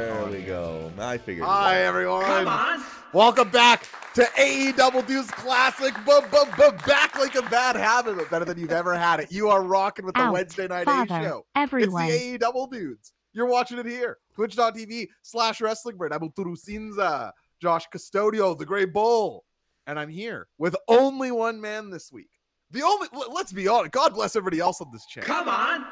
[0.00, 0.92] There we go.
[0.98, 1.46] I figured.
[1.46, 2.24] Hi, everyone.
[2.24, 2.82] Come on.
[3.12, 5.94] Welcome back to AE Double Deuce Classic.
[6.04, 9.32] But but but back like a bad habit, but better than you've ever had it.
[9.32, 11.46] You are rocking with the Out, Wednesday night A Father, show.
[11.54, 12.04] everyone.
[12.04, 13.12] It's the AE Double Dudes.
[13.32, 14.18] You're watching it here.
[14.34, 16.12] Twitch.tv slash wrestling bird.
[16.12, 19.44] Abu Turusinza, Josh Custodio, the Gray Bull.
[19.86, 22.30] And I'm here with only one man this week.
[22.70, 25.28] The only let's be honest, God bless everybody else on this channel.
[25.28, 25.84] Come on.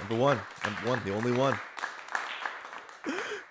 [0.00, 0.40] Number one.
[0.64, 1.00] Number one.
[1.04, 1.58] The only one.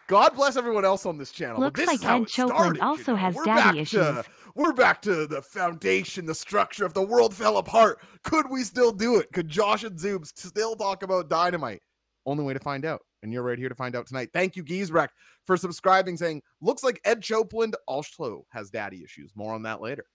[0.07, 1.59] God bless everyone else on this channel.
[1.61, 3.17] Looks this like is Ed it Copeland started, you also know.
[3.17, 4.01] has We're daddy back issues.
[4.01, 6.85] To, we're back to the foundation, the structure.
[6.85, 9.31] If the world fell apart, could we still do it?
[9.33, 11.81] Could Josh and Zoobs still talk about dynamite?
[12.25, 13.01] Only way to find out.
[13.23, 14.29] And you're right here to find out tonight.
[14.33, 15.09] Thank you, Giesbrecht,
[15.45, 19.31] for subscribing, saying, looks like Ed Copeland also has daddy issues.
[19.35, 20.05] More on that later.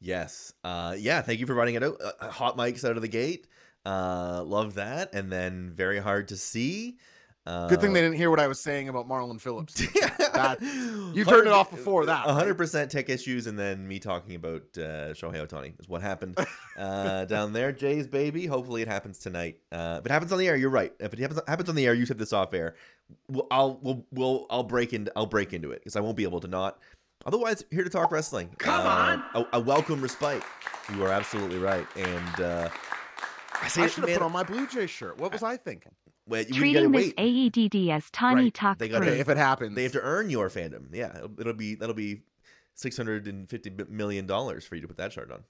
[0.00, 0.52] Yes.
[0.64, 1.20] Uh, yeah.
[1.20, 2.00] Thank you for running it out.
[2.02, 3.46] Uh, hot mics out of the gate.
[3.86, 5.14] Uh, love that.
[5.14, 6.98] And then very hard to see.
[7.46, 9.74] Uh, Good thing they didn't hear what I was saying about Marlon Phillips.
[10.32, 10.60] that
[11.14, 12.34] you turned it off before that, right?
[12.34, 16.36] hundred percent tech issues, and then me talking about uh, Shohei Ohtani is what happened
[16.76, 17.70] uh, down there.
[17.70, 18.46] Jay's baby.
[18.46, 19.60] Hopefully, it happens tonight.
[19.70, 20.92] Uh, if it happens on the air, you're right.
[20.98, 22.74] If it happens, happens on the air, you said this off air.
[23.30, 26.24] We'll, I'll we'll, we'll I'll break into I'll break into it because I won't be
[26.24, 26.80] able to not.
[27.26, 28.50] Otherwise, here to talk wrestling.
[28.58, 29.46] Come Uh, on.
[29.52, 30.42] a, a welcome respite.
[30.92, 32.68] You are absolutely right, and uh,
[33.62, 35.18] I say I should have put on my Blue Jay shirt.
[35.18, 35.92] What was I thinking?
[36.28, 37.12] wait, you gotta Treating this.
[37.14, 38.54] AEDD as Tani Right.
[38.54, 39.74] Talk They gotta- if it happens.
[39.74, 40.88] They have to earn your fandom.
[40.92, 42.22] Yeah, it'll, it'll be that'll be
[42.74, 45.44] six hundred and fifty million dollars for you to put that shirt on.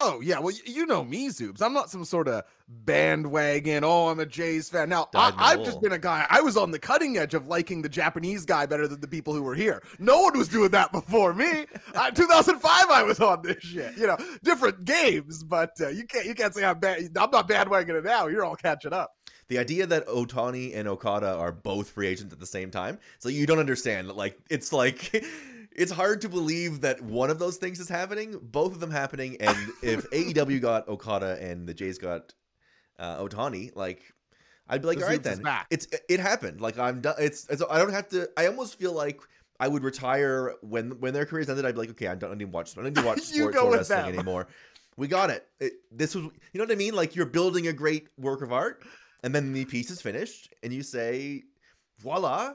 [0.00, 1.60] Oh yeah, well you know me, Zoobs.
[1.60, 3.82] I'm not some sort of bandwagon.
[3.82, 4.88] Oh, I'm a Jays fan.
[4.88, 6.24] Now I, Dyed in the I've just been a guy.
[6.30, 9.34] I was on the cutting edge of liking the Japanese guy better than the people
[9.34, 9.82] who were here.
[9.98, 11.66] No one was doing that before me.
[11.94, 13.96] uh, 2005, I was on this shit.
[13.96, 17.00] You know, different games, but uh, you can't you can't say I'm bad.
[17.16, 18.28] I'm not bandwagoning it now.
[18.28, 19.10] You're all catching up.
[19.48, 23.30] The idea that Ohtani and Okada are both free agents at the same time, so
[23.30, 24.08] you don't understand.
[24.08, 25.24] Like it's like
[25.78, 28.38] it's hard to believe that one of those things is happening.
[28.42, 32.34] Both of them happening, and if AEW got Okada and the Jays got
[32.98, 34.02] uh, Ohtani, like
[34.68, 35.66] I'd be like, The all right then, back.
[35.70, 36.60] it's it happened.
[36.60, 37.14] Like I'm done.
[37.18, 38.28] It's, it's I don't have to.
[38.36, 39.20] I almost feel like.
[39.60, 41.66] I would retire when when their careers ended.
[41.66, 42.70] I'd be like, okay, I don't I don't need to watch.
[42.70, 44.14] I don't need to watch sports or wrestling them.
[44.14, 44.46] anymore.
[44.96, 45.48] We got it.
[45.58, 45.72] it.
[45.90, 46.94] This was, you know what I mean?
[46.94, 48.84] Like you're building a great work of art,
[49.24, 51.42] and then the piece is finished, and you say,
[51.98, 52.54] voila,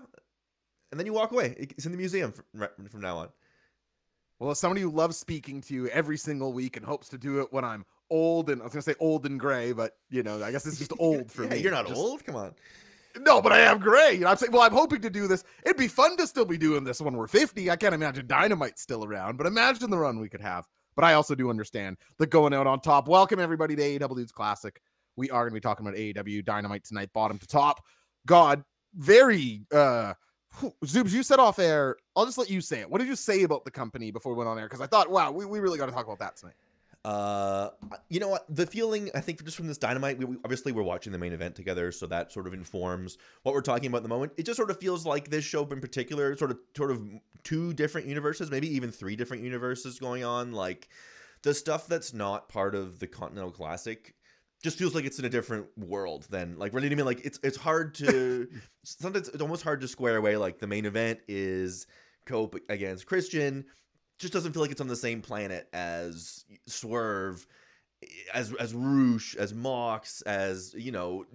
[0.94, 1.56] and then you walk away.
[1.58, 3.30] It's in the museum from, from now on.
[4.38, 7.42] Well, as somebody who loves speaking to you every single week and hopes to do
[7.42, 10.44] it when I'm old and I was gonna say old and gray, but you know,
[10.44, 11.58] I guess it's just old for Yeah, me.
[11.58, 12.24] You're not Just- old.
[12.24, 12.54] Come on.
[13.20, 14.14] No, but I am gray.
[14.14, 15.44] You know, I'm saying, well, I'm hoping to do this.
[15.66, 17.72] It'd be fun to still be doing this when we're 50.
[17.72, 20.68] I can't imagine Dynamite's still around, but imagine the run we could have.
[20.96, 23.08] But I also do understand that going out on top.
[23.08, 24.80] Welcome everybody to AEW Dudes Classic.
[25.16, 27.84] We are going to be talking about AEW Dynamite tonight, bottom to top.
[28.28, 28.64] God,
[28.96, 30.14] very uh
[30.86, 31.98] Zoobs, you said off air.
[32.16, 32.90] I'll just let you say it.
[32.90, 34.66] What did you say about the company before we went on air?
[34.66, 36.56] Because I thought, wow, we, we really got to talk about that tonight.
[37.06, 37.70] Uh,
[38.08, 38.46] you know what?
[38.50, 41.34] The feeling I think just from this dynamite, we, we obviously we're watching the main
[41.34, 44.32] event together, so that sort of informs what we're talking about at the moment.
[44.38, 47.02] It just sort of feels like this show in particular, sort of, sort of
[47.44, 50.54] two different universes, maybe even three different universes going on.
[50.54, 50.88] Like
[51.42, 54.16] the stuff that's not part of the Continental Classic
[54.64, 56.90] just feels like it's in a different world than like really.
[56.90, 58.48] I mean, like it's it's hard to
[58.84, 60.38] sometimes it's almost hard to square away.
[60.38, 61.86] Like the main event is
[62.26, 63.66] Cope against Christian
[64.24, 67.46] just doesn't feel like it's on the same planet as Swerve,
[68.02, 71.26] eh, as as Rush, as Mox, as you know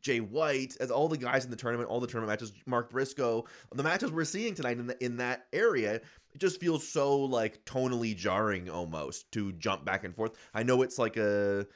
[0.00, 3.44] Jay White, as all the guys in the tournament, all the tournament matches, Mark Briscoe,
[3.72, 7.64] the matches we're seeing tonight in the, in that area, it just feels so like
[7.64, 10.32] tonally jarring almost to jump back and forth.
[10.54, 11.66] I know it's like a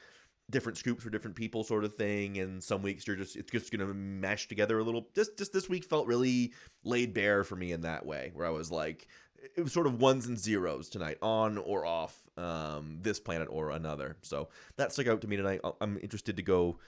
[0.51, 3.71] different scoops for different people sort of thing and some weeks you're just it's just
[3.71, 5.07] gonna mesh together a little.
[5.15, 6.53] Just just this week felt really
[6.83, 9.07] laid bare for me in that way where i was like
[9.55, 13.71] it was sort of ones and zeros tonight on or off um this planet or
[13.71, 14.17] another.
[14.21, 15.61] So that stuck out to me tonight.
[15.79, 16.79] I'm interested to go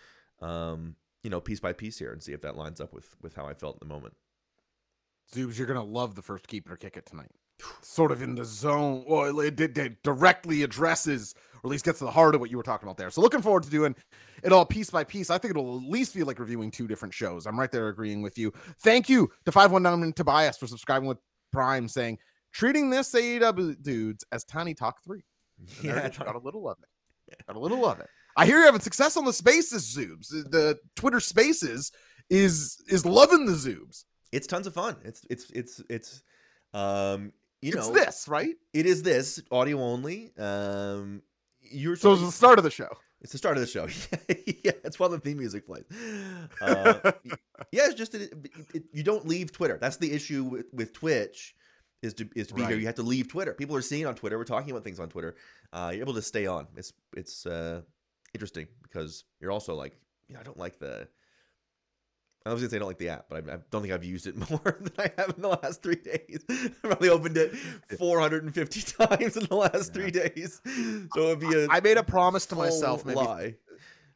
[0.42, 3.36] um you know piece by piece here and see if that lines up with with
[3.36, 4.14] how i felt in the moment.
[5.34, 7.32] Zoobs, you're gonna love the first keep it or kick it tonight.
[7.82, 9.04] Sort of in the zone.
[9.08, 12.50] Well, it, it, it directly addresses, or at least gets to the heart of what
[12.50, 13.10] you were talking about there.
[13.10, 13.96] So looking forward to doing
[14.44, 15.30] it all piece by piece.
[15.30, 17.46] I think it'll at least feel like reviewing two different shows.
[17.46, 18.52] I'm right there agreeing with you.
[18.82, 21.18] Thank you to 519 and Tobias for subscribing with
[21.52, 22.20] Prime, saying
[22.52, 25.24] treating this AEW dudes as Tiny Talk 3.
[25.84, 27.38] And there got a little of it.
[27.48, 28.08] Got a little of it.
[28.36, 30.28] I hear you're having success on the spaces, Zoobs.
[30.30, 31.92] The Twitter spaces
[32.30, 34.06] is is loving the Zoobs.
[34.32, 36.24] it's tons of fun it's it's it's it's
[36.74, 37.32] um
[37.64, 38.56] you it's know this, right?
[38.74, 41.22] it is this audio only um
[41.62, 42.90] you're So it's the start of the show.
[43.22, 43.88] It's the start of the show.
[44.64, 45.86] yeah, it's while the theme music plays.
[46.60, 47.14] Uh,
[47.72, 48.34] yeah, it's just it,
[48.74, 49.78] it, you don't leave Twitter.
[49.80, 51.56] That's the issue with, with Twitch
[52.02, 52.72] is to is to be right.
[52.72, 52.80] here.
[52.80, 53.54] You have to leave Twitter.
[53.54, 54.38] People are seeing on Twitter.
[54.38, 55.36] We're talking about things on Twitter.
[55.72, 56.68] Uh, you're able to stay on.
[56.76, 57.82] It's it's uh,
[58.34, 61.08] interesting because you're also like, you know, I don't like the
[62.46, 64.04] I was gonna say I don't like the app, but I, I, don't think I've
[64.04, 66.44] used it more than I have in the last three days.
[66.50, 67.56] I've probably opened it
[67.98, 70.02] 450 times in the last yeah.
[70.02, 70.62] three days.
[71.16, 73.06] So it'd be a I made a promise to myself.
[73.06, 73.56] Maybe, lie.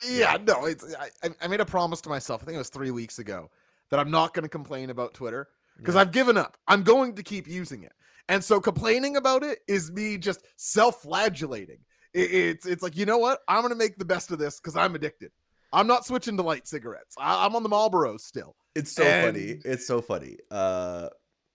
[0.07, 0.93] Yeah, no, it's
[1.23, 2.41] I, I made a promise to myself.
[2.43, 3.49] I think it was three weeks ago
[3.89, 5.47] that I'm not going to complain about Twitter
[5.77, 6.01] because yeah.
[6.01, 6.57] I've given up.
[6.67, 7.93] I'm going to keep using it,
[8.27, 11.79] and so complaining about it is me just self-flagellating.
[12.13, 13.39] It, it's it's like you know what?
[13.47, 15.31] I'm going to make the best of this because I'm addicted.
[15.73, 17.15] I'm not switching to light cigarettes.
[17.17, 18.55] I, am on the Marlboro still.
[18.75, 19.25] It's so and...
[19.25, 19.59] funny.
[19.65, 20.37] It's so funny.
[20.49, 21.09] Uh,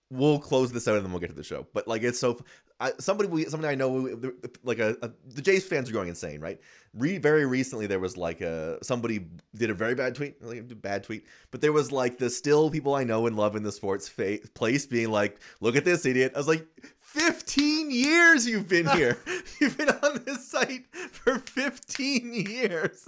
[0.09, 1.67] we'll close this out and then we'll get to the show.
[1.73, 2.39] But like, it's so
[2.79, 4.19] I, somebody we somebody I know
[4.63, 6.59] like a, a, the Jays fans are going insane, right?
[6.93, 10.75] Re, very recently there was like a somebody did a very bad tweet, like a
[10.75, 13.71] bad tweet, but there was like the still people I know and love in the
[13.71, 16.67] sports fa- place being like, "Look at this idiot." I was like,
[17.13, 19.19] 15 years you've been here.
[19.61, 23.07] you've been on this site for 15 years.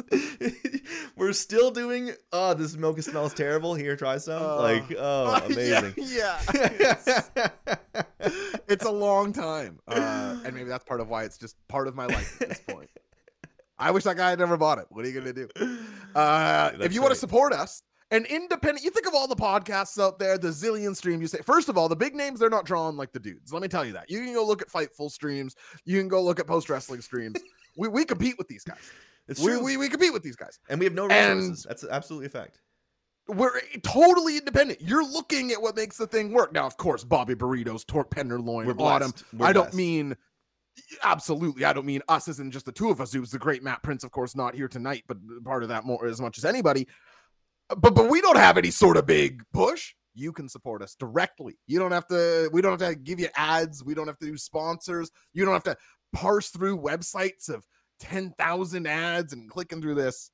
[1.15, 3.73] We're still doing, oh, this milk smells terrible.
[3.73, 4.43] Here, try some.
[4.43, 5.95] Uh, like, oh, amazing.
[5.97, 6.39] Yeah.
[6.53, 6.97] yeah.
[8.19, 9.79] It's, it's, a long time.
[9.87, 12.59] Uh, and maybe that's part of why it's just part of my life at this
[12.59, 12.91] point.
[13.79, 14.85] I wish that guy had never bought it.
[14.89, 15.49] What are you going to do?
[16.13, 17.05] Uh, if you right.
[17.05, 17.81] want to support us,
[18.11, 21.21] an independent you think of all the podcasts out there the zillion stream.
[21.21, 23.61] you say first of all the big names they're not drawn like the dudes let
[23.61, 25.55] me tell you that you can go look at fightful streams
[25.85, 27.39] you can go look at post wrestling streams
[27.77, 28.91] we, we compete with these guys
[29.27, 31.83] it's we, we, we compete with these guys and we have no resources and that's
[31.85, 32.59] absolutely a fact
[33.27, 34.81] we're totally independent.
[34.81, 36.53] You're looking at what makes the thing work.
[36.53, 39.13] Now, of course, Bobby Burritos, Torque Penderloin, we're Autumn.
[39.41, 40.15] I don't mean
[41.03, 41.65] absolutely.
[41.65, 43.15] I don't mean us isn't just the two of us.
[43.15, 45.85] It was the great Mat Prince, of course, not here tonight, but part of that
[45.85, 46.87] more as much as anybody
[47.69, 49.93] but but we don't have any sort of big push.
[50.13, 51.57] You can support us directly.
[51.67, 52.49] You don't have to.
[52.53, 53.83] We don't have to give you ads.
[53.83, 55.11] We don't have to do sponsors.
[55.33, 55.77] You don't have to
[56.13, 57.65] parse through websites of
[57.99, 60.31] ten thousand ads and clicking through this.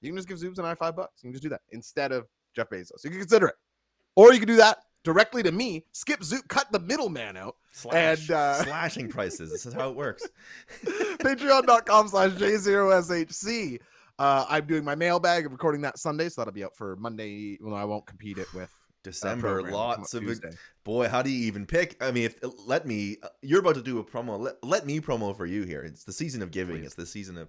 [0.00, 1.22] You can just give Zoobs and I five bucks.
[1.22, 3.02] You can just do that instead of Jeff Bezos.
[3.04, 3.54] You can consider it,
[4.16, 5.84] or you can do that directly to me.
[5.92, 9.50] Skip Zoop, cut the middleman out, Slash, and uh, slashing prices.
[9.50, 10.26] This is how it works.
[10.84, 13.80] Patreon.com/slash J0SHC.
[14.18, 15.46] Uh, I'm doing my mailbag.
[15.46, 17.58] I'm recording that Sunday, so that'll be up for Monday.
[17.60, 18.70] Well, I won't compete it with
[19.02, 19.62] December.
[19.62, 20.24] Lots of
[20.84, 21.08] boy.
[21.08, 21.96] How do you even pick?
[22.00, 24.38] I mean, if let me, you're about to do a promo.
[24.38, 25.82] Let, let me promo for you here.
[25.82, 26.78] It's the season of giving.
[26.78, 26.86] Please.
[26.86, 27.48] It's the season of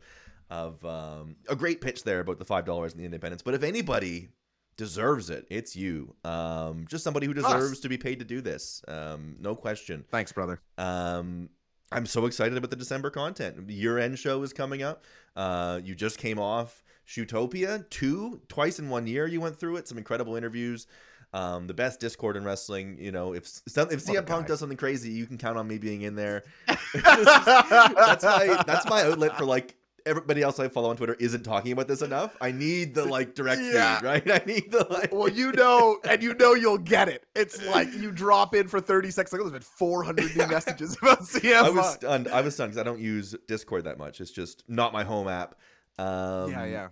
[0.51, 3.41] of um, a great pitch there about the five dollars and the independence.
[3.41, 4.29] But if anybody
[4.77, 6.13] deserves it, it's you.
[6.23, 7.79] Um, just somebody who deserves Us.
[7.79, 8.83] to be paid to do this.
[8.87, 10.03] Um, no question.
[10.11, 10.61] Thanks, brother.
[10.77, 11.49] Um,
[11.91, 13.69] I'm so excited about the December content.
[13.69, 15.03] Year end show is coming up.
[15.35, 19.27] Uh, you just came off Shootopia two twice in one year.
[19.27, 19.87] You went through it.
[19.87, 20.87] Some incredible interviews.
[21.33, 22.97] Um, the best Discord in wrestling.
[22.99, 26.01] You know, if if CM Punk does something crazy, you can count on me being
[26.01, 26.43] in there.
[26.93, 29.75] that's my that's my outlet for like
[30.05, 32.35] everybody else I follow on Twitter isn't talking about this enough.
[32.39, 33.99] I need the like direct yeah.
[33.99, 34.31] feed, right?
[34.41, 35.13] I need the like.
[35.13, 37.25] Well, you know, and you know you'll get it.
[37.35, 39.33] It's like you drop in for thirty seconds.
[39.33, 41.63] Like, there's been four hundred new messages about CM.
[41.63, 42.27] I was stunned.
[42.27, 44.21] I was stunned because I don't use Discord that much.
[44.21, 45.55] It's just not my home app.
[45.97, 46.87] Um, yeah, yeah.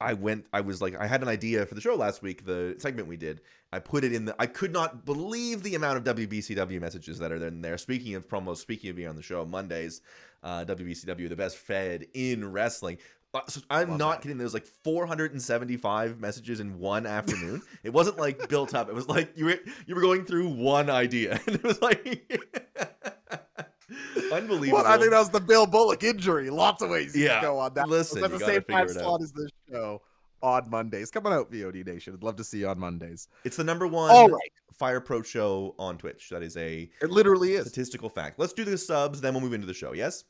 [0.00, 0.46] I went.
[0.52, 2.44] I was like, I had an idea for the show last week.
[2.44, 3.40] The segment we did.
[3.72, 4.36] I put it in the.
[4.38, 7.76] I could not believe the amount of WBCW messages that are in there.
[7.78, 10.00] Speaking of promos, speaking of being on the show Mondays,
[10.42, 12.98] uh, WBCW, the best fed in wrestling.
[13.34, 14.22] Uh, so I'm Love not that.
[14.22, 14.38] kidding.
[14.38, 17.62] There was like 475 messages in one afternoon.
[17.82, 18.88] it wasn't like built up.
[18.88, 22.06] It was like you were you were going through one idea, and it was like
[24.32, 24.82] unbelievable.
[24.82, 26.48] Well, I think that was the Bill Bullock injury.
[26.48, 27.34] Lots of ways yeah.
[27.34, 27.88] can go on that.
[27.88, 30.00] Listen, at the same time slot as this show
[30.42, 31.10] on Mondays.
[31.10, 32.14] Coming out, VOD Nation.
[32.14, 33.28] I'd love to see you on Mondays.
[33.44, 34.52] It's the number one All right.
[34.72, 36.28] Fire Pro show on Twitch.
[36.30, 38.38] That is a it literally is statistical fact.
[38.38, 39.92] Let's do the subs, then we'll move into the show.
[39.92, 40.24] Yes.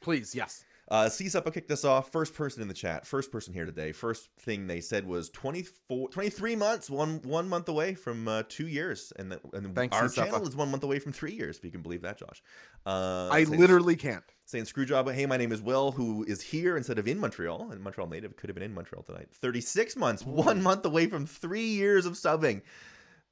[0.00, 0.64] Please, yes.
[0.90, 2.10] Uh, C-Suppa kicked us off.
[2.10, 3.06] First person in the chat.
[3.06, 3.92] First person here today.
[3.92, 8.66] First thing they said was 24, 23 months, one one month away from uh, two
[8.66, 9.12] years.
[9.16, 11.70] And, the, and Thanks, our channel is one month away from three years, if you
[11.70, 12.42] can believe that, Josh.
[12.84, 14.24] Uh, I literally can't.
[14.44, 17.70] Saying Screwjob, hey, my name is Will, who is here instead of in Montreal.
[17.70, 19.28] And Montreal native could have been in Montreal tonight.
[19.32, 20.30] 36 months, Ooh.
[20.30, 22.62] one month away from three years of subbing.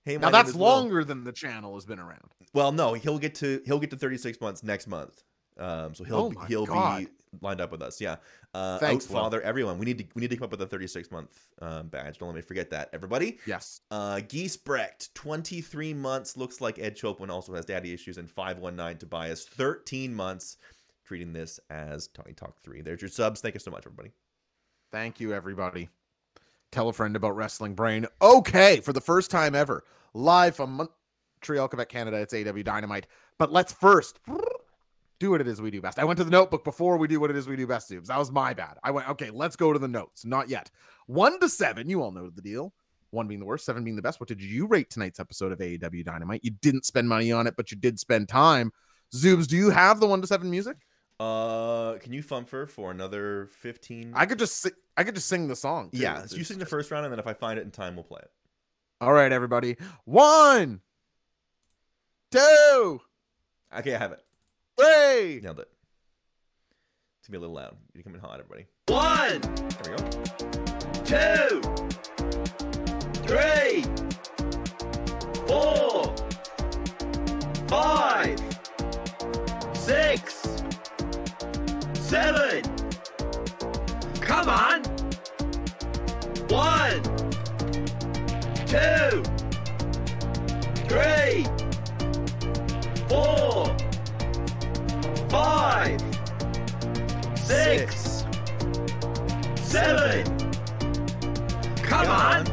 [0.04, 1.04] Hey, now that's longer Will.
[1.04, 2.30] than the channel has been around.
[2.54, 5.23] Well, no, he'll get to he'll get to 36 months next month.
[5.59, 7.00] Um, so he'll oh he'll God.
[7.00, 7.09] be
[7.40, 8.00] lined up with us.
[8.00, 8.16] Yeah.
[8.54, 9.78] Uh, Thanks, Father, everyone.
[9.78, 12.18] We need to we need to come up with a 36 month um, badge.
[12.18, 13.38] Don't let me forget that, everybody.
[13.46, 13.80] Yes.
[13.90, 14.20] Uh,
[14.64, 16.37] Brecht, 23 months.
[16.37, 20.56] Looks like Ed Copeland also has daddy issues, and 519 Tobias, 13 months.
[21.04, 22.82] treating this as Tony Talk 3.
[22.82, 23.40] There's your subs.
[23.40, 24.10] Thank you so much, everybody.
[24.92, 25.88] Thank you, everybody.
[26.72, 28.06] Tell a friend about Wrestling Brain.
[28.22, 29.84] Okay, for the first time ever,
[30.14, 30.88] live from
[31.40, 33.06] Montreal, Quebec, Canada, it's AW Dynamite.
[33.38, 34.20] But let's first
[35.21, 35.99] do what it is we do best.
[35.99, 38.07] I went to the notebook before we do what it is we do best, Zoobs.
[38.07, 38.79] That was my bad.
[38.83, 40.25] I went, okay, let's go to the notes.
[40.25, 40.71] Not yet.
[41.07, 42.73] One to seven, you all know the deal.
[43.11, 44.19] One being the worst, seven being the best.
[44.19, 46.41] What did you rate tonight's episode of AEW Dynamite?
[46.43, 48.73] You didn't spend money on it, but you did spend time.
[49.15, 50.77] Zoobs, do you have the one to seven music?
[51.19, 54.12] Uh, can you fumfer for another fifteen?
[54.15, 55.91] I could just si- I could just sing the song.
[55.91, 55.99] too.
[55.99, 57.95] yeah, so you sing the first round, and then if I find it in time,
[57.95, 58.31] we'll play it.
[59.03, 59.77] All right, everybody.
[60.07, 60.81] One,
[62.31, 63.00] two,
[63.77, 64.21] Okay, I have it.
[64.80, 65.40] Three.
[65.42, 65.68] Nailed it.
[67.18, 67.76] It's gonna be a little loud.
[67.94, 68.66] You're coming hot, everybody.
[68.88, 69.40] One,
[69.82, 70.04] There we go.
[71.04, 71.60] two,
[73.26, 73.84] three,
[75.46, 76.14] four,
[77.68, 78.38] five,
[79.75, 80.42] six,
[81.94, 82.62] seven.
[84.20, 84.82] Come on.
[86.49, 87.02] One,
[88.66, 89.22] two,
[90.88, 91.46] three,
[93.08, 93.70] four,
[95.30, 96.00] five,
[97.38, 98.26] six,
[99.56, 100.25] seven.
[101.82, 102.46] Come on.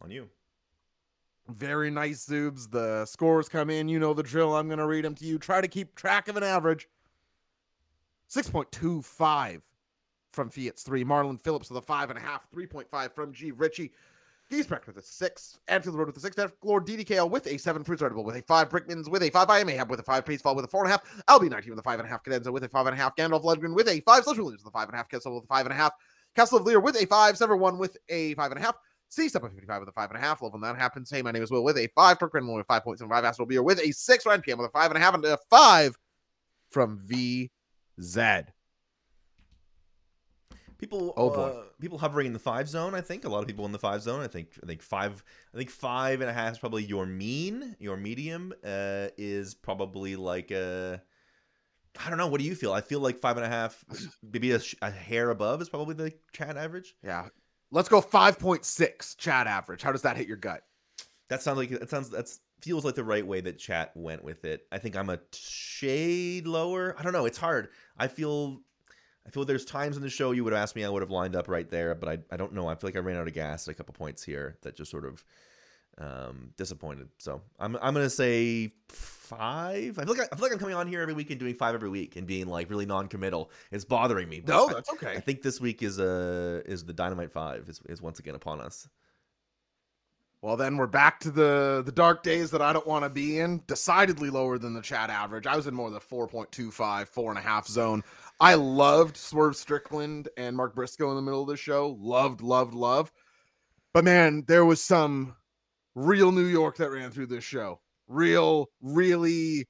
[0.00, 0.28] On you.
[1.48, 2.68] Very nice, Zoobs.
[2.68, 3.88] The scores come in.
[3.88, 4.56] You know the drill.
[4.56, 5.38] I'm going to read them to you.
[5.38, 6.88] Try to keep track of an average.
[8.28, 9.62] 6.25
[10.32, 11.04] from Fiat's 3.
[11.04, 12.20] Marlon Phillips with a 5.5.
[12.52, 13.52] 3.5 from G.
[13.52, 13.92] Ritchie.
[14.52, 15.58] Giesbrecht with a 6.
[15.68, 16.36] Anfield Road with a 6.
[16.36, 17.82] Jeff Lord DDKL with a 7.
[17.84, 18.68] Fruits Edible with a 5.
[18.68, 19.50] Brickmans with a 5.
[19.50, 20.24] I Mayhab with a 5.
[20.24, 21.00] Pacefall with a 4.5.
[21.28, 22.24] Albie 19 with a 5.5.
[22.24, 23.16] Cadenza with a 5.5.
[23.16, 24.24] Gandalf Ledgren with a 5.
[24.24, 25.08] Social Williams with a 5.5.
[25.08, 25.90] Kessel with a 5.5.
[26.36, 27.36] Castle of Lear with a 5.
[27.36, 28.74] Sever 1 with a 5.5.
[29.08, 30.42] C step up 55 with a five and a half.
[30.42, 31.10] Love when that happens.
[31.10, 32.18] Hey, my name is Will with a five.
[32.18, 33.22] Kirk Grenville with 5.75.
[33.22, 34.26] Astral Beer with a six.
[34.26, 35.96] Ryan PM with a five and a half and a five
[36.70, 38.46] from VZ.
[40.78, 41.36] People, Oh, boy.
[41.42, 42.94] uh, people hovering in the five zone.
[42.94, 44.20] I think a lot of people in the five zone.
[44.20, 47.76] I think, I think five, I think five and a half is probably your mean.
[47.78, 51.00] Your medium uh, is probably like a,
[52.04, 52.26] I don't know.
[52.26, 52.72] What do you feel?
[52.72, 53.82] I feel like five and a half,
[54.22, 56.94] maybe a, a hair above is probably the chat average.
[57.02, 57.28] Yeah.
[57.70, 59.82] Let's go 5.6 chat average.
[59.82, 60.62] How does that hit your gut?
[61.28, 64.44] That sounds like that sounds that's feels like the right way that chat went with
[64.44, 64.62] it.
[64.70, 66.94] I think I'm a shade lower.
[66.98, 67.26] I don't know.
[67.26, 67.68] It's hard.
[67.98, 68.60] I feel
[69.26, 71.10] I feel there's times in the show you would have asked me, I would have
[71.10, 72.68] lined up right there, but I, I don't know.
[72.68, 74.90] I feel like I ran out of gas at a couple points here that just
[74.90, 75.24] sort of
[75.98, 77.08] um disappointed.
[77.18, 79.98] So I'm I'm gonna say five.
[79.98, 81.54] I feel like I, I feel like I'm coming on here every week and doing
[81.54, 83.50] five every week and being like really non-committal.
[83.72, 84.42] It's bothering me.
[84.46, 85.12] No, I- that's okay.
[85.12, 88.60] I think this week is uh is the Dynamite Five is, is once again upon
[88.60, 88.88] us.
[90.42, 93.40] Well, then we're back to the the dark days that I don't want to be
[93.40, 93.62] in.
[93.66, 95.46] Decidedly lower than the chat average.
[95.46, 98.04] I was in more the 4.25, four and a half zone.
[98.38, 101.96] I loved Swerve Strickland and Mark Briscoe in the middle of the show.
[101.98, 103.12] Loved, loved, love.
[103.94, 105.36] But man, there was some
[105.94, 107.80] real New York that ran through this show.
[108.08, 109.66] Real, really,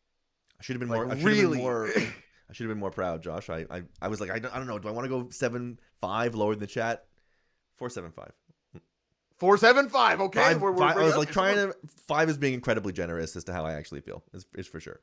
[0.59, 1.07] I should have been like more.
[1.07, 1.59] I have been really.
[1.59, 1.89] more.
[2.49, 3.51] I should have been more proud, Josh.
[3.51, 4.79] I, I, I was like, I don't, I don't know.
[4.79, 7.05] Do I want to go seven five lower than the chat?
[7.77, 8.33] Four seven five.
[9.39, 10.21] Four seven five.
[10.21, 11.75] Okay, Five, we're, we're, I was like trying to.
[12.07, 14.23] Five is being incredibly generous as to how I actually feel.
[14.33, 15.01] Is, is for sure.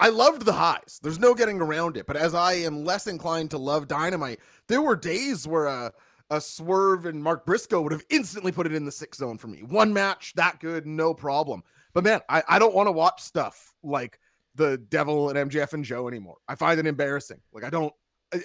[0.00, 0.98] I loved the highs.
[1.02, 2.06] There's no getting around it.
[2.06, 5.92] But as I am less inclined to love Dynamite, there were days where a,
[6.30, 9.48] a Swerve and Mark Briscoe would have instantly put it in the six zone for
[9.48, 9.62] me.
[9.62, 11.62] One match, that good, no problem.
[11.92, 14.18] But man, I, I don't want to watch stuff like
[14.56, 16.36] the Devil and MJF and Joe anymore.
[16.48, 17.40] I find it embarrassing.
[17.52, 17.92] Like I don't.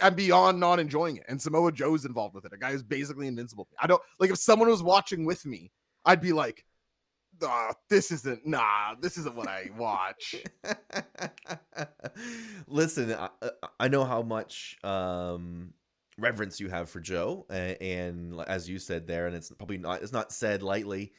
[0.04, 1.24] I'm beyond not enjoying it.
[1.28, 2.54] And Samoa Joe's involved with it.
[2.54, 3.68] A guy who's basically invincible.
[3.82, 5.72] I don't like if someone was watching with me,
[6.06, 6.64] I'd be like,
[7.44, 10.36] "Ah, this isn't nah, this isn't what I watch.
[12.68, 13.30] Listen, I,
[13.80, 15.74] I know how much um,
[16.18, 20.02] reverence you have for Joe, a- and as you said there, and it's probably not
[20.02, 21.14] it's not said lightly.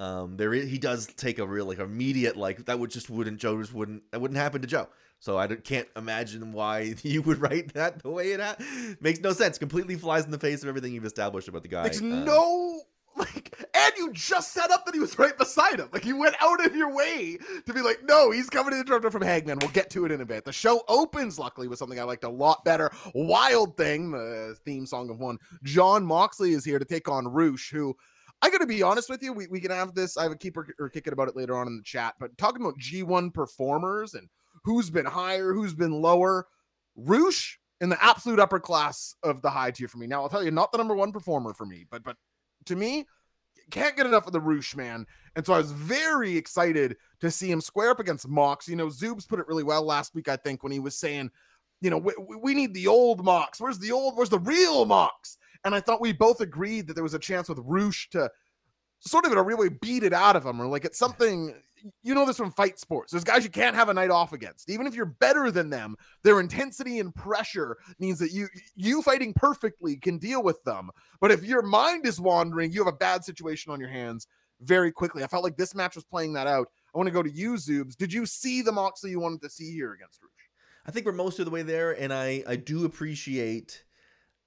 [0.00, 3.38] Um, there is, he does take a real like immediate like that would just wouldn't
[3.38, 4.88] Joe just wouldn't that wouldn't happen to Joe.
[5.20, 8.56] So I can't imagine why you would write that the way it ha-
[9.00, 9.58] makes no sense.
[9.58, 11.84] Completely flies in the face of everything you've established about the guy.
[11.84, 12.82] Makes Um, no
[13.16, 15.88] like, and you just set up that he was right beside him.
[15.92, 19.10] Like you went out of your way to be like, no, he's coming to interrupt
[19.12, 19.58] from Hangman.
[19.58, 20.44] We'll get to it in a bit.
[20.44, 22.90] The show opens, luckily, with something I liked a lot better.
[23.14, 25.38] Wild Thing, the theme song of one.
[25.62, 27.94] Jon Moxley is here to take on Rush, who
[28.42, 29.32] I gotta be honest with you.
[29.32, 30.16] We, we can have this.
[30.16, 32.14] I have a keeper or kick it about it later on in the chat.
[32.20, 34.28] But talking about G1 performers and
[34.64, 36.46] who's been higher, who's been lower,
[36.96, 40.06] Rush in the absolute upper class of the high tier for me.
[40.06, 42.16] Now I'll tell you, not the number one performer for me, but but
[42.66, 43.06] to me,
[43.70, 45.06] can't get enough of the Rush man.
[45.36, 48.68] And so I was very excited to see him square up against Mox.
[48.68, 51.30] You know, Zoobs put it really well last week, I think, when he was saying,
[51.80, 53.60] you know, we, we need the old Mox.
[53.60, 55.38] Where's the old, where's the real Mox?
[55.64, 58.30] And I thought we both agreed that there was a chance with Rush to
[59.00, 61.54] sort of in a real way beat it out of him or like it's something
[62.02, 63.12] you know this from fight sports.
[63.12, 64.70] There's guys you can't have a night off against.
[64.70, 69.32] Even if you're better than them, their intensity and pressure means that you you fighting
[69.34, 70.90] perfectly can deal with them.
[71.20, 74.26] But if your mind is wandering, you have a bad situation on your hands
[74.60, 75.22] very quickly.
[75.24, 76.68] I felt like this match was playing that out.
[76.94, 77.96] I want to go to you, Zoobs.
[77.96, 80.30] Did you see the Moxley you wanted to see here against Rush?
[80.86, 83.84] I think we're most of the way there, and I I do appreciate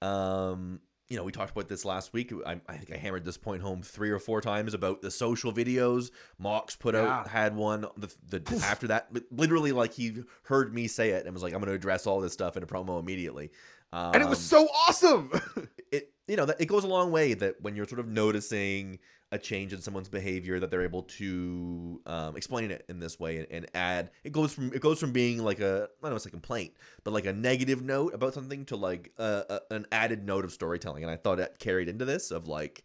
[0.00, 2.32] um you know, we talked about this last week.
[2.46, 5.52] I, I, think I hammered this point home three or four times about the social
[5.52, 6.10] videos.
[6.38, 7.20] Mox put yeah.
[7.20, 11.32] out had one the, the after that, literally like he heard me say it and
[11.32, 13.50] was like, "I'm going to address all this stuff in a promo immediately."
[13.90, 15.30] Um, and it was um, so awesome.
[15.92, 18.98] it you know that it goes a long way that when you're sort of noticing
[19.30, 23.38] a change in someone's behavior that they're able to um, explain it in this way
[23.38, 26.16] and, and, add it goes from it goes from being like a I don't know
[26.16, 26.72] it's a complaint
[27.04, 30.52] but like a negative note about something to like a, a, an added note of
[30.52, 31.02] storytelling.
[31.02, 32.82] And I thought it carried into this of like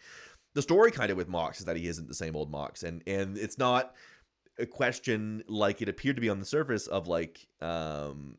[0.53, 2.83] the story kind of with Mox is that he isn't the same old Mox.
[2.83, 3.93] And and it's not
[4.59, 8.37] a question like it appeared to be on the surface of like um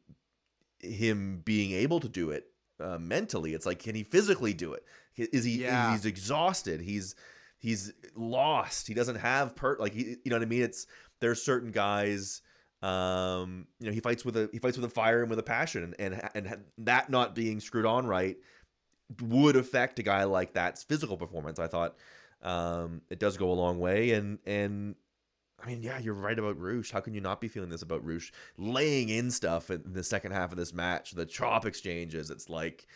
[0.81, 2.47] him being able to do it
[2.81, 3.55] uh, mentally.
[3.55, 4.85] It's like can he physically do it?
[5.17, 5.93] Is he yeah.
[5.93, 6.81] he's exhausted.
[6.81, 7.15] He's
[7.65, 8.87] he's lost.
[8.87, 10.63] He doesn't have per like he, you know what I mean.
[10.63, 10.87] It's
[11.21, 12.43] there's certain guys.
[12.83, 15.45] Um, you know, he fights with a he fights with a fire and with a
[15.45, 18.37] passion, and and that not being screwed on right
[19.23, 21.59] would affect a guy like that's physical performance.
[21.59, 21.97] I thought
[22.43, 24.95] um, it does go a long way, and and
[25.59, 26.91] I mean, yeah, you're right about Rush.
[26.91, 28.31] How can you not be feeling this about Rush?
[28.59, 32.29] Laying in stuff in the second half of this match, the chop exchanges.
[32.31, 32.87] It's like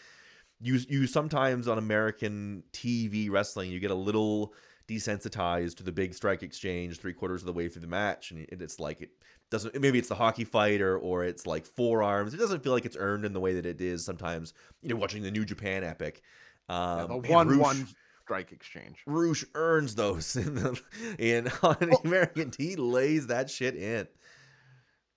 [0.61, 4.53] you you sometimes on American TV wrestling you get a little
[4.88, 8.47] desensitized to the big strike exchange three quarters of the way through the match, and
[8.51, 9.11] it's like it
[9.51, 9.79] doesn't.
[9.79, 12.35] Maybe it's the hockey fighter or it's like forearms.
[12.35, 14.55] It doesn't feel like it's earned in the way that it is sometimes.
[14.83, 16.23] You know, watching the New Japan Epic.
[16.68, 17.88] Um, yeah, the one Rush, one
[18.25, 18.97] strike exchange.
[19.07, 20.81] Rush earns those in the
[21.18, 22.53] in on well, American.
[22.57, 24.09] He lays that shit in.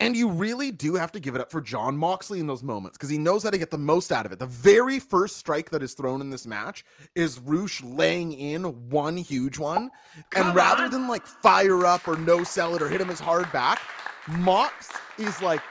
[0.01, 2.97] And you really do have to give it up for Jon Moxley in those moments
[2.97, 4.39] because he knows how to get the most out of it.
[4.39, 6.83] The very first strike that is thrown in this match
[7.15, 9.91] is Rush laying in one huge one.
[10.31, 10.91] Come and rather on.
[10.91, 13.79] than like fire up or no sell it or hit him as hard back,
[14.27, 15.61] Mox is like,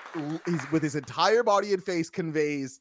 [0.47, 2.81] he's with his entire body and face conveys,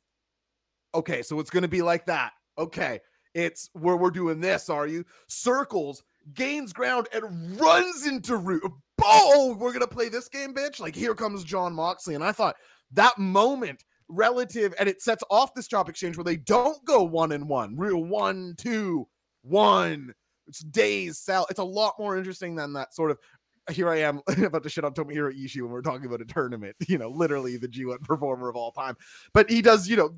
[0.93, 2.33] okay, so it's going to be like that.
[2.59, 2.99] Okay,
[3.33, 5.03] it's where we're doing this, are you?
[5.27, 8.61] Circles, gains ground, and runs into Rush
[9.03, 10.79] oh, we're gonna play this game, bitch.
[10.79, 12.15] Like here comes Jon Moxley.
[12.15, 12.55] And I thought
[12.93, 17.31] that moment relative, and it sets off this chop exchange where they don't go one
[17.31, 19.07] and one, real one, two,
[19.41, 20.13] one.
[20.47, 21.45] It's days sell.
[21.49, 23.19] It's a lot more interesting than that sort of
[23.71, 26.75] here I am about to shit on Tomohiro Ishii when we're talking about a tournament,
[26.87, 28.95] you know, literally the G1 performer of all time.
[29.33, 30.15] But he does, you know,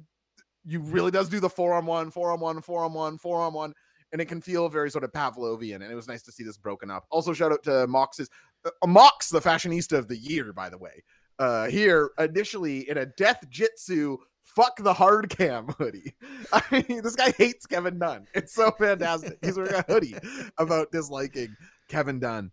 [0.65, 3.41] you really does do the four on one, four on one, four on one, four
[3.41, 3.73] on one,
[4.11, 5.75] and it can feel very sort of Pavlovian.
[5.75, 7.05] And it was nice to see this broken up.
[7.09, 8.29] Also, shout out to Mox's
[8.65, 11.03] uh, Mox, the fashionista of the year, by the way.
[11.39, 14.17] Uh, here initially in a death jitsu
[14.55, 16.13] fuck the hard cam hoodie.
[16.53, 18.27] I mean, this guy hates Kevin Dunn.
[18.33, 19.37] It's so fantastic.
[19.41, 20.15] He's wearing a hoodie
[20.57, 21.55] about disliking
[21.89, 22.51] Kevin Dunn.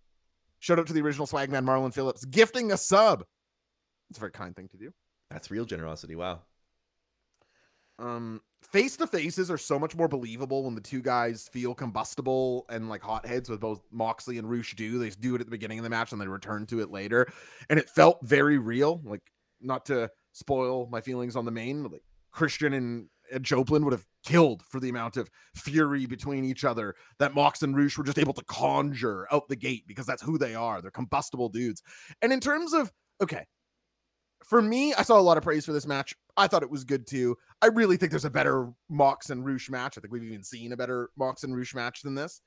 [0.60, 3.24] Shout out to the original swagman Marlon Phillips, gifting a sub.
[4.10, 4.92] It's a very kind thing to do.
[5.30, 6.16] That's real generosity.
[6.16, 6.42] Wow.
[7.98, 12.66] Um, face to faces are so much more believable when the two guys feel combustible
[12.68, 14.98] and like hotheads with both Moxley and Rush do.
[14.98, 17.26] They do it at the beginning of the match and they return to it later.
[17.68, 19.00] And it felt very real.
[19.04, 19.22] Like,
[19.60, 24.06] not to spoil my feelings on the main, like Christian and, and Copeland would have
[24.24, 28.18] killed for the amount of fury between each other that Mox and Rush were just
[28.18, 30.80] able to conjure out the gate because that's who they are.
[30.80, 31.82] They're combustible dudes.
[32.22, 33.44] And in terms of, okay,
[34.44, 36.14] for me, I saw a lot of praise for this match.
[36.36, 37.36] I thought it was good too.
[37.60, 39.98] I really think there's a better Mox and Rush match.
[39.98, 42.40] I think we've even seen a better Mox and Rush match than this.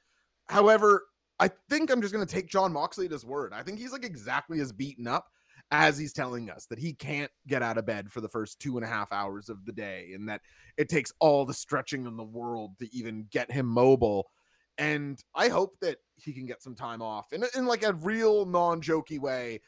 [0.48, 1.04] However,
[1.40, 3.52] I think I'm just going to take Jon Moxley at his word.
[3.54, 5.28] I think he's like exactly as beaten up
[5.72, 8.78] as he's telling us that he can't get out of bed for the first two
[8.78, 10.42] and a half hours of the day and that
[10.78, 14.30] it takes all the stretching in the world to even get him mobile.
[14.78, 18.46] And I hope that he can get some time off in, in like a real
[18.46, 19.62] non jokey way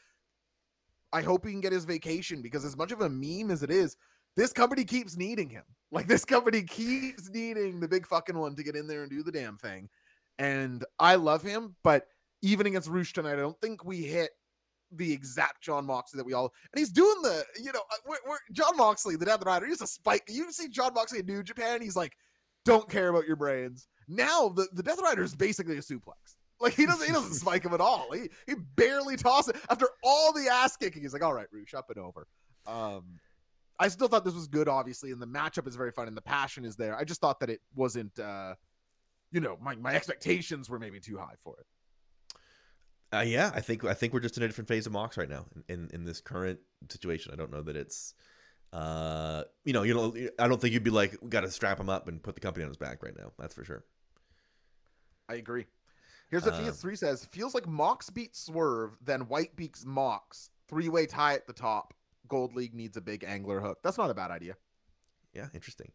[1.14, 3.70] I hope he can get his vacation because as much of a meme as it
[3.70, 3.96] is,
[4.36, 5.64] this company keeps needing him.
[5.92, 9.22] Like this company keeps needing the big fucking one to get in there and do
[9.22, 9.88] the damn thing.
[10.40, 12.08] And I love him, but
[12.42, 14.30] even against Rush tonight, I don't think we hit
[14.90, 18.16] the exact Jon Moxley that we all and he's doing the you know uh, we're,
[18.28, 21.42] we're Jon Moxley the Death Rider he's a spike you see Jon Moxley in New
[21.42, 22.12] Japan he's like
[22.64, 26.74] don't care about your brains now the the Death Rider is basically a suplex Like
[26.74, 28.10] he doesn't he doesn't spike him at all.
[28.12, 31.02] He he barely tosses it after all the ass kicking.
[31.02, 32.26] He's like, all right, Rush, up and over.
[32.66, 33.18] Um,
[33.78, 36.22] I still thought this was good, obviously, and the matchup is very fun and the
[36.22, 36.96] passion is there.
[36.96, 38.54] I just thought that it wasn't, uh,
[39.32, 41.66] you know, my my expectations were maybe too high for it.
[43.12, 45.28] Uh, yeah, I think I think we're just in a different phase of Mox right
[45.28, 47.32] now in, in, in this current situation.
[47.32, 48.14] I don't know that it's,
[48.72, 51.78] uh, you know, you know, I don't think you'd be like, we got to strap
[51.78, 53.32] him up and put the company on his back right now.
[53.38, 53.84] That's for sure.
[55.28, 55.66] I agree.
[56.30, 60.50] Here's what Um, PS3 says: feels like Mox beats Swerve, then White beats Mox.
[60.68, 61.94] Three way tie at the top.
[62.28, 63.78] Gold League needs a big angler hook.
[63.82, 64.56] That's not a bad idea.
[65.34, 65.92] Yeah, interesting.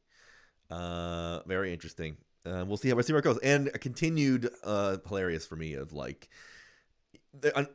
[0.70, 2.18] Uh, very interesting.
[2.46, 3.40] Uh, we'll see how we'll see where it goes.
[3.40, 6.30] And a continued uh, hilarious for me of like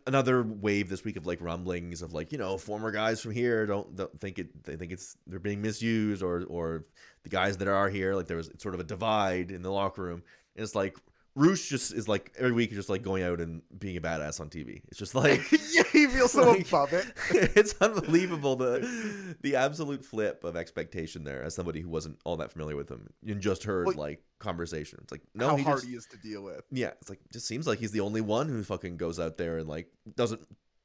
[0.07, 3.67] another wave this week of like rumblings of like you know former guys from here
[3.67, 6.85] don't don't think it they think it's they're being misused or or
[7.23, 10.03] the guys that are here like there was sort of a divide in the locker
[10.03, 10.23] room.
[10.57, 10.97] And it's like
[11.37, 14.49] Rush just is like every week just like going out and being a badass on
[14.51, 14.83] TV.
[14.89, 15.41] It's just like
[15.73, 17.07] yeah, he feels so Like- above it.
[17.57, 22.53] it's unbelievable the the absolute flip of expectation there as somebody who wasn't all that
[22.53, 25.01] familiar with him and just heard Well, like conversation.
[25.03, 26.63] It's like no, How he hard just, he is to deal with.
[26.71, 29.59] yeah, it's like just seems like he's the only one who fucking goes out there
[29.59, 30.41] and like doesn't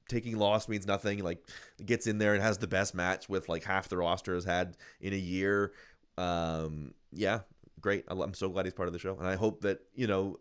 [0.08, 1.20] taking loss means nothing.
[1.24, 1.48] Like
[1.86, 4.76] gets in there and has the best match with like half the roster has had
[5.00, 5.74] in a year.
[6.18, 7.42] Um, yeah,
[7.82, 8.06] great.
[8.08, 10.38] I'm so glad he's part of the show, and I hope that you know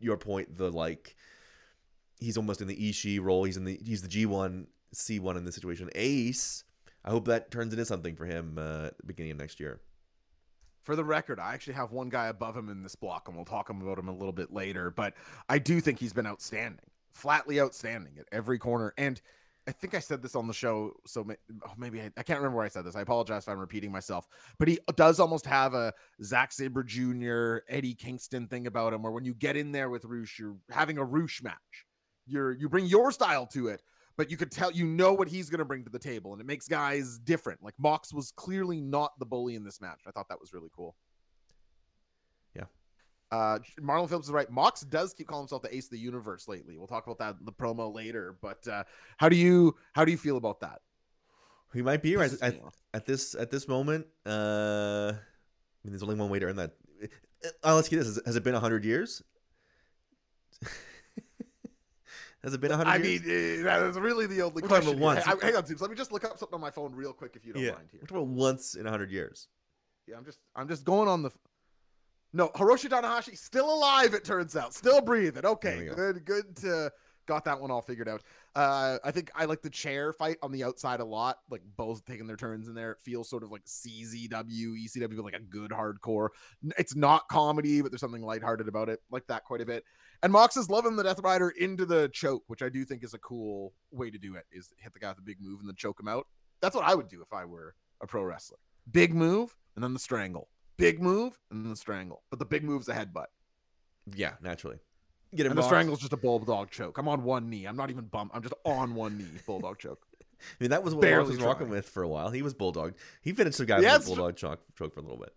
[0.00, 0.56] your point.
[0.56, 1.16] The like
[2.20, 3.44] he's almost in the Ishii role.
[3.44, 5.90] He's in the he's the G1 C1 in this situation.
[5.94, 6.64] Ace.
[7.04, 9.80] I hope that turns into something for him uh, at the beginning of next year.
[10.82, 13.44] For the record, I actually have one guy above him in this block, and we'll
[13.44, 14.90] talk about him a little bit later.
[14.90, 15.14] But
[15.48, 18.92] I do think he's been outstanding, flatly outstanding at every corner.
[18.96, 19.20] And
[19.68, 22.38] I think I said this on the show, so may- oh, maybe I, I can't
[22.38, 22.94] remember where I said this.
[22.94, 24.28] I apologize if I'm repeating myself.
[24.58, 29.12] But he does almost have a Zack Sabre Jr., Eddie Kingston thing about him, where
[29.12, 31.86] when you get in there with Rush, you're having a Rush match.
[32.26, 33.82] You're you bring your style to it,
[34.16, 36.40] but you could tell you know what he's going to bring to the table, and
[36.40, 37.62] it makes guys different.
[37.62, 40.00] Like Mox was clearly not the bully in this match.
[40.06, 40.96] I thought that was really cool.
[43.32, 44.50] Uh, Marlon Phillips is right.
[44.50, 46.78] Mox does keep calling himself the ace of the universe lately.
[46.78, 48.36] We'll talk about that in the promo later.
[48.40, 48.84] But uh,
[49.16, 50.80] how do you how do you feel about that?
[51.74, 52.54] He might be right at,
[52.94, 54.06] at this at this moment.
[54.24, 56.72] Uh, I mean, there's only one way to earn that.
[57.62, 59.22] Uh, let's get this: Has it been hundred years?
[62.42, 62.90] Has it been hundred?
[62.90, 63.22] I years?
[63.22, 64.98] mean, eh, that is really the only We're question.
[64.98, 65.24] once.
[65.24, 65.82] Hey, hang on, Tubes.
[65.82, 67.72] Let me just look up something on my phone real quick, if you don't yeah.
[67.72, 67.88] mind.
[67.90, 68.00] Here.
[68.00, 69.48] We're talking about once in hundred years.
[70.06, 71.30] Yeah, I'm just I'm just going on the.
[72.36, 74.12] No, Hiroshi Tanahashi still alive.
[74.12, 75.46] It turns out, still breathing.
[75.46, 75.94] Okay, go.
[75.94, 76.56] good, good.
[76.56, 76.92] To,
[77.24, 78.22] got that one all figured out.
[78.54, 81.38] Uh, I think I like the chair fight on the outside a lot.
[81.50, 82.92] Like both taking their turns in there.
[82.92, 86.28] It feels sort of like CZW, ECW, but like a good hardcore.
[86.76, 89.00] It's not comedy, but there's something lighthearted about it.
[89.10, 89.84] Like that quite a bit.
[90.22, 93.14] And Mox is loving the Death Rider into the choke, which I do think is
[93.14, 94.44] a cool way to do it.
[94.52, 96.26] Is hit the guy with a big move and then choke him out.
[96.60, 98.58] That's what I would do if I were a pro wrestler.
[98.92, 100.48] Big move and then the strangle.
[100.76, 102.22] Big move and then the strangle.
[102.30, 103.26] But the big move's a headbutt.
[104.14, 104.78] Yeah, naturally.
[105.34, 106.98] Get him And the strangle's just a bulldog choke.
[106.98, 107.64] I'm on one knee.
[107.66, 108.34] I'm not even bumped.
[108.34, 109.24] I'm just on one knee.
[109.46, 110.06] Bulldog choke.
[110.22, 112.30] I mean, that was what Barely was rocking with for a while.
[112.30, 112.94] He was bulldog.
[113.22, 115.34] He finished the guy Yeah, with a bulldog choke, choke for a little bit.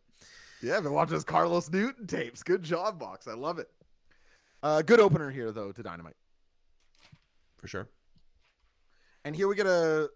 [0.61, 2.43] Yeah, I've been watching those Carlos Newton tapes.
[2.43, 3.27] Good job, Box.
[3.27, 3.69] I love it.
[4.61, 6.17] Uh, good opener here, though, to Dynamite.
[7.57, 7.87] For sure.
[9.23, 10.09] And here we get a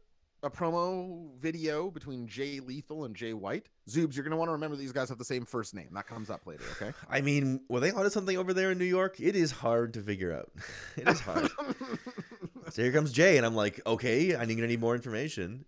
[0.44, 3.70] a promo video between Jay Lethal and Jay White.
[3.90, 5.90] Zoobs, you're gonna want to remember these guys have the same first name.
[5.94, 6.94] That comes up later, okay?
[7.10, 9.20] I mean, were they onto something over there in New York?
[9.20, 10.52] It is hard to figure out.
[10.98, 11.50] it is hard.
[12.70, 15.66] so here comes Jay, and I'm like, okay, I need, need more information.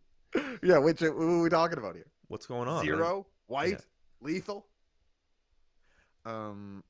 [0.62, 2.08] yeah, which what are we talking about here?
[2.28, 2.84] What's going on?
[2.84, 3.78] Zero, White, Yeah.
[4.22, 4.66] Lethal.
[6.26, 6.84] Um,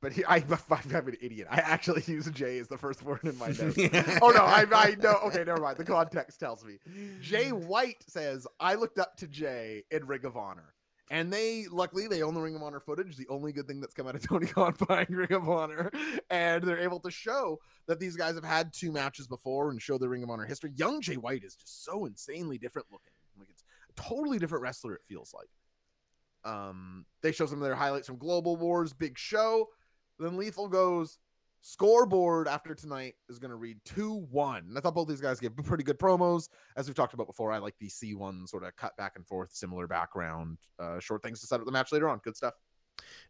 [0.00, 1.48] but he, I, I'm an idiot.
[1.50, 3.78] I actually use J as the first word in my notes.
[4.22, 5.18] oh no, I, I know.
[5.26, 5.76] Okay, never mind.
[5.76, 6.78] The context tells me.
[7.20, 10.74] Jay White says, I looked up to Jay in Ring of Honor.
[11.12, 13.16] And they, luckily, they own the Ring of Honor footage.
[13.16, 15.90] The only good thing that's come out of Tony Khan buying Ring of Honor.
[16.30, 17.58] And they're able to show
[17.88, 20.70] that these guys have had two matches before and show the Ring of Honor history.
[20.76, 23.10] Young Jay White is just so insanely different looking.
[23.36, 25.48] Like it's a totally different wrestler, it feels like.
[26.44, 29.66] Um, they show some of their highlights from Global Wars, big show.
[30.20, 31.18] Then Lethal goes,
[31.62, 34.64] scoreboard after tonight is going to read 2 1.
[34.68, 36.48] And I thought both these guys gave pretty good promos.
[36.76, 39.50] As we've talked about before, I like the C1 sort of cut back and forth,
[39.52, 42.20] similar background, uh, short things to set up the match later on.
[42.22, 42.54] Good stuff.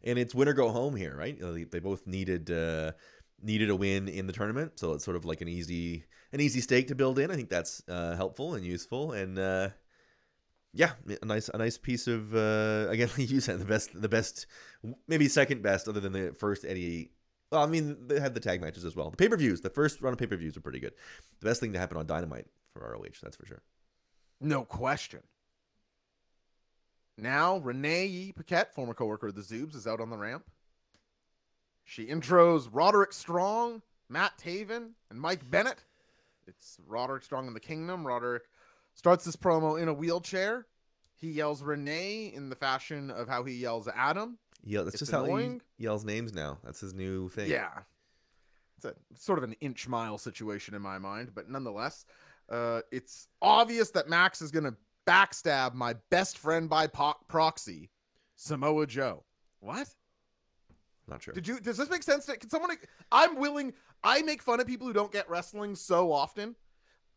[0.03, 1.37] and it's win or go home here, right?
[1.39, 2.91] They, they both needed uh,
[3.41, 6.61] needed a win in the tournament, so it's sort of like an easy an easy
[6.61, 7.31] stake to build in.
[7.31, 9.69] I think that's uh, helpful and useful, and uh,
[10.73, 14.47] yeah, a nice a nice piece of uh, again, you said the best the best
[15.07, 17.11] maybe second best other than the first Eddie
[17.51, 19.09] Well, I mean, they had the tag matches as well.
[19.09, 20.93] The pay per views, the first run of pay per views are pretty good.
[21.39, 23.61] The best thing to happen on Dynamite for ROH, that's for sure.
[24.39, 25.21] No question.
[27.17, 30.45] Now, Renee Yee Paquette, former coworker of the Zoobs, is out on the ramp.
[31.83, 35.83] She intros Roderick Strong, Matt Taven, and Mike Bennett.
[36.47, 38.07] It's Roderick Strong in the Kingdom.
[38.07, 38.43] Roderick
[38.93, 40.67] starts this promo in a wheelchair.
[41.15, 44.37] He yells Renee in the fashion of how he yells Adam.
[44.63, 46.57] Yeah, that's It's just how he yells names now.
[46.63, 47.49] That's his new thing.
[47.49, 47.69] Yeah.
[48.77, 52.05] It's a sort of an inch mile situation in my mind, but nonetheless,
[52.49, 54.75] uh, it's obvious that Max is going to
[55.07, 57.89] backstab my best friend by po- proxy,
[58.35, 59.23] Samoa Joe.
[59.59, 59.87] What?
[61.07, 61.33] Not sure.
[61.33, 61.59] Did you?
[61.59, 62.25] Does this make sense?
[62.25, 62.71] To, can someone?
[63.11, 63.73] I'm willing.
[64.03, 66.55] I make fun of people who don't get wrestling so often.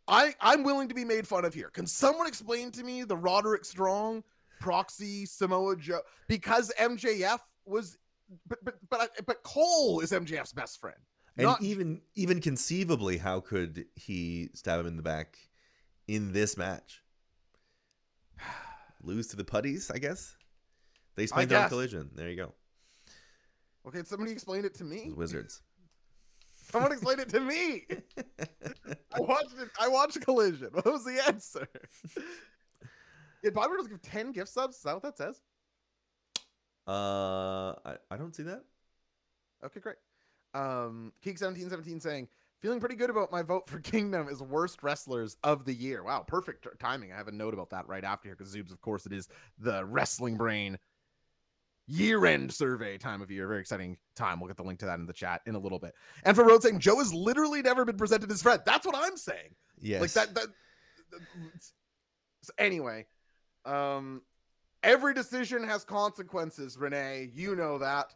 [0.08, 1.70] I I'm willing to be made fun of here.
[1.70, 4.22] Can someone explain to me the Roderick Strong
[4.60, 6.00] proxy Samoa Joe?
[6.28, 7.96] Because MJF was,
[8.46, 10.98] but but but I- but Cole is MJF's best friend.
[11.36, 15.38] and Not- even even conceivably, how could he stab him in the back
[16.06, 17.02] in this match?
[19.02, 20.36] Lose to the putties, I guess.
[21.16, 22.10] They explained their collision.
[22.14, 22.52] There you go.
[23.86, 25.12] Okay, somebody explain it to me.
[25.14, 25.60] Wizards.
[26.70, 27.84] Someone explain it to me.
[29.14, 29.68] I watched it.
[29.80, 30.70] I watched Collision.
[30.72, 31.68] What was the answer?
[33.42, 34.76] Did Bobby Riddles give ten gift subs?
[34.76, 35.40] Is that what that says?
[36.88, 38.64] Uh, I, I don't see that.
[39.64, 39.96] Okay, great.
[40.54, 42.28] Um, Keek seventeen seventeen saying,
[42.60, 46.02] feeling pretty good about my vote for Kingdom as worst wrestlers of the year.
[46.02, 47.12] Wow, perfect timing.
[47.12, 49.28] I have a note about that right after here because Zoobs, of course, it is
[49.58, 50.78] the Wrestling Brain
[51.86, 53.46] year-end survey time of year.
[53.46, 54.40] Very exciting time.
[54.40, 55.94] We'll get the link to that in the chat in a little bit.
[56.24, 58.62] And for Road saying, Joe has literally never been presented as Fred.
[58.64, 59.54] That's what I'm saying.
[59.80, 60.00] Yes.
[60.00, 60.34] Like that.
[60.34, 60.48] That.
[62.42, 63.06] So anyway,
[63.64, 64.22] um,
[64.82, 66.76] every decision has consequences.
[66.78, 68.12] Renee, you know that.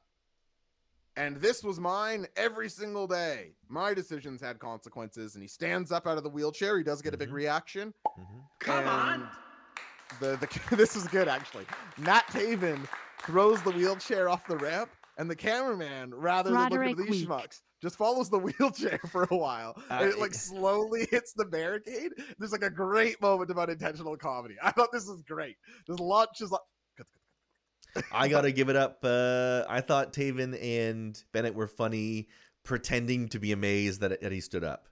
[1.17, 3.55] And this was mine every single day.
[3.69, 6.79] My decisions had consequences, and he stands up out of the wheelchair.
[6.79, 7.35] He does get a big Mhm.
[7.35, 7.95] reaction.
[8.07, 8.45] Mhm.
[8.61, 9.29] Come on.
[10.21, 11.67] The the this is good actually.
[11.99, 12.87] Matt Taven
[13.23, 17.21] throws the wheelchair off the ramp, and the cameraman, rather than Roderick looking at these
[17.27, 17.29] Week.
[17.29, 19.75] schmucks, just follows the wheelchair for a while.
[19.91, 22.13] and Uh, it like slowly hits the barricade.
[22.39, 24.55] There's like a great moment about intentional comedy.
[24.63, 25.57] I thought this was great.
[25.87, 26.61] There's lots just like
[28.13, 28.99] I gotta give it up.
[29.03, 32.29] Uh, I thought Taven and Bennett were funny,
[32.63, 34.89] pretending to be amazed that, that he stood up.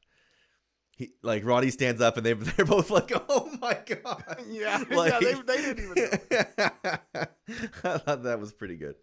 [0.97, 5.13] He like Roddy stands up and they they're both like, "Oh my god!" yeah, Like-
[5.21, 7.25] yeah, they, they didn't even know.
[7.85, 8.97] I thought that was pretty good.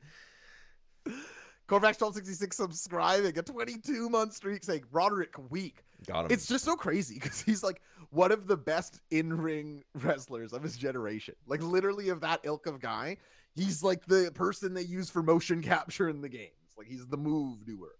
[1.68, 5.84] Corvax 1266 subscribing a 22 month streak saying Roderick weak.
[6.08, 6.32] Got him.
[6.32, 10.62] It's just so crazy because he's like one of the best in ring wrestlers of
[10.62, 11.36] his generation.
[11.48, 13.18] Like literally of that ilk of guy.
[13.56, 16.74] He's like the person they use for motion capture in the games.
[16.78, 17.94] Like he's the move doer.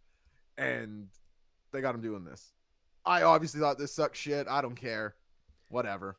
[0.58, 1.08] And
[1.72, 2.52] they got him doing this.
[3.06, 4.48] I obviously thought this sucked shit.
[4.48, 5.16] I don't care.
[5.70, 6.18] Whatever.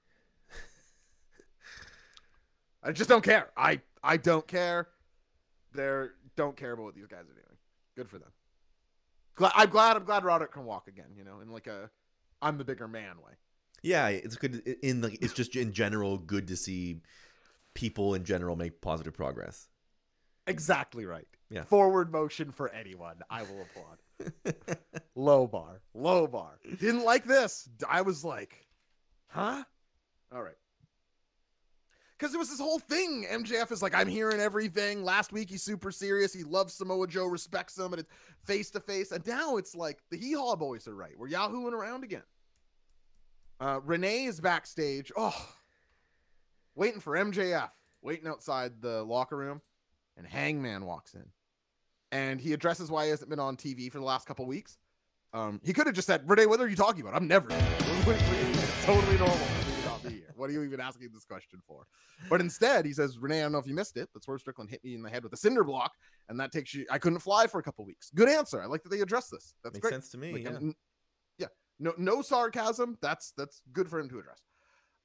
[2.83, 3.51] I just don't care.
[3.57, 4.89] I I don't care.
[5.73, 7.57] They're don't care about what these guys are doing.
[7.97, 8.31] Good for them.
[9.37, 9.97] Glad, I'm glad.
[9.97, 11.09] I'm glad Roderick can walk again.
[11.17, 11.91] You know, in like a
[12.43, 13.33] I'm the bigger man way.
[13.83, 14.57] yeah, it's good.
[14.83, 17.01] In like, it's just in general good to see
[17.73, 19.69] people in general make positive progress.
[20.47, 21.27] Exactly right.
[21.49, 21.65] Yeah.
[21.65, 23.17] Forward motion for anyone.
[23.31, 23.99] I will applaud.
[25.15, 25.81] Low bar.
[25.95, 26.59] Low bar.
[26.81, 27.69] Didn't like this.
[27.89, 28.67] I was like,
[29.29, 29.65] huh?
[30.35, 30.55] All right.
[32.19, 33.27] Because it was this whole thing.
[33.31, 35.05] MJF is like, I'm hearing everything.
[35.05, 36.33] Last week he's super serious.
[36.33, 38.11] He loves Samoa Joe, respects him, and it's
[38.45, 39.13] face to face.
[39.13, 41.19] And now it's like the Hee Haw boys are right.
[41.19, 42.23] We're yahooing around again.
[43.61, 45.11] Uh, Renee is backstage.
[45.17, 45.49] Oh,
[46.75, 47.71] waiting for MJF,
[48.03, 49.61] waiting outside the locker room,
[50.17, 51.27] and Hangman walks in,
[52.15, 54.79] and he addresses why he hasn't been on TV for the last couple weeks.
[55.33, 57.15] Um, he could have just said, "Renee, what are you talking about?
[57.15, 57.49] I'm never.
[57.51, 60.33] it's totally normal for me to not be here.
[60.37, 61.87] What are you even asking this question for?"
[62.31, 64.71] But instead, he says, "Renee, I don't know if you missed it, but Swerve Strickland
[64.71, 65.93] hit me in the head with a cinder block,
[66.29, 66.87] and that takes you.
[66.89, 68.11] I couldn't fly for a couple weeks.
[68.15, 68.63] Good answer.
[68.63, 69.55] I like that they address this.
[69.65, 69.93] That's Makes great.
[69.95, 70.33] sense to me.
[70.35, 70.51] Like, yeah.
[70.51, 70.75] n-
[71.39, 71.47] yeah.
[71.81, 72.97] No, no sarcasm.
[73.03, 74.39] That's that's good for him to address.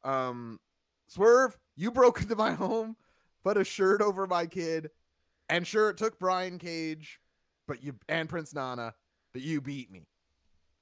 [0.04, 0.60] Um,
[1.08, 2.95] Swerve, you broke into my home,
[3.43, 4.91] put a shirt over my kid,
[5.49, 7.19] and sure, it took Brian Cage,
[7.67, 8.93] but you and Prince Nana,
[9.33, 10.07] but you beat me.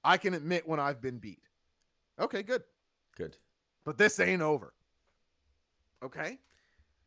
[0.03, 1.41] I can admit when I've been beat.
[2.19, 2.63] Okay, good.
[3.15, 3.38] Good.
[3.84, 4.73] But this ain't over.
[6.03, 6.39] Okay.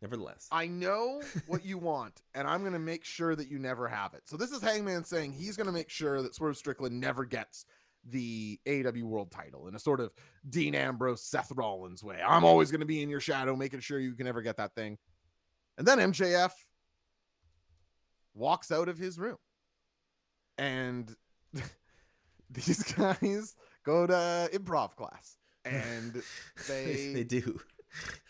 [0.02, 3.86] Nevertheless, I know what you want, and I'm going to make sure that you never
[3.86, 4.22] have it.
[4.24, 7.66] So this is Hangman saying he's going to make sure that Swerve Strickland never gets
[8.08, 10.14] the AW World Title in a sort of
[10.48, 12.16] Dean Ambrose, Seth Rollins way.
[12.26, 14.74] I'm always going to be in your shadow, making sure you can never get that
[14.74, 14.96] thing.
[15.76, 16.52] And then MJF
[18.40, 19.36] walks out of his room,
[20.58, 21.14] and
[22.50, 26.22] these guys go to improv class, and
[26.68, 27.60] they, they do.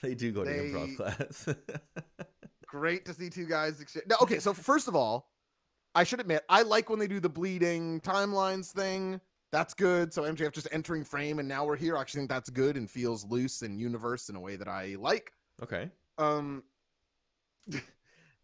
[0.03, 1.49] They do go to improv class.
[2.67, 4.07] great to see two guys exchange.
[4.09, 5.31] No, okay, so first of all,
[5.95, 9.21] I should admit I like when they do the bleeding timelines thing.
[9.53, 10.15] That's good.
[10.15, 11.97] So MJF just entering frame, and now we're here.
[11.97, 14.97] I actually think that's good and feels loose and universe in a way that I
[14.99, 15.33] like.
[15.63, 15.91] okay.
[16.19, 16.63] Um,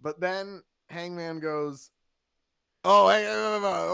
[0.01, 1.91] but then Hangman goes,
[2.85, 3.29] "Oh, hey,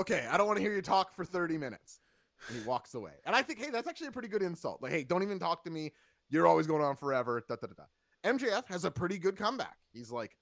[0.00, 2.00] okay, I don't want to hear you talk for thirty minutes,"
[2.48, 3.12] and he walks away.
[3.24, 4.83] And I think, hey, that's actually a pretty good insult.
[4.83, 5.92] Like, hey, don't even talk to me.
[6.31, 7.42] You're always going on forever.
[7.48, 7.85] Da, da, da, da.
[8.31, 9.76] MJF has a pretty good comeback.
[9.92, 10.37] He's like,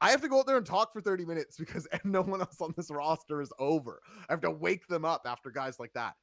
[0.00, 2.60] I have to go out there and talk for 30 minutes because no one else
[2.60, 4.02] on this roster is over.
[4.28, 6.14] I have to wake them up after guys like that.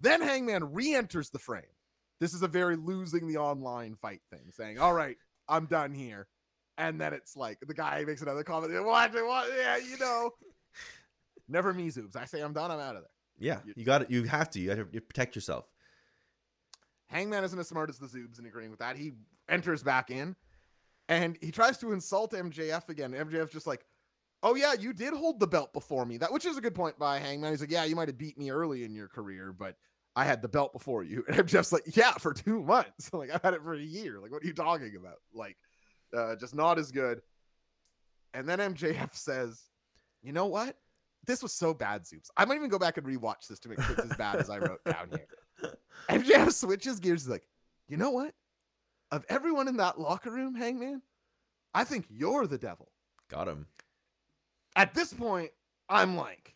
[0.00, 1.62] Then Hangman re enters the frame.
[2.20, 5.16] This is a very losing the online fight thing, saying, All right,
[5.48, 6.26] I'm done here.
[6.78, 8.72] And then it's like the guy makes another comment.
[8.84, 9.12] What?
[9.12, 9.50] What?
[9.58, 10.30] Yeah, you know.
[11.48, 12.16] Never me, Zoobs.
[12.16, 12.70] I say I'm done.
[12.70, 13.10] I'm out of there.
[13.38, 14.10] Yeah, You- you got it.
[14.10, 14.60] You have to.
[14.60, 15.66] You got to protect yourself.
[17.08, 18.96] Hangman isn't as smart as the Zoobs in agreeing with that.
[18.96, 19.12] He
[19.48, 20.36] enters back in
[21.08, 23.12] and he tries to insult MJF again.
[23.12, 23.84] MJF's just like,
[24.42, 26.16] Oh yeah, you did hold the belt before me.
[26.18, 27.50] That which is a good point by Hangman.
[27.52, 29.76] He's like, Yeah, you might have beat me early in your career, but
[30.14, 31.24] I had the belt before you.
[31.28, 33.10] And MJF's like, Yeah, for two months.
[33.12, 34.20] like I've had it for a year.
[34.20, 35.16] Like, what are you talking about?
[35.32, 35.56] Like,
[36.16, 37.22] uh, just not as good.
[38.34, 39.62] And then MJF says,
[40.22, 40.76] You know what?
[41.26, 42.30] This was so bad, Zoobs.
[42.36, 44.48] I might even go back and rewatch this to make sure it's as bad as
[44.48, 45.74] I wrote down here.
[46.08, 47.22] MJF switches gears.
[47.22, 47.46] He's like,
[47.88, 48.34] you know what?
[49.10, 51.02] Of everyone in that locker room, Hangman,
[51.74, 52.88] I think you're the devil.
[53.28, 53.66] Got him.
[54.76, 55.50] At this point,
[55.88, 56.54] I'm like,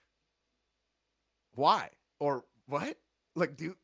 [1.54, 1.90] why?
[2.18, 2.96] Or what?
[3.34, 3.74] Like, do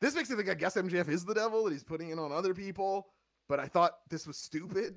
[0.00, 2.32] this makes me think I guess MJF is the devil that he's putting it on
[2.32, 3.08] other people,
[3.50, 4.94] but I thought this was stupid.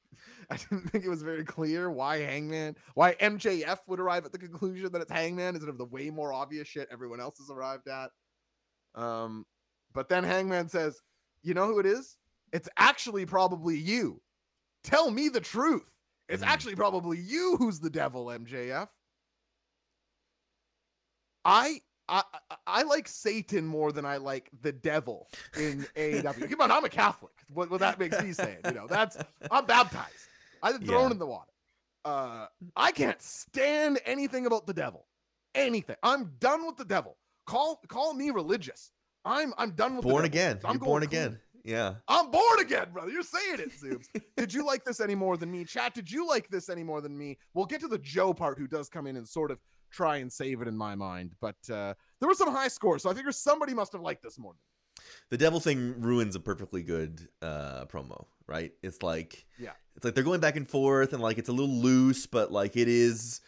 [0.50, 4.38] I didn't think it was very clear why Hangman, why MJF would arrive at the
[4.38, 7.88] conclusion that it's Hangman instead of the way more obvious shit everyone else has arrived
[7.88, 8.10] at.
[8.94, 9.44] Um,
[9.92, 11.02] but then Hangman says,
[11.42, 12.16] "You know who it is?
[12.52, 14.20] It's actually probably you.
[14.82, 15.88] Tell me the truth.
[16.28, 16.48] It's Mm.
[16.48, 18.88] actually probably you who's the devil, MJF."
[21.44, 22.22] I I
[22.66, 26.50] I- like Satan more than I like the devil in AEW.
[26.50, 27.32] Come on, I'm a Catholic.
[27.52, 29.16] What, what that makes me say, you know, that's
[29.50, 30.12] I'm baptized.
[30.62, 31.10] I've been thrown Yeah.
[31.12, 31.50] in the water.
[32.04, 32.46] Uh,
[32.76, 35.06] I can't stand anything about the devil.
[35.54, 35.96] Anything.
[36.02, 37.16] I'm done with the devil.
[37.46, 38.92] Call call me religious.
[39.24, 40.60] I'm I'm done with the Born again.
[40.64, 41.38] I'm born again.
[41.64, 41.94] Yeah.
[42.08, 43.10] I'm born again, brother.
[43.10, 44.06] You're saying it, Zoobs.
[44.36, 45.64] did you like this any more than me?
[45.64, 47.36] Chat, did you like this any more than me?
[47.52, 50.32] We'll get to the Joe part who does come in and sort of try and
[50.32, 51.34] save it in my mind.
[51.40, 54.38] But uh, there were some high scores, so I figure somebody must have liked this
[54.38, 54.54] more
[55.30, 58.72] The devil thing ruins a perfectly good uh promo, right?
[58.82, 59.72] It's like Yeah.
[59.96, 62.76] It's like they're going back and forth and like it's a little loose, but like
[62.76, 63.40] it is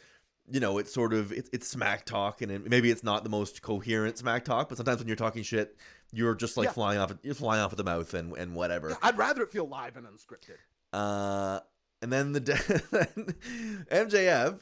[0.51, 3.31] you know, it's sort of it's, it's smack talk and it, maybe it's not the
[3.31, 5.77] most coherent smack talk, but sometimes when you're talking shit,
[6.13, 6.73] you're just like Yeah.
[6.73, 8.91] flying off you're flying off at the mouth and and whatever.
[8.91, 10.57] Yeah, I'd rather it feel live and unscripted.
[10.93, 11.61] Uh,
[12.03, 12.55] and then the de-
[13.91, 14.61] MJF.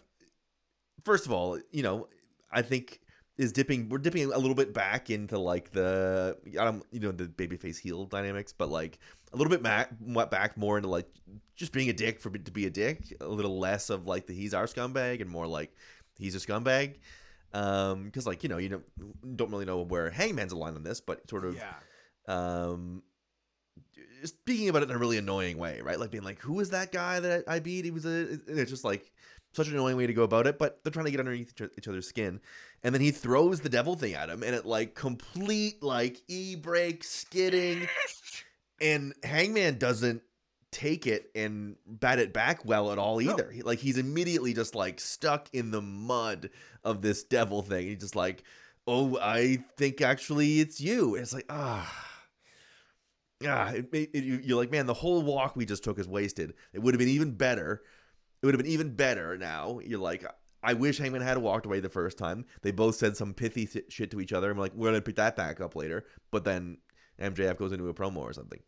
[1.05, 2.09] First of all, you know,
[2.53, 3.01] I think
[3.39, 3.89] is dipping.
[3.89, 7.79] We're dipping a little bit back into like the I don't you know the babyface
[7.79, 8.99] heel dynamics, but like
[9.33, 9.91] a little bit back
[10.31, 11.09] back more into like
[11.57, 13.17] just being a dick for to be a dick.
[13.21, 15.75] A little less of like the he's our scumbag and more like
[16.19, 16.97] he's a scumbag.
[17.53, 21.01] Um, because like you know you don't don't really know where Hangman's aligned on this,
[21.01, 21.75] but sort of Yeah.
[22.29, 23.03] um
[24.25, 26.93] speaking about it in a really annoying way right like being like who is that
[26.93, 29.11] guy that i beat he was a it's just like
[29.53, 31.89] such an annoying way to go about it but they're trying to get underneath each-
[31.89, 32.41] other's skin
[32.83, 37.03] and then he throws the devil thing at him and it like complete like e-brake
[37.05, 37.87] skidding
[38.81, 40.23] and hangman doesn't
[40.73, 43.33] take it and bat it back well at all No.
[43.33, 46.51] either He- like he's immediately just like stuck in the mud
[46.85, 48.45] of this devil thing he's just like
[48.87, 52.07] oh i think actually it's you and it's like ah
[53.47, 56.53] ah, it, it, you're like, man, the whole walk we just took is wasted.
[56.74, 57.83] It would have been even better.
[58.43, 59.80] It would have been even better now.
[59.84, 60.24] You're like,
[60.62, 62.45] I wish Hangman had walked away the first time.
[62.62, 64.51] They both said some pithy th- shit to each other.
[64.51, 66.05] I'm like, we're gonna pick that back up later.
[66.30, 66.78] But then
[67.20, 68.61] MJF goes into a promo or something.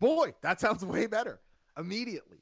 [0.00, 1.40] Boy, that sounds way better.
[1.78, 2.38] Immediately.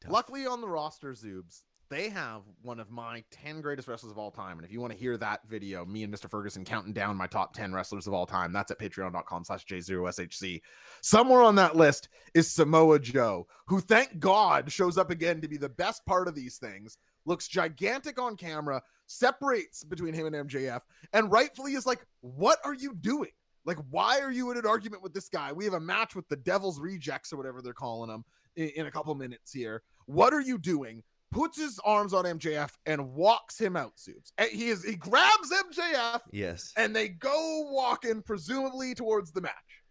[0.00, 0.12] Tough.
[0.12, 1.62] Luckily on the roster, Zoobs,
[1.94, 4.58] they have one of my 10 greatest wrestlers of all time.
[4.58, 6.28] And if you want to hear that video, me and Mr.
[6.28, 10.60] Ferguson counting down my top 10 wrestlers of all time, that's at patreon.com slash J0SHC.
[11.02, 15.56] Somewhere on that list is Samoa Joe, who thank God shows up again to be
[15.56, 20.80] the best part of these things, looks gigantic on camera, separates between him and MJF,
[21.12, 23.30] and rightfully is like, what are you doing?
[23.66, 25.52] Like, why are you in an argument with this guy?
[25.52, 28.24] We have a match with the Devil's Rejects or whatever they're calling them
[28.56, 29.82] in, in a couple minutes here.
[30.06, 31.04] What are you doing?
[31.34, 33.92] Puts his arms on MJF and walks him out.
[34.38, 36.72] And he is he grabs MJF Yes.
[36.76, 39.82] and they go walking presumably towards the match.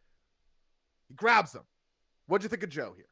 [1.10, 1.64] He grabs him.
[2.28, 3.06] What'd you think of Joe here?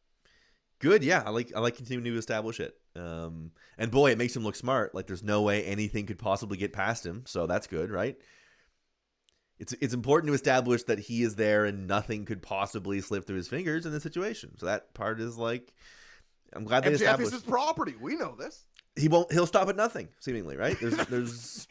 [0.80, 1.22] Good, yeah.
[1.26, 2.74] I like I like continuing to establish it.
[2.96, 4.96] Um, and boy, it makes him look smart.
[4.96, 7.24] Like there's no way anything could possibly get past him.
[7.28, 8.18] So that's good, right?
[9.60, 13.36] It's it's important to establish that he is there and nothing could possibly slip through
[13.36, 14.58] his fingers in this situation.
[14.58, 15.72] So that part is like,
[16.54, 17.32] I'm glad they MJF is established.
[17.32, 17.96] his property.
[18.00, 18.66] We know this.
[18.96, 19.32] He won't.
[19.32, 20.78] He'll stop at nothing, seemingly, right?
[20.80, 21.68] There's there's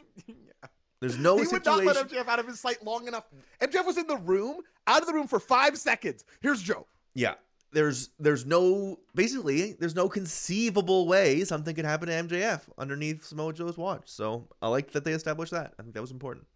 [1.00, 3.24] there's no he would not let MJF out of his sight long enough.
[3.60, 6.24] MJF was in the room, out of the room for five seconds.
[6.40, 6.86] Here's Joe.
[7.14, 7.34] Yeah.
[7.72, 13.52] There's there's no basically there's no conceivable way something could happen to MJF underneath Samoa
[13.52, 14.02] Joe's watch.
[14.06, 15.74] So I like that they established that.
[15.78, 16.46] I think that was important.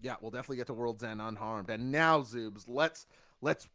[0.00, 1.70] Yeah, we'll definitely get to World's End unharmed.
[1.70, 3.06] And now, Zoobs, let's
[3.40, 3.68] let's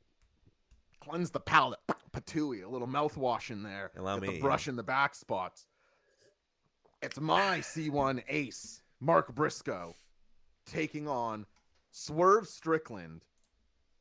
[1.02, 1.80] cleanse the palate.
[2.14, 3.92] Patooey, a little mouthwash in there.
[3.98, 5.66] Allow me, the brush in the back spots.
[7.02, 9.96] It's my C1 ace, Mark Briscoe,
[10.66, 11.46] taking on
[11.92, 13.24] Swerve Strickland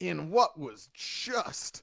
[0.00, 1.82] in what was just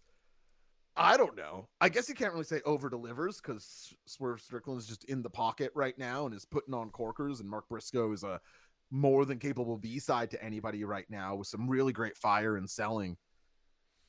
[0.99, 1.67] I don't know.
[1.79, 5.29] I guess you can't really say over delivers because Swerve Strickland is just in the
[5.29, 8.41] pocket right now and is putting on corkers, and Mark Briscoe is a
[8.89, 12.67] more than capable B side to anybody right now with some really great fire and
[12.67, 13.15] selling.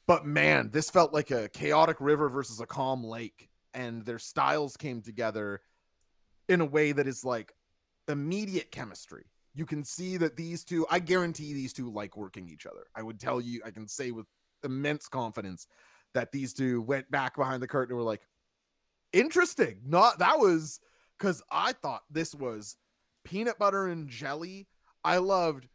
[0.09, 4.75] But man, this felt like a chaotic river versus a calm lake, and their styles
[4.75, 5.61] came together
[6.49, 7.53] in a way that is like
[8.09, 9.27] immediate chemistry.
[9.55, 12.87] You can see that these two, I guarantee these two like working each other.
[12.97, 14.25] I would tell you, I can say with
[14.65, 15.67] immense confidence
[16.15, 18.23] that these two went back behind the curtain and were like,
[19.13, 19.83] interesting.
[19.85, 20.81] Not that was
[21.19, 22.79] because I thought this was
[23.25, 24.69] peanut butter and jelly.
[25.05, 25.69] I loved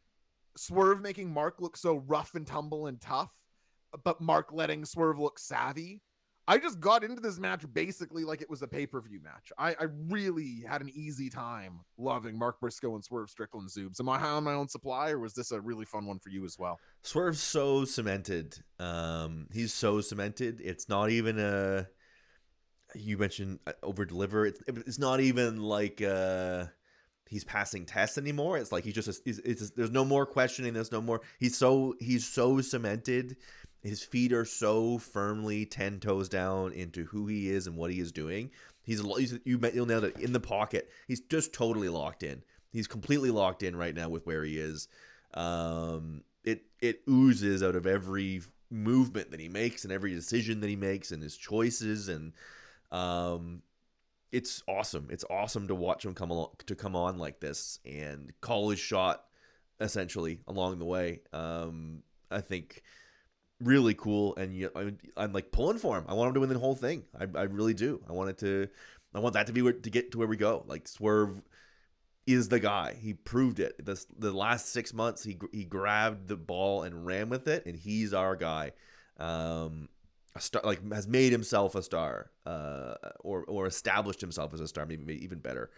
[0.57, 3.31] Swerve making Mark look so rough and tumble and tough,
[4.04, 6.02] but Mark letting Swerve look savvy.
[6.46, 9.52] I just got into this match basically like it was a pay per view match.
[9.58, 14.00] I, I really had an easy time loving Mark Briscoe and Swerve Strickland Zoobs.
[14.02, 16.30] Am I high on my own supply, or was this a really fun one for
[16.30, 16.80] you as well?
[17.02, 18.58] Swerve's so cemented.
[18.78, 20.60] Um, he's so cemented.
[20.62, 21.88] It's not even a.
[22.96, 24.46] You mentioned over deliver.
[24.46, 26.66] It's it's not even like uh
[27.30, 28.58] he's passing tests anymore.
[28.58, 30.74] It's like he just it's, it's there's no more questioning.
[30.74, 31.22] There's no more.
[31.39, 33.38] He's so he's so cemented.
[33.84, 37.99] His feet are so firmly ten toes down into who he is and what he
[37.99, 38.49] is doing.
[38.84, 40.89] He's, he's you you'll nailed it in the pocket.
[41.07, 42.43] He's just totally locked in.
[42.71, 44.88] He's completely locked in right now with where he is.
[45.34, 50.69] Um, it it oozes out of every movement that he makes and every decision that
[50.69, 52.34] he makes and his choices and
[52.91, 53.61] um
[54.31, 55.09] it's awesome.
[55.11, 58.79] It's awesome to watch him come along to come on like this and call his
[58.79, 59.25] shot
[59.79, 61.21] essentially along the way.
[61.31, 62.81] Um I think
[63.64, 64.70] really cool and
[65.18, 66.05] I'm, like pulling for him.
[66.07, 67.03] I want him to win the whole thing.
[67.20, 68.01] I, I really do.
[68.07, 68.70] I want it to
[69.14, 70.64] I want that to be where to get to where we go.
[70.68, 71.41] Like Swerve
[72.26, 72.95] is the guy.
[72.99, 73.84] He proved it.
[73.84, 77.76] This the last six months he he grabbed the ball and ran with it, and
[77.76, 78.72] he's our guy.
[79.18, 79.89] Um,
[80.36, 84.68] a star like has made himself a star, uh, or or established himself as a
[84.68, 85.70] star, maybe even better.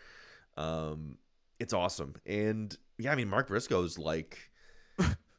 [0.56, 1.18] Um,
[1.60, 4.52] it's awesome, and yeah, I mean Mark Briscoe's like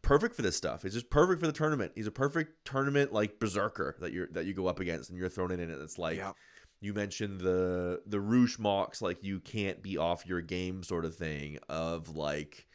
[0.07, 0.82] perfect for this stuff.
[0.82, 1.92] He's just perfect for the tournament.
[1.94, 5.28] He's a perfect tournament like berserker that you're that you go up against, and you're
[5.28, 6.32] thrown in, and it's like Yeah.
[6.80, 11.14] you mentioned the the Rush Mox like you can't be off your game sort of
[11.14, 12.66] thing of like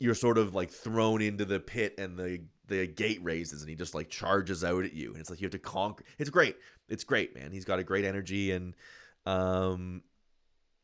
[0.00, 3.74] you're sort of like thrown into the pit and the the gate raises and he
[3.74, 6.56] just like charges out at you and it's like you have to conquer it's great
[6.88, 8.74] it's great man he's got a great energy and
[9.26, 10.02] um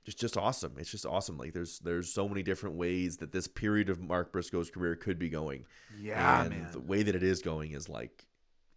[0.04, 3.48] just just awesome it's just awesome like there's there's so many different ways that this
[3.48, 5.64] period of Mark Briscoe's career could be going
[6.00, 6.68] Yeah, and man.
[6.72, 8.26] the way that it is going is like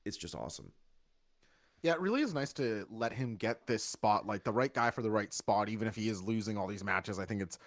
[0.06, 0.72] it's just awesome
[1.84, 5.02] Yeah, it really is nice to let him get this spotlight, the right guy for
[5.02, 7.20] the right spot, even if he is losing all these matches.
[7.20, 7.60] I think it's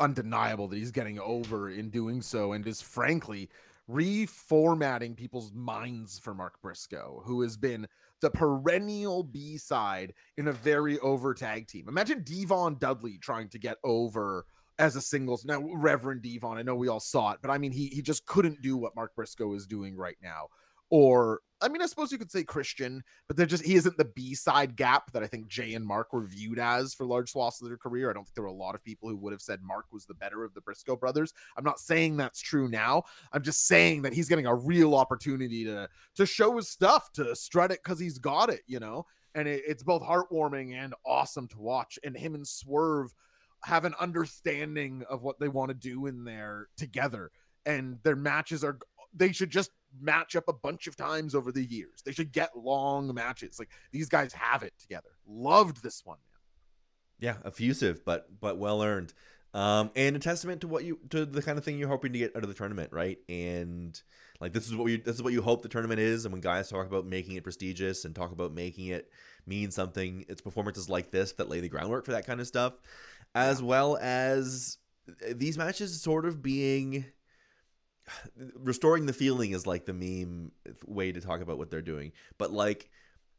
[0.00, 3.48] undeniable that he's getting over in doing so and is frankly
[3.90, 7.88] reformatting people's minds for Mark Briscoe, who has been
[8.20, 11.86] the perennial B side in a very over tag team.
[11.88, 14.46] Imagine Devon Dudley trying to get over
[14.78, 15.44] as a singles.
[15.44, 18.26] Now, Reverend Devon, I know we all saw it, but I mean, he he just
[18.26, 20.48] couldn't do what Mark Briscoe is doing right now.
[20.90, 24.04] Or, I mean, I suppose you could say Christian, but they're just he isn't the
[24.04, 27.60] B side gap that I think Jay and Mark were viewed as for large swaths
[27.60, 28.10] of their career.
[28.10, 30.06] I don't think there were a lot of people who would have said Mark was
[30.06, 31.32] the better of the Briscoe brothers.
[31.56, 33.02] I'm not saying that's true now.
[33.32, 37.34] I'm just saying that he's getting a real opportunity to to show his stuff, to
[37.34, 39.06] strut it because he's got it, you know.
[39.34, 41.98] And it, it's both heartwarming and awesome to watch.
[42.04, 43.12] And him and Swerve
[43.64, 47.30] have an understanding of what they want to do in there together.
[47.66, 48.78] And their matches are
[49.14, 52.02] they should just match up a bunch of times over the years.
[52.04, 53.58] They should get long matches.
[53.58, 55.10] Like these guys have it together.
[55.26, 56.40] Loved this one, man.
[57.20, 59.12] Yeah, effusive, but but well earned,
[59.54, 62.18] um, and a testament to what you to the kind of thing you're hoping to
[62.18, 63.18] get out of the tournament, right?
[63.28, 64.00] And
[64.40, 66.40] like this is what you this is what you hope the tournament is, and when
[66.40, 69.10] guys talk about making it prestigious and talk about making it
[69.46, 72.74] mean something, it's performances like this that lay the groundwork for that kind of stuff,
[73.34, 74.78] as well as
[75.34, 77.04] these matches sort of being
[78.54, 80.52] restoring the feeling is like the meme
[80.86, 82.90] way to talk about what they're doing, but like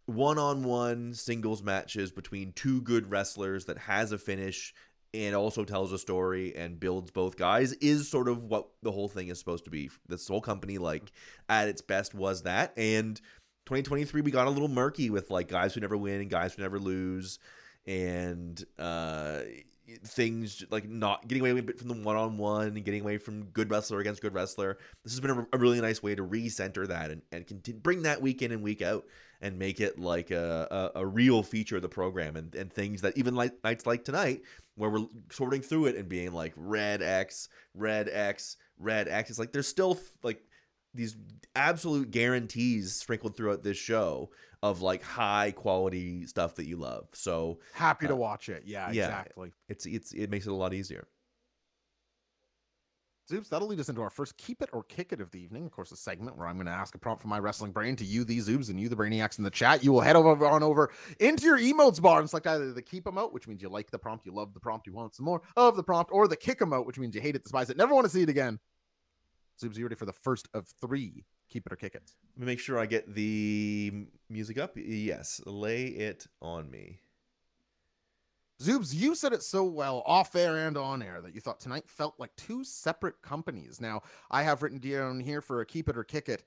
[0.05, 4.73] one-on-one singles matches between two good wrestlers that has a finish
[5.13, 9.07] and also tells a story and builds both guys is sort of what the whole
[9.07, 9.89] thing is supposed to be.
[10.07, 11.11] This whole company, like
[11.47, 12.73] at its best, was that.
[12.77, 13.17] And
[13.65, 16.61] 2023, we got a little murky with like guys who never win and guys who
[16.61, 17.39] never lose,
[17.85, 19.41] and uh,
[20.03, 23.17] things like not getting away a bit from the one on one and getting away
[23.17, 24.77] from good wrestler against good wrestler.
[25.03, 28.03] This has been a, a really nice way to recenter that and, and continue, bring
[28.03, 29.05] that week in and week out
[29.41, 33.01] and make it like a, a, a real feature of the program and, and things
[33.01, 34.41] that even like nights like tonight
[34.75, 39.29] where we're sorting through it and being like red X, red X, red X.
[39.29, 40.41] It's like there's still like
[40.93, 41.15] these
[41.55, 44.29] absolute guarantees sprinkled throughout this show
[44.61, 47.07] of like high quality stuff that you love.
[47.13, 48.63] So Happy to Uh, watch it.
[48.65, 49.07] Yeah, yeah.
[49.07, 49.51] exactly.
[49.67, 51.07] it's it's it makes it a lot easier.
[53.31, 55.63] Zoobs, that'll lead us into our first keep it or kick it of the evening.
[55.63, 57.95] Of course, a segment where I'm going to ask a prompt from my wrestling brain
[57.97, 59.83] to you, these Zoobs, and you, the Brainiacs in the chat.
[59.83, 63.03] You will head over on over into your emotes bar and select either the keep
[63.03, 65.43] emote, which means you like the prompt, you love the prompt, you want some more
[65.55, 67.93] of the prompt, or the kick emote, which means you hate it, despise it, never
[67.93, 68.59] want to see it again.
[69.61, 72.13] Zoobs, you ready for the first of three keep it or kick it?
[72.35, 74.73] Let me make sure I get the music up.
[74.75, 76.99] Yes, lay it on me.
[78.61, 81.87] Zoobs, you said it so well off air and on air that you thought tonight
[81.87, 83.79] felt like two separate companies.
[83.79, 86.43] Now, I have written down here for a keep it or kick it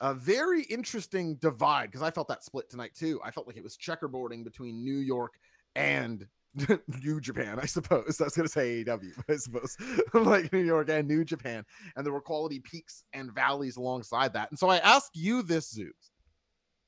[0.00, 3.20] a very interesting divide because I felt that split tonight too.
[3.24, 5.38] I felt like it was checkerboarding between New York
[5.74, 6.26] and
[7.02, 8.20] New Japan, I suppose.
[8.20, 9.76] I was going to say AEW, I suppose
[10.14, 11.64] like New York and New Japan.
[11.94, 14.50] And there were quality peaks and valleys alongside that.
[14.50, 16.10] And so I ask you this, Zoobs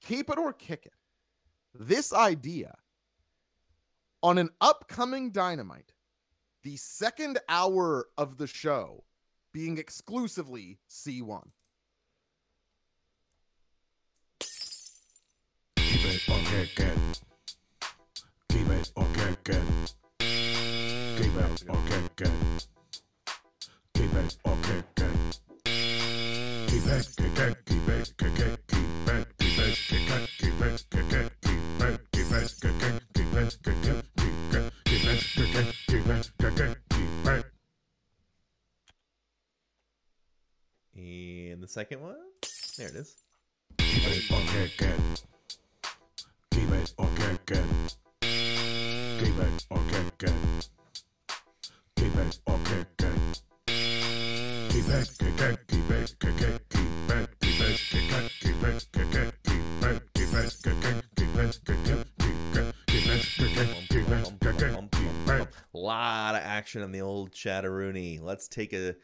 [0.00, 0.92] keep it or kick it.
[1.74, 2.74] This idea
[4.22, 5.92] on an upcoming Dynamite,
[6.62, 9.04] the second hour of the show
[9.52, 11.48] being exclusively C1.
[15.76, 17.20] Keep it or kick it.
[19.50, 19.62] It,
[20.18, 22.32] keep it, kick it,
[23.94, 24.98] keep it, keep it,
[29.88, 30.84] kick it, keep it, kick it, keep it,
[32.12, 32.92] keep it, kick it,
[35.86, 37.44] keep it, kick it, keep it.
[40.94, 42.16] And the second one,
[42.76, 43.16] there it is.
[43.78, 45.22] Keep it kick it.
[46.50, 46.92] Keep it
[49.20, 49.24] it.
[49.24, 50.68] Keep it or kick it.
[51.96, 53.42] Keep it or kick it.
[54.70, 58.62] Keep it, kick it, keep it, kick it, keep it, keep it, kick it, keep
[58.62, 62.74] it, kick it, keep it, keep it, kick it, keep it, kick it, keep it,
[62.86, 65.48] keep it, kick it, keep it, kick it, keep it.
[65.74, 68.20] A lot of action on the old Chatteroony.
[68.22, 68.94] Let's take a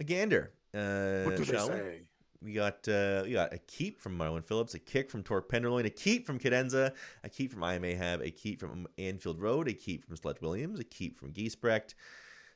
[0.00, 0.52] a gander.
[0.74, 1.74] Uh, What do they shall we?
[1.76, 2.02] say?
[2.42, 5.86] We got uh, we got a keep from Marlon Phillips, a kick from Torque Penderloin,
[5.86, 9.68] a keep from Cadenza, a keep from I May Have, a keep from Anfield Road,
[9.68, 11.94] a keep from Sledge Williams, a keep from Giesbrecht.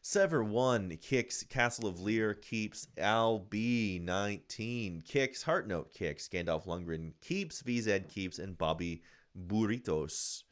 [0.03, 6.67] Sever one kicks Castle of Lear keeps Al B nineteen kicks Heart Note kicks Gandalf
[6.67, 9.03] Lundgren keeps VZ keeps and Bobby
[9.49, 10.45] Burritos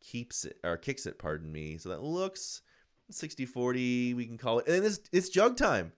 [0.00, 1.18] keeps it or kicks it.
[1.18, 1.78] Pardon me.
[1.78, 2.62] So that looks
[3.12, 5.92] 60-40, We can call it, and it's it's jug time.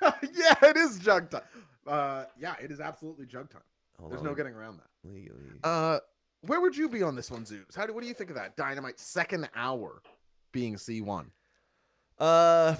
[0.34, 1.42] yeah, it is jug time.
[1.86, 3.62] Uh, yeah, it is absolutely jug time.
[3.98, 4.86] Hold There's on, no getting around that.
[5.04, 5.98] let me- let me- Uh,
[6.42, 7.74] where would you be on this one, Zoobs?
[7.74, 10.02] How do what do you think of that Dynamite second hour
[10.52, 11.26] being C1?
[12.18, 12.76] Uh,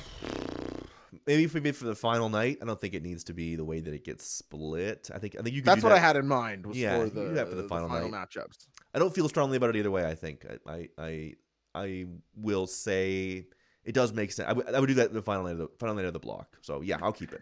[1.26, 3.56] maybe if we made for the final night, I don't think it needs to be
[3.56, 5.10] the way that it gets split.
[5.14, 5.62] I think I think you.
[5.62, 5.96] Could That's what that.
[5.96, 6.66] I had in mind.
[6.66, 8.66] Was Yeah, for you the, do that for the final matchups.
[8.94, 10.06] I don't feel strongly about it either way.
[10.06, 11.34] I think I I I,
[11.74, 12.06] I
[12.36, 13.46] will say
[13.86, 14.48] it does make sense.
[14.48, 16.18] I would- would do that in the final night of the final night of the
[16.18, 16.58] block.
[16.60, 17.40] So yeah, I'll keep it.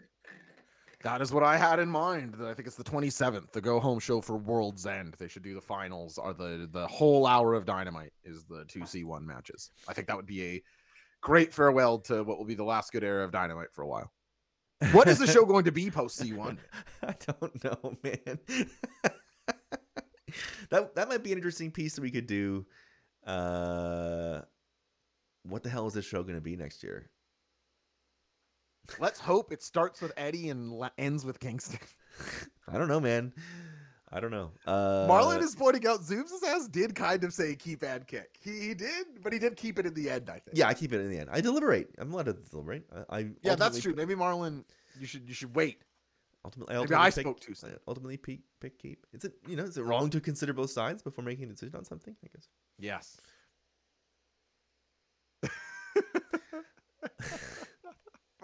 [1.01, 2.35] That is what I had in mind.
[2.41, 5.15] I think it's the 27th, the go home show for World's End.
[5.19, 8.81] They should do the finals or the the whole hour of Dynamite is the two
[8.81, 9.71] C1 matches.
[9.87, 10.63] I think that would be a
[11.21, 14.11] great farewell to what will be the last good era of Dynamite for a while.
[14.91, 16.57] What is the show going to be post C1?
[17.03, 18.39] I don't know, man.
[20.69, 22.65] that that might be an interesting piece that we could do.
[23.25, 24.41] Uh,
[25.47, 27.09] what the hell is this show going to be next year?
[28.99, 31.79] Let's hope it starts with Eddie and la- ends with Kingston.
[32.67, 33.33] I don't know, man.
[34.11, 34.51] I don't know.
[34.65, 38.37] Uh, Marlon is pointing out Zoobs' ass did kind of say keep and kick.
[38.39, 40.51] He, he did, but he did keep it in the end, I think.
[40.53, 41.29] Yeah, I keep it in the end.
[41.31, 41.89] I deliberate.
[41.97, 42.85] I'm allowed to deliberate.
[43.09, 43.93] I, I Yeah, that's true.
[43.95, 44.63] Maybe Marlon,
[44.99, 45.81] you should you should wait.
[46.45, 47.71] Ultimately, I Maybe ultimately I pick, spoke too soon.
[47.71, 49.05] I ultimately pick, pick keep.
[49.11, 51.75] Is it you know is it wrong to consider both sides before making a decision
[51.75, 52.15] on something?
[52.23, 52.47] I guess.
[52.77, 53.17] Yes.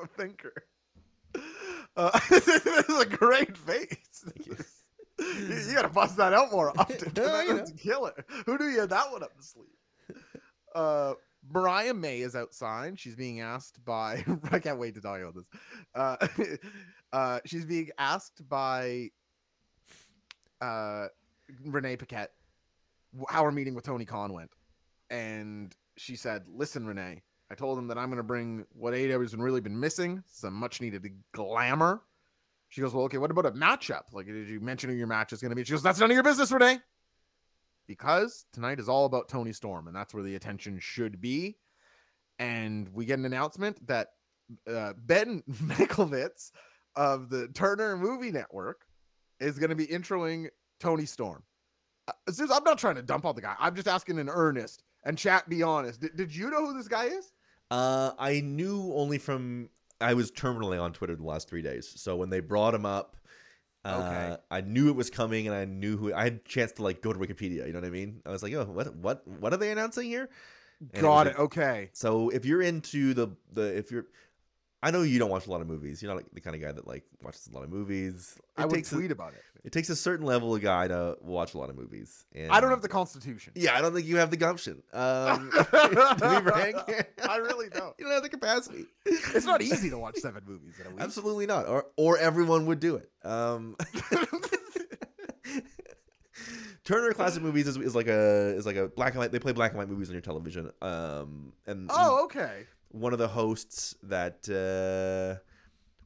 [0.01, 0.65] a thinker.
[1.95, 4.25] Uh, this is a great face.
[4.45, 4.57] you.
[5.19, 7.11] you, you gotta bust that out more often.
[7.15, 8.25] No, that you was killer.
[8.45, 9.67] Who knew you had that one up the sleeve?
[10.73, 11.13] Uh,
[11.49, 12.99] Mariah May is outside.
[12.99, 14.23] She's being asked by.
[14.51, 15.45] I can't wait to talk about this.
[15.95, 16.27] Uh,
[17.13, 19.09] uh, she's being asked by
[20.61, 21.07] uh,
[21.65, 22.31] Renee Paquette
[23.27, 24.51] how her meeting with Tony Khan went,
[25.09, 29.31] and she said, "Listen, Renee, I told him that I'm going to bring what AEW's
[29.31, 32.01] been really been missing, some much needed glamour."
[32.69, 34.13] She goes, "Well, okay, what about a matchup?
[34.13, 36.09] Like, did you mention who your match is going to be?" She goes, "That's none
[36.09, 36.79] of your business, Renee."
[37.87, 41.57] Because tonight is all about Toni Storm, and that's where the attention should be.
[42.39, 44.09] And we get an announcement that
[44.67, 46.51] uh, Ben Mikovits
[46.95, 48.85] of the Turner Movie Network
[49.39, 50.47] is going to be introing
[50.79, 51.43] Toni Storm.
[52.07, 53.55] Uh, I'm not trying to dump on the guy.
[53.59, 54.83] I'm just asking in earnest.
[55.03, 56.01] And chat, be honest.
[56.01, 57.31] Did, did you know who this guy is?
[57.71, 59.69] Uh, I knew only from
[59.99, 61.91] I was terminally on Twitter the last three days.
[61.95, 63.15] So when they brought him up,
[63.83, 64.37] uh, Okay.
[64.51, 66.13] I knew it was coming, and I knew who.
[66.13, 67.65] I had a chance to like go to Wikipedia.
[67.65, 68.21] You know what I mean?
[68.25, 70.29] I was like, oh, what, what, what are they announcing here?
[70.93, 71.39] And Got it.
[71.39, 71.89] Okay.
[71.93, 74.05] So if you're into the the if you're,
[74.83, 76.01] I know you don't watch a lot of movies.
[76.01, 78.33] You're not like the kind of guy that like watches a lot of movies.
[78.37, 79.43] It I would takes a- tweet about it.
[79.63, 82.25] it takes a certain level of guy to watch a lot of movies.
[82.33, 83.53] And I don't have the constitution.
[83.55, 84.81] Yeah, I don't think you have the gumption.
[84.91, 86.77] Um, to be frank,
[87.29, 87.93] I really don't.
[87.99, 88.85] You don't have the capacity.
[89.05, 90.99] It's not easy to watch seven movies in a week.
[90.99, 91.67] Absolutely not.
[91.67, 93.09] Or or everyone would do it.
[93.23, 93.75] Um,
[96.83, 99.31] Turner Classic Movies is, is like a is like a black and white.
[99.31, 100.71] They play black and white movies on your television.
[100.81, 102.65] Um, and oh, okay.
[102.91, 105.41] One of the hosts that uh,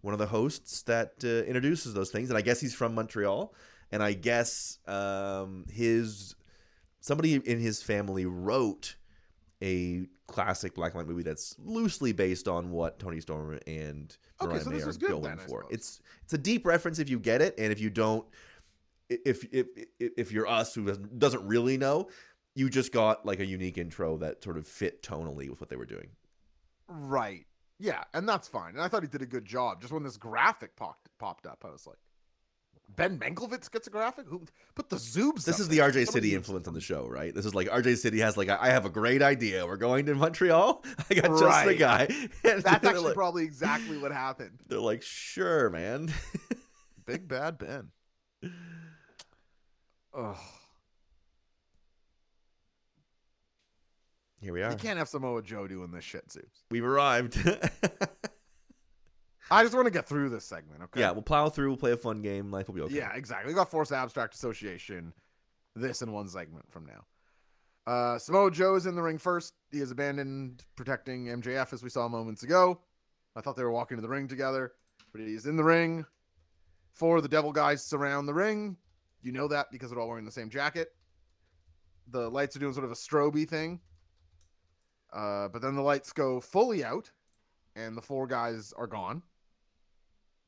[0.01, 3.53] one of the hosts that uh, introduces those things, and I guess he's from Montreal,
[3.91, 6.35] and I guess um, his
[6.99, 8.95] somebody in his family wrote
[9.61, 14.49] a classic black and white movie that's loosely based on what Toni Storm and Okay,
[14.49, 15.65] Mariah so May this are going then, for.
[15.69, 18.25] It's it's a deep reference if you get it, and if you don't,
[19.09, 19.67] if if
[19.99, 22.09] if, if you're us who doesn't- doesn't really know,
[22.53, 25.77] you just got like a unique intro that sort of fit tonally with what they
[25.77, 26.09] were doing.
[26.87, 27.45] Right.
[27.79, 28.73] Yeah, and that's fine.
[28.73, 29.81] And I thought he did a good job.
[29.81, 31.97] Just when this graphic popped popped up, I was like,
[32.95, 34.27] Ben Mankiewicz gets a graphic?
[34.27, 35.43] Who put the zoobs?
[35.43, 35.79] This is the?
[35.79, 37.33] RJ City influence on the show, right?
[37.33, 39.65] This is like RJ City has like I have a great idea.
[39.65, 40.83] We're going to Montreal.
[41.09, 42.07] I got just the guy.
[42.43, 44.61] And That's actually like, probably exactly what happened.
[44.67, 46.13] they're like, sure, man.
[47.05, 47.89] Big bad Ben.
[50.17, 50.37] Ugh.
[54.41, 54.71] Here we are.
[54.71, 56.63] You can't have Samoa Joe doing this shit, Zoobs.
[56.69, 57.37] We've arrived.
[59.51, 61.01] I just want to get through this segment, okay?
[61.01, 61.67] yeah, we'll plow through.
[61.69, 62.51] We'll play a fun game.
[62.51, 62.95] Life will be okay.
[62.95, 63.53] Yeah, exactly.
[63.53, 65.13] We got Force Abstract Association.
[65.75, 67.05] This in one segment from now.
[67.85, 69.53] Uh, Samoa Joe is in the ring first.
[69.71, 72.79] He is abandoned protecting MJF as we saw moments ago.
[73.35, 74.71] I thought they were walking to the ring together,
[75.11, 76.05] but he's in the ring.
[76.93, 78.77] Four of the devil guys surround the ring.
[79.21, 80.89] You know that because they're all wearing the same jacket.
[82.07, 83.81] The lights are doing sort of a stroby thing.
[85.15, 87.09] Uh, but then the lights go fully out,
[87.75, 89.23] and the four guys are gone.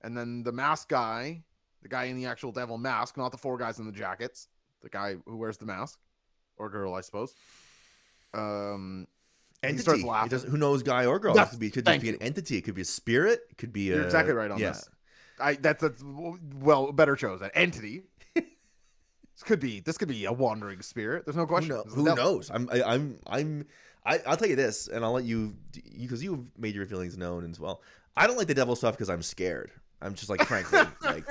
[0.02, 1.44] And then the mask guy,
[1.82, 4.50] the guy in the actual devil mask, not the four guys in the jackets,
[4.82, 6.00] the guy who wears the mask,
[6.58, 7.34] or girl, I suppose.
[8.34, 9.08] Um,
[9.66, 10.30] He starts laughing.
[10.30, 11.34] doesn't- who knows, guy or girl?
[11.34, 12.58] That's- it could be, could thank be an entity.
[12.58, 13.42] It could be a spirit.
[13.50, 13.84] It could be.
[13.84, 14.72] you're a, exactly right on yeah.
[14.72, 14.90] this.
[15.40, 17.50] I that's, that's well better chosen.
[17.54, 18.04] Entity.
[18.36, 18.46] this
[19.44, 21.26] could be this could be a wandering spirit.
[21.26, 21.76] There's no Who, question.
[21.76, 22.50] know, who knows?
[22.52, 22.70] I'm.
[22.72, 23.20] I, I'm.
[23.28, 23.66] I'm.
[24.08, 25.54] I, I'll tell you this, and I'll let you,
[26.00, 27.82] because you, have made your feelings known as well.
[28.16, 29.70] I don't like the devil stuff because I'm scared.
[30.02, 31.26] I'm just like, frankly, like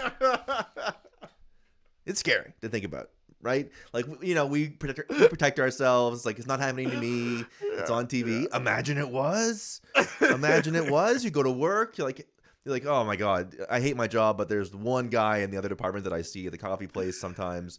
[2.05, 3.11] it's scary to think about,
[3.41, 3.70] right?
[3.93, 6.27] Like you know, we protect we protect ourselves.
[6.27, 7.45] Like it's not happening to me.
[7.62, 8.55] It's on TV.
[8.55, 9.81] Imagine it was.
[10.20, 11.24] Imagine it was.
[11.24, 11.99] You go to work.
[11.99, 12.27] You're like.
[12.64, 15.57] You're like, oh my god, I hate my job, but there's one guy in the
[15.57, 17.79] other department that I see at the coffee place sometimes.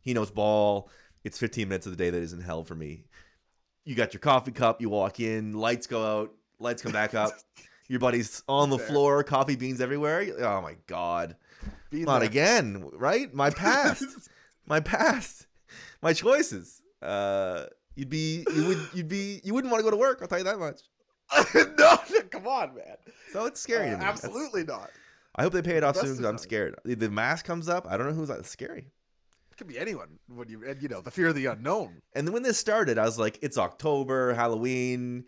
[0.00, 0.90] He knows ball.
[1.24, 3.06] It's 15 minutes of the day that is in hell for me.
[3.88, 4.82] You got your coffee cup.
[4.82, 5.54] You walk in.
[5.54, 6.34] Lights go out.
[6.58, 7.30] Lights come back up.
[7.88, 8.86] Your buddy's on the Fair.
[8.86, 9.24] floor.
[9.24, 10.26] Coffee beans everywhere.
[10.40, 11.36] Oh my god.
[11.88, 12.28] Be Not there.
[12.28, 13.32] again, right?
[13.32, 14.04] My past,
[14.66, 15.46] my past,
[16.02, 16.82] my choices.
[17.00, 17.64] Uh,
[17.96, 20.18] you'd be, you would, you'd be, you wouldn't want to go to work.
[20.20, 20.82] I'll tell you that much.
[21.78, 21.96] no,
[22.30, 22.96] come on, man.
[23.32, 24.04] So it's scary Uh, to me.
[24.04, 24.90] absolutely not.
[25.34, 26.74] I hope they pay it off soon because I'm scared.
[26.84, 27.86] The- The mask comes up.
[27.88, 28.28] I don't know who's.
[28.28, 28.88] It's scary.
[29.58, 32.00] Could be anyone when you and you know the fear of the unknown.
[32.14, 35.24] And when this started, I was like, it's October, Halloween,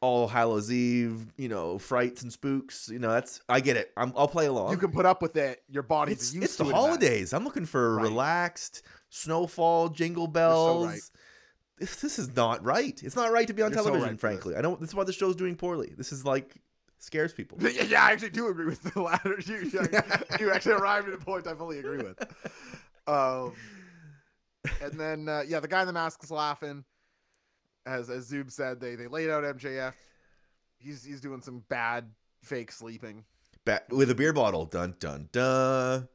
[0.00, 2.88] All Hallows Eve, you know, frights and spooks.
[2.92, 3.90] You know, that's I get it.
[3.96, 4.72] I'm, I'll play along.
[4.72, 5.62] You can put up with it.
[5.68, 7.32] Your body's it's used it's to the it holidays.
[7.32, 8.02] I'm looking for Right.
[8.02, 10.86] relaxed snowfall, jingle so bells.
[10.88, 11.00] right.
[11.78, 13.00] this, this is not right.
[13.02, 14.56] It's not right to be on You're so television, right frankly.
[14.56, 15.94] I know this is why the show's doing poorly.
[15.96, 16.56] This is like
[16.98, 17.58] scares people.
[17.62, 19.38] Yeah, I actually do agree with the latter.
[19.46, 19.70] You,
[20.40, 22.18] you actually arrived at a point I fully agree with.
[23.06, 23.52] Um,
[24.82, 26.84] and then uh, yeah, the guy in the mask is laughing.
[27.86, 29.92] As as Zoob said, they they laid out MJF.
[30.78, 32.10] He's he's doing some bad
[32.42, 33.24] fake sleeping.
[33.64, 34.64] Ba- with a beer bottle.
[34.66, 36.08] Dun dun dun.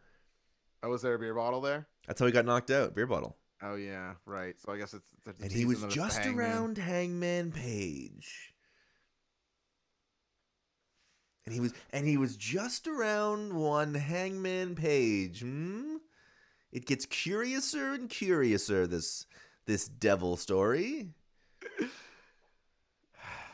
[0.82, 1.88] Oh, was there a beer bottle there?
[2.08, 2.96] That's how he got knocked out.
[2.96, 3.38] Beer bottle.
[3.62, 4.56] Oh yeah, right.
[4.60, 6.46] So I guess it's, it's And he was teasing that it's the just Hangman.
[6.46, 8.54] around Hangman Page.
[11.46, 15.42] And he was and he was just around one Hangman Page.
[15.42, 15.98] Hmm?
[16.72, 19.26] It gets curiouser and curiouser this
[19.66, 21.10] this devil story.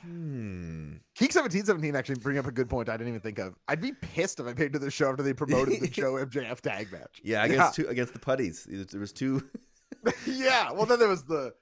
[0.06, 0.94] Hmm.
[1.18, 3.56] Geek seventeen seventeen actually bring up a good point I didn't even think of.
[3.68, 6.62] I'd be pissed if I paid to the show after they promoted the Joe MJF
[6.62, 7.22] tag match.
[7.24, 8.68] Yeah, I guess two against the putties.
[8.70, 9.44] There was two.
[10.28, 10.72] yeah.
[10.72, 11.54] Well, then there was the.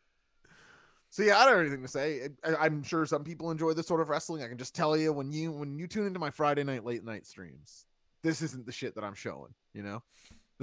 [1.10, 2.30] So yeah, I don't have anything to say.
[2.44, 4.44] I'm sure some people enjoy this sort of wrestling.
[4.44, 7.06] I can just tell you when you when you tune into my Friday night late
[7.06, 7.86] night streams,
[8.24, 9.54] this isn't the shit that I'm showing.
[9.74, 10.04] You know,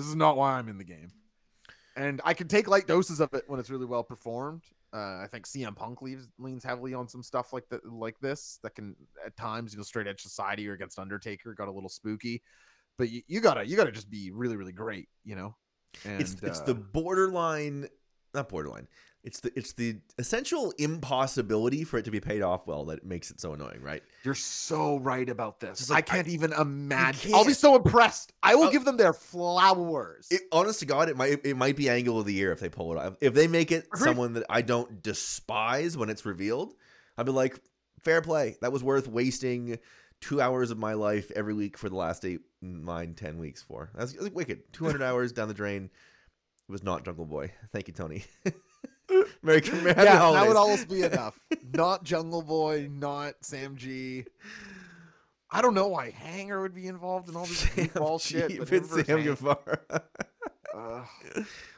[0.01, 1.13] this is not why I'm in the game.
[1.95, 4.63] And I can take light doses of it when it's really well performed.
[4.93, 8.59] Uh, I think CM Punk leaves, leans heavily on some stuff like that, like this,
[8.63, 11.91] that can at times, you know, straight edge society or against Undertaker got a little
[11.91, 12.43] spooky.
[12.97, 15.55] But you, you gotta, you gotta just be really, really great, you know.
[16.05, 17.89] And it's it's uh, the borderline
[18.35, 18.89] not borderline
[19.23, 23.31] it's the it's the essential impossibility for it to be paid off well that makes
[23.31, 25.91] it so annoying right You're so right about this.
[25.91, 27.35] Like, I can't even imagine.
[27.35, 28.33] I'll be so impressed.
[28.43, 30.27] I will Uh, give them their flowers.
[30.31, 32.69] it, honest to god it might it might be angle of the year if they
[32.71, 34.05] pull it off if they make it Agreed.
[34.09, 36.73] someone that i don't despise when it's revealed
[37.19, 37.59] i'd be like
[38.01, 39.79] fair play that was worth wasting
[40.21, 43.91] two hours of my life every week for the last eight nine ten weeks for
[43.95, 45.91] that's, that's wicked 200 hours down the drain
[46.69, 48.25] it was not jungle boy thank you tony
[49.43, 51.39] Merry, Merry yeah, that would almost be enough.
[51.73, 54.25] not Jungle Boy, not Sam G.
[55.51, 58.59] I don't know why Hanger would be involved in all this goofball shit.
[58.59, 59.81] But it's Sam Hang- Guevara.
[60.75, 61.03] uh,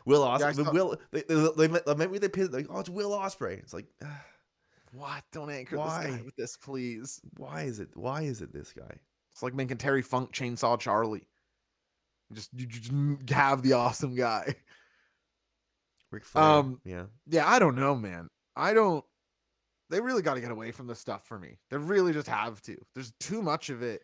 [0.04, 0.64] Will Yeah, Ospreay.
[0.64, 3.58] saw- Will they, they, they, maybe they pissed like, oh, it's Will Ospreay.
[3.60, 4.24] It's like, ah,
[4.92, 5.22] what?
[5.32, 7.20] Don't anchor this guy with this, please.
[7.38, 7.88] why is it?
[7.94, 8.94] Why is it this guy?
[9.32, 11.26] It's like making Terry Funk chainsaw Charlie.
[12.34, 12.90] Just you just
[13.30, 14.54] have the awesome guy.
[16.20, 16.44] Flair.
[16.44, 17.04] Um, yeah.
[17.26, 18.28] Yeah, I don't know, man.
[18.56, 19.04] I don't.
[19.90, 21.58] They really got to get away from this stuff for me.
[21.70, 22.76] They really just have to.
[22.94, 24.02] There's too much of it,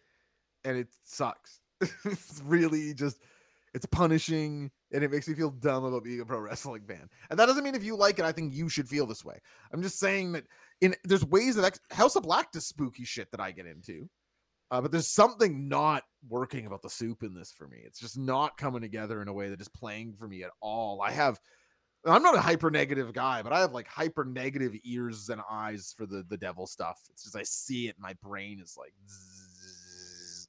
[0.64, 1.60] and it sucks.
[1.80, 3.20] it's really just.
[3.74, 7.08] It's punishing, and it makes me feel dumb about being a pro wrestling fan.
[7.28, 9.38] And that doesn't mean if you like it, I think you should feel this way.
[9.72, 10.44] I'm just saying that
[10.80, 14.08] in there's ways that ex- House of Black does spooky shit that I get into.
[14.70, 17.78] Uh, but there's something not working about the soup in this for me.
[17.84, 21.00] It's just not coming together in a way that is playing for me at all.
[21.00, 21.40] I have
[22.06, 25.94] I'm not a hyper negative guy, but I have like hyper negative ears and eyes
[25.96, 27.00] for the the devil stuff.
[27.10, 28.92] It's just I see it, my brain is like.
[29.08, 30.48] zzz.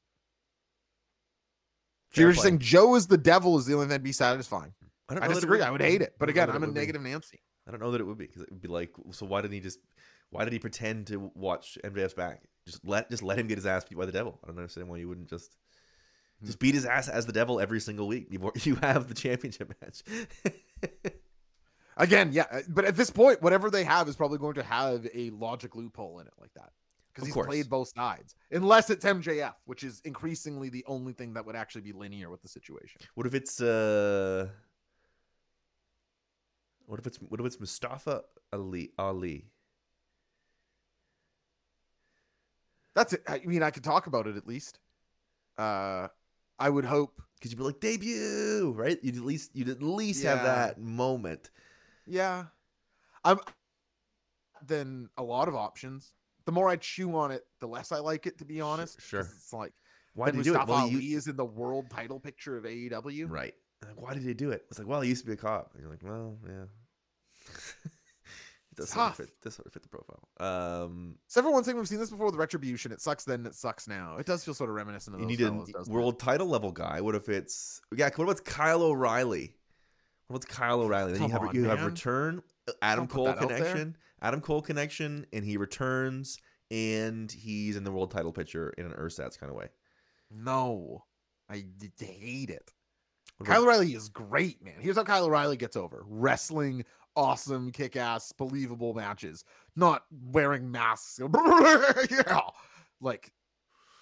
[2.14, 2.44] So you're play.
[2.44, 4.74] saying Joe is the devil is the only thing that'd be satisfying.
[5.10, 5.62] I don't I know that it disagree.
[5.62, 6.80] I would hate it, but I don't know again, I'm a would be.
[6.80, 7.42] negative Nancy.
[7.68, 9.52] I don't know that it would be because it would be like, so why did
[9.52, 9.80] he just?
[10.32, 12.42] Why did he pretend to watch MJF's back?
[12.66, 14.40] Just let just let him get his ass beat by the devil.
[14.44, 15.56] I don't understand why you wouldn't just
[16.42, 16.46] Hmm.
[16.48, 18.28] just beat his ass as the devil every single week.
[18.32, 20.04] You you have the championship match.
[22.00, 25.06] Again, yeah, uh, but at this point, whatever they have is probably going to have
[25.14, 26.72] a logic loophole in it like that
[27.14, 27.48] because he's course.
[27.48, 31.82] played both sides, unless it's MJF, which is increasingly the only thing that would actually
[31.82, 33.02] be linear with the situation.
[33.16, 34.48] What if it's uh
[36.86, 38.24] what if it's what if it's Mustafa
[38.54, 39.46] Ali Ali?
[42.96, 43.24] That's it.
[43.28, 44.80] I mean, I could talk about it at least.
[45.58, 46.08] Uh,
[46.58, 47.22] I would hope.
[47.36, 49.00] Because you'd be like debut, right?
[49.02, 51.52] You'd at least you'd at least have that moment.
[52.10, 52.46] Yeah,
[53.24, 53.40] I'm.
[54.66, 56.12] Then a lot of options.
[56.46, 58.38] The more I chew on it, the less I like it.
[58.40, 59.22] To be honest, sure.
[59.22, 59.74] It's like
[60.16, 60.68] Why did he do it?
[60.68, 63.30] Well, Ali he, is in the world title picture of AEW.
[63.30, 63.54] right.
[63.86, 64.66] Like, why did he do it?
[64.70, 65.72] It's like, well, he used to be a cop.
[65.74, 66.66] And you're like, well, yeah.
[67.86, 69.30] it does sort of fit.
[69.42, 70.28] Does sort of fit the profile.
[70.40, 72.92] Um, So everyone's saying we've seen this before with Retribution.
[72.92, 73.46] It sucks then.
[73.46, 74.18] It sucks now.
[74.18, 75.88] It does feel sort of reminiscent of you need a doesn't it?
[75.88, 77.00] world title level guy.
[77.00, 78.10] What if it's yeah?
[78.14, 79.56] What about Kyle O'Reilly?
[80.30, 81.14] What about Kyle O'Reilly?
[81.14, 83.58] Then you have on, you have return uh, Adam Don't Cole that out there.
[83.58, 83.98] connection.
[84.22, 86.38] Adam Cole connection, and he returns,
[86.70, 89.70] and he's in the world title picture in an ersatz kind of way.
[90.30, 91.06] No,
[91.50, 92.72] I d- hate it.
[93.38, 94.76] What Kyle O'Reilly is great, man.
[94.80, 99.44] Here's how Kyle O'Reilly gets over: wrestling awesome, kick-ass, believable matches,
[99.76, 101.20] not wearing masks.
[102.12, 102.42] yeah,
[103.02, 103.34] like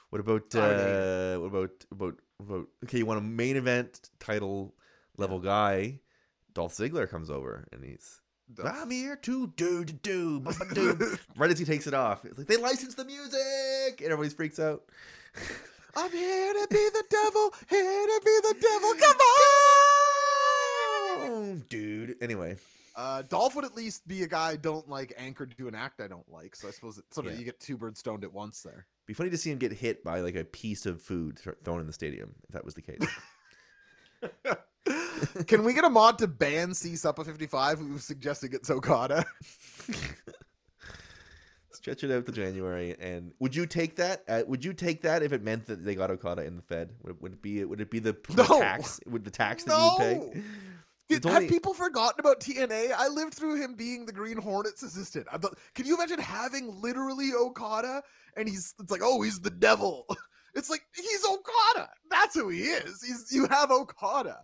[0.09, 2.97] What about I would hate uh, what about about what about okay?
[2.97, 4.75] You want a main event title
[5.17, 6.01] level guy?
[6.57, 8.19] Dolph Ziggler comes over and he's
[8.63, 12.25] I'm here to do do do ba- ba- do." right as he takes it off.
[12.25, 14.81] It's like they license the music, and everybody freaks out.
[15.95, 18.93] I'm here to be the devil, here to be the devil.
[21.11, 22.15] Come on, dude.
[22.21, 22.57] Anyway,
[22.95, 26.01] Uh, Dolph would at least be a guy I don't like anchored to an act
[26.01, 26.55] I don't like.
[26.55, 27.39] So I suppose it's sort of Yeah.
[27.39, 28.87] you get two birds stoned at once there.
[29.05, 31.79] be funny to see him get hit by like a piece of food th- thrown
[31.81, 33.05] in the stadium if that was the case.
[35.47, 39.25] Can we get a mod to ban C Suppa 55 who's suggesting it's Okada?
[41.71, 44.23] Stretch it out to January, and would you take that?
[44.27, 46.91] Uh, would you take that if it meant that they got Okada in the Fed?
[47.03, 47.63] Would, would it be?
[47.63, 48.59] Would it be the, the No.
[48.59, 48.99] tax?
[49.05, 50.41] Would the tax that you pay?
[51.09, 52.91] It's have only- people forgotten about TNA?
[52.97, 55.27] I lived through him being the Green Hornets assistant.
[55.29, 58.01] Thought, can you imagine having literally Okada
[58.35, 60.05] and he's it's like, oh, he's the devil.
[60.55, 61.87] It's like he's Okada.
[62.09, 63.03] That's who he is.
[63.03, 64.39] He's you have Okada.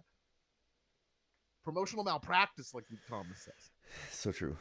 [1.63, 3.53] Promotional malpractice, like Luke Thomas says.
[4.11, 4.57] So true.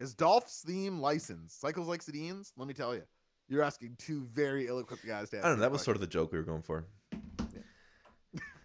[0.00, 1.60] Is Dolph's theme licensed?
[1.60, 2.52] Cycles like Sedines?
[2.56, 3.02] Let me tell you.
[3.48, 5.60] You're asking two very ill-equipped guys to I don't know.
[5.60, 6.86] That was sort of the joke we were going for.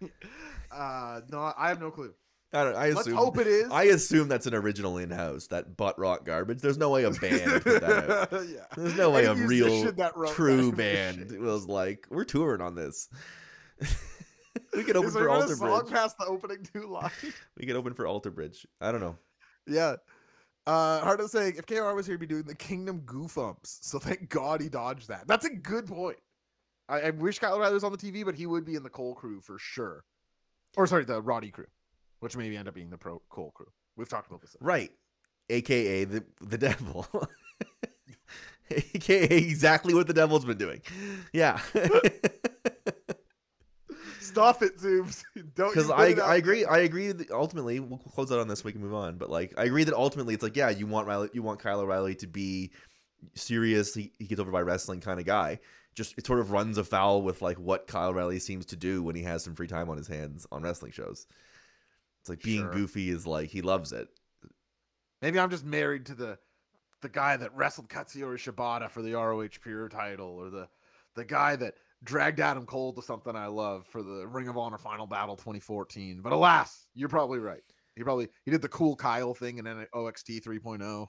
[0.02, 0.10] of
[0.72, 2.14] uh no, I have no clue.
[2.52, 2.76] I don't.
[2.76, 3.16] I Let's assume.
[3.16, 3.72] hope it is.
[3.72, 5.48] I assume that's an original in-house.
[5.48, 6.62] That butt rock garbage.
[6.62, 8.32] There's no way a band put that out.
[8.48, 8.66] yeah.
[8.76, 13.08] There's no way a And the real true band was like, we're touring on this.
[14.76, 15.92] We could open for there even a Alter Bridge.
[15.92, 16.98] past the opening two?
[17.58, 18.66] We could open for Alter Bridge.
[18.82, 19.18] I don't know.
[19.68, 19.96] yeah.
[20.68, 21.50] Uh, hard to say.
[21.50, 23.80] If KR was here, he'd be doing the Kingdom Goof Umps.
[23.82, 25.28] So thank God he dodged that.
[25.28, 26.18] That's a good point.
[26.88, 28.90] I, I wish Kyle O'Reilly was on the TV, but he would be in the
[28.90, 30.04] Cole crew for sure.
[30.78, 31.66] Or sorry, the Roddy crew,
[32.20, 33.72] which maybe end up being the pro Cole crew.
[33.96, 34.56] We've talked about this.
[34.62, 34.92] Right.
[35.50, 37.08] AKA the the devil.
[38.72, 40.82] AKA exactly what the devil's been doing.
[41.34, 41.60] Yeah.
[44.30, 45.24] Stop it, Zooms.
[45.56, 46.66] Don't Because I, I agree.
[46.66, 49.54] I agree that ultimately we'll close out on this we can move on but like
[49.58, 52.28] I agree that ultimately it's like yeah you want Riley you want Kyle O'Reilly to
[52.28, 52.72] be
[53.36, 55.60] serious he, he gets over by wrestling kind of guy
[55.96, 59.16] just it sort of runs afoul with like what Kyle O'Reilly seems to do when
[59.16, 61.26] he has some free time on his hands on wrestling shows
[62.22, 62.72] it's like being Sure.
[62.72, 64.08] goofy is like he loves it
[65.22, 66.38] Maybe I'm just married to the
[67.02, 70.68] the guy that wrestled Katsuyori Shibata for the ROH Pure title, or the
[71.16, 74.78] the guy that dragged Adam Cole to something I love for the Ring of Honor
[74.78, 76.22] Final Battle 2014.
[76.22, 77.64] But alas, you're probably right.
[77.96, 81.08] He probably he did the cool Kyle thing in OXT 3.0.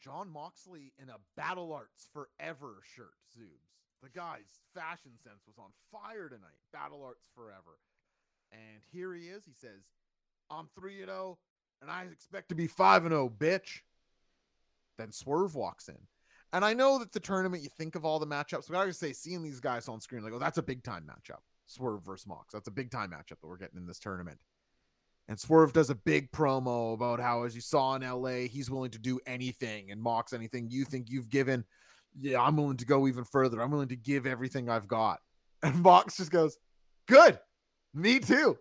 [0.00, 3.68] Jon Moxley in a Battle Arts Forever shirt, Zoobs.
[4.02, 6.58] The guy's fashion sense was on fire tonight.
[6.72, 7.78] Battle Arts Forever.
[8.52, 9.44] And here he is.
[9.44, 9.90] He says,
[10.50, 11.38] I'm 3 0
[11.82, 13.80] and I expect to be 5 and 0, bitch.
[14.96, 15.98] Then Swerve walks in.
[16.52, 18.98] And I know that the tournament, you think of all the matchups, but I always
[18.98, 21.40] say, seeing these guys on screen, like, oh, that's a big time matchup.
[21.66, 22.52] Swerve versus Mox.
[22.52, 24.38] That's a big time matchup that we're getting in this tournament.
[25.28, 28.90] And Swerve does a big promo about how, as you saw in LA, he's willing
[28.92, 29.90] to do anything.
[29.90, 31.64] And Mox, anything you think you've given,
[32.18, 33.60] yeah, I'm willing to go even further.
[33.60, 35.20] I'm willing to give everything I've got.
[35.60, 36.56] And Mox just goes,
[37.08, 37.36] good.
[37.92, 38.56] Me too.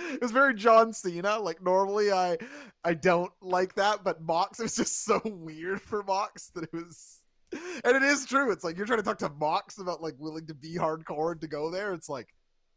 [0.12, 1.38] it was very John Cena.
[1.38, 2.38] Like normally I
[2.84, 6.72] I don't like that, but Mox it was just so weird for Mox that it
[6.72, 7.20] was
[7.52, 8.52] and it is true.
[8.52, 11.40] It's like you're trying to talk to Mox about like willing to be hardcore and
[11.40, 11.92] to go there.
[11.92, 12.28] It's like,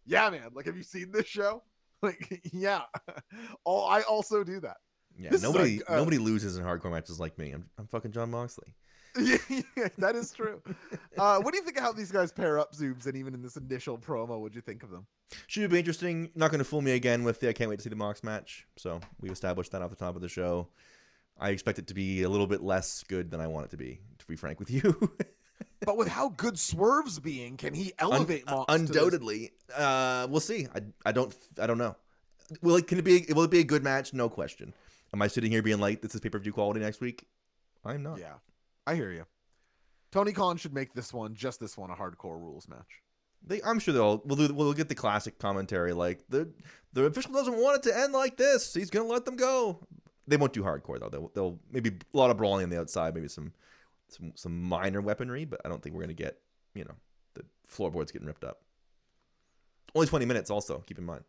[0.05, 0.49] yeah, man.
[0.53, 1.63] Like, have you seen this show?
[2.03, 2.82] Like, yeah.
[3.63, 4.76] All I also do that.
[5.17, 8.11] yeah This nobody like, uh, nobody loses in hardcore matches like me I'm, I'm fucking
[8.11, 8.76] Jon Moxley
[9.18, 9.38] yeah,
[9.97, 10.61] that is true.
[11.18, 13.41] Uh, what do you think of how these guys pair up zooms and even in
[13.41, 15.05] this initial promo, what'd you think of them?
[15.47, 16.30] Should be interesting.
[16.36, 18.24] Not going to fool me again with the I can't wait to see the Mox
[18.24, 18.68] match.
[18.78, 20.68] So we established that off the top of the show.
[21.39, 23.78] I expect it to be a little bit less good than I want it to
[23.78, 25.11] be, to be frank with you.
[25.86, 28.72] But with how good Swerve's being, can he Un- elevate Mox?
[28.72, 30.68] this- undoubtedly, uh, we'll see.
[30.74, 31.95] I, I don't I don't know.
[32.61, 34.14] Will it can it be will it be a good match?
[34.14, 34.74] No question.
[35.14, 37.26] Am I sitting here being like this is pay per view quality next week?
[37.84, 38.18] I'm not.
[38.18, 38.36] Yeah,
[38.86, 39.25] I hear you.
[40.11, 43.01] Tony Khan should make this one, just this one, a hardcore rules match.
[43.45, 46.49] They, I'm sure they'll we'll do we'll get the classic commentary like the
[46.93, 48.73] the official doesn't want it to end like this.
[48.73, 49.86] He's gonna let them go.
[50.27, 51.09] They won't do hardcore though.
[51.09, 53.51] They'll, they'll maybe a lot of brawling on the outside, maybe some
[54.07, 56.39] some some minor weaponry, but I don't think we're gonna get
[56.73, 56.95] you know
[57.34, 58.61] the floorboards getting ripped up.
[59.95, 60.49] Only 20 minutes.
[60.49, 61.23] Also, keep in mind.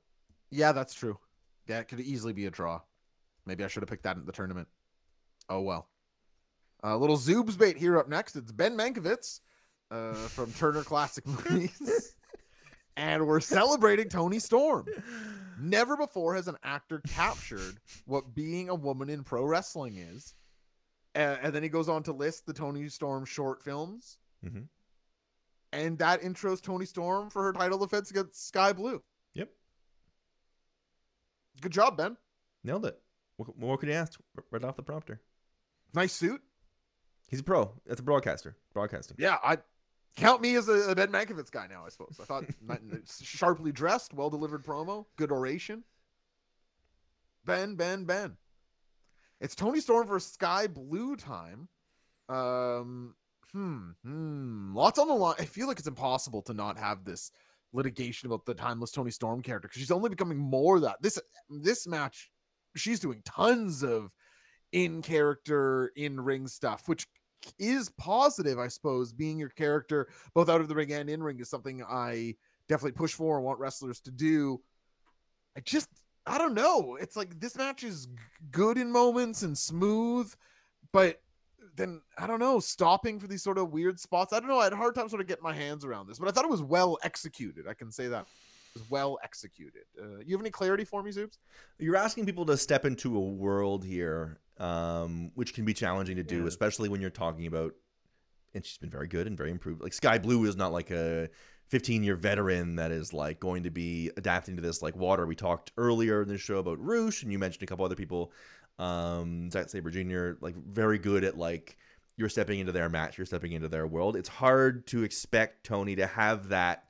[0.51, 1.19] Yeah, that's true.
[1.67, 2.81] Yeah, it could easily be a draw.
[3.45, 4.69] Maybe I should have picked that in the tournament.
[5.49, 5.89] Oh well.
[6.87, 8.37] A little Zoobs bait here up next.
[8.37, 9.41] It's Ben Mankiewicz
[9.91, 12.15] uh, from Turner Classic Movies.
[12.97, 14.85] and we're celebrating Toni Storm.
[15.59, 20.35] Never before has an actor captured what being a woman in pro wrestling is.
[21.15, 24.19] And, and then he goes on to list the Toni Storm short films.
[24.45, 24.69] Mhm.
[25.73, 29.03] And that intros Toni Storm for her title defense against Skye Blue.
[29.33, 29.49] Yep.
[31.63, 32.19] Good job, Ben.
[32.63, 33.01] Nailed it.
[33.39, 34.21] What, what could you ask?
[34.51, 35.21] Right off the prompter.
[35.95, 36.43] Nice suit.
[37.29, 37.73] He's a pro.
[37.87, 38.57] That's a broadcaster.
[38.73, 39.17] Broadcasting.
[39.19, 39.59] Yeah, I
[40.17, 41.85] count me as a, a Ben Mankiewicz guy now.
[41.87, 42.19] I suppose.
[42.21, 42.45] I thought
[43.23, 45.85] sharply dressed, well delivered promo, good oration.
[47.45, 48.37] Ben, Ben, Ben.
[49.41, 51.69] It's Toni Storm versus Skye Blue time.
[52.29, 53.15] Um,
[53.53, 54.75] hmm, hmm.
[54.75, 55.35] Lots on the line.
[55.39, 57.31] I feel like it's impossible to not have this
[57.73, 61.19] litigation about the timeless Toni Storm character because she's only becoming more that this
[61.51, 62.31] this match.
[62.77, 64.15] She's doing tons of
[64.75, 67.07] in character, in ring stuff, which
[67.61, 69.13] is positive, I suppose.
[69.13, 72.35] Being your character both out of the ring and in ring is something I
[72.69, 74.61] definitely push for and want wrestlers to do.
[75.57, 75.89] I just,
[76.27, 76.99] I don't know.
[77.01, 78.09] It's like this match is
[78.51, 80.35] good in moments and smooth,
[80.93, 81.21] but
[81.77, 84.33] then I don't know, stopping for these sort of weird spots.
[84.33, 84.59] I don't know.
[84.59, 86.45] I had a hard time sort of getting my hands around this, but I thought
[86.45, 87.69] it was well executed.
[87.69, 88.27] I can say that
[88.75, 89.85] was well executed.
[90.01, 91.39] Uh, you have any clarity for me, Zoobs?
[91.79, 96.23] You're asking people to step into a world here, um, which can be challenging to
[96.23, 96.47] do, Yeah.
[96.49, 97.75] especially when you're talking about.
[98.55, 99.83] And she's been very good and very improved.
[99.83, 101.29] Like Skye Blue is not like a
[101.69, 105.27] 15 year veteran that is like going to be adapting to this like water.
[105.27, 108.33] We talked earlier in the show about Rush, and you mentioned a couple other people,
[108.79, 110.33] um, Zack Sabre Jr.
[110.41, 111.77] Like very good at like
[112.17, 114.15] you're stepping into their match, you're stepping into their world.
[114.15, 116.84] It's hard to expect Toni to have that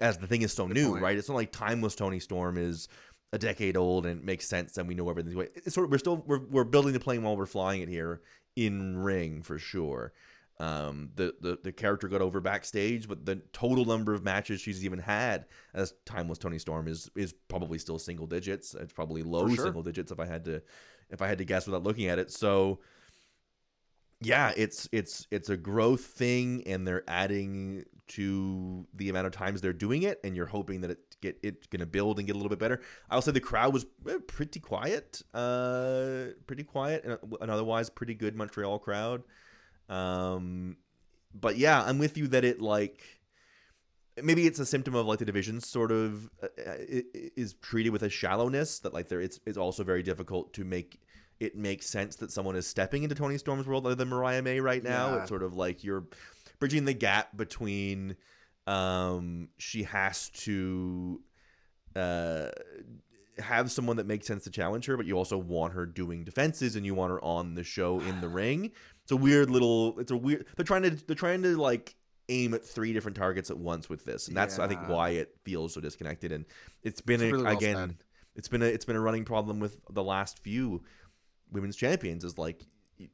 [0.00, 1.02] as the thing is so Good new, point.
[1.02, 1.16] right?
[1.16, 2.88] It's not like timeless Toni Storm is
[3.32, 5.48] a decade old and it makes sense and we know everything's way.
[5.54, 8.20] It's sort of we're still we're, we're building the plane while we're flying it here
[8.54, 10.12] in ring for sure.
[10.58, 14.84] Um, the, the the character got over backstage, but the total number of matches she's
[14.86, 15.44] even had
[15.74, 18.74] as timeless Toni Storm is is probably still single digits.
[18.74, 19.64] It's probably low sure.
[19.64, 20.62] single digits if I had to
[21.10, 22.30] if I had to guess without looking at it.
[22.30, 22.78] So
[24.20, 29.60] yeah, it's it's it's a growth thing, and they're adding to the amount of times
[29.60, 32.38] they're doing it, and you're hoping that it get it's gonna build and get a
[32.38, 32.80] little bit better.
[33.10, 38.14] I'll say the crowd was eh, pretty quiet, uh, pretty quiet, and an otherwise pretty
[38.14, 39.22] good Montreal crowd.
[39.88, 40.78] Um,
[41.34, 43.02] but yeah, I'm with you that it like
[44.22, 46.74] maybe it's a symptom of like the division sort of uh, uh,
[47.36, 51.00] is treated with a shallowness that like there it's it's also very difficult to make
[51.40, 54.60] it makes sense that someone is stepping into Toni Storm's world other than Mariah May
[54.60, 55.14] right now.
[55.14, 55.20] Yeah.
[55.20, 56.04] It's sort of like you're
[56.58, 58.16] bridging the gap between
[58.66, 61.20] um she has to
[61.94, 62.48] uh
[63.38, 66.74] have someone that makes sense to challenge her, but you also want her doing defenses
[66.74, 68.70] and you want her on the show in the ring.
[69.02, 71.94] It's a weird little it's a weird they're trying to they're trying to like
[72.28, 74.28] aim at three different targets at once with this.
[74.28, 76.44] And that's I think why it feels so disconnected and
[76.82, 77.96] it's been It's a, really well again said.
[78.34, 80.82] it's been a it's been a running problem with the last few
[81.50, 82.66] women's champions is like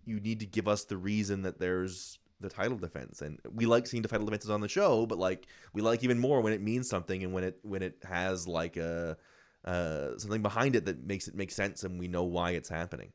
[0.05, 3.87] you need to give us the reason that there's the title defense and we like
[3.87, 6.61] seeing the title defenses on the show but like we like even more when it
[6.61, 9.17] means something and when it when it has like a
[9.65, 13.13] uh something behind it that makes it make sense and we know why it's happening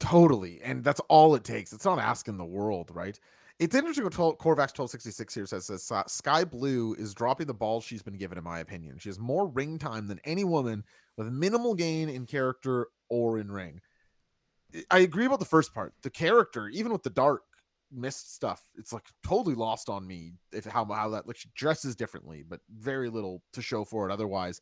[0.00, 0.60] Totally.
[0.62, 1.72] And that's all it takes.
[1.72, 3.18] It's not asking the world, right?
[3.60, 7.80] It's interesting what 12, Corvax 1266 here says, says Skye Blue is dropping the ball
[7.80, 8.98] she's been given, in my opinion.
[8.98, 10.82] She has more ring time than any woman
[11.16, 13.80] with minimal gain in character or in ring.
[14.90, 15.94] I agree about the first part.
[16.02, 17.42] The character, even with the dark
[17.92, 21.94] mist stuff, it's like totally lost on me if how how that like she dresses
[21.96, 24.60] differently, but very little to show for it otherwise.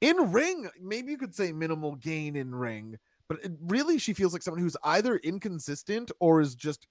[0.00, 4.42] In ring, maybe you could say minimal gain in ring, but really she feels like
[4.42, 6.86] someone who's either inconsistent or is just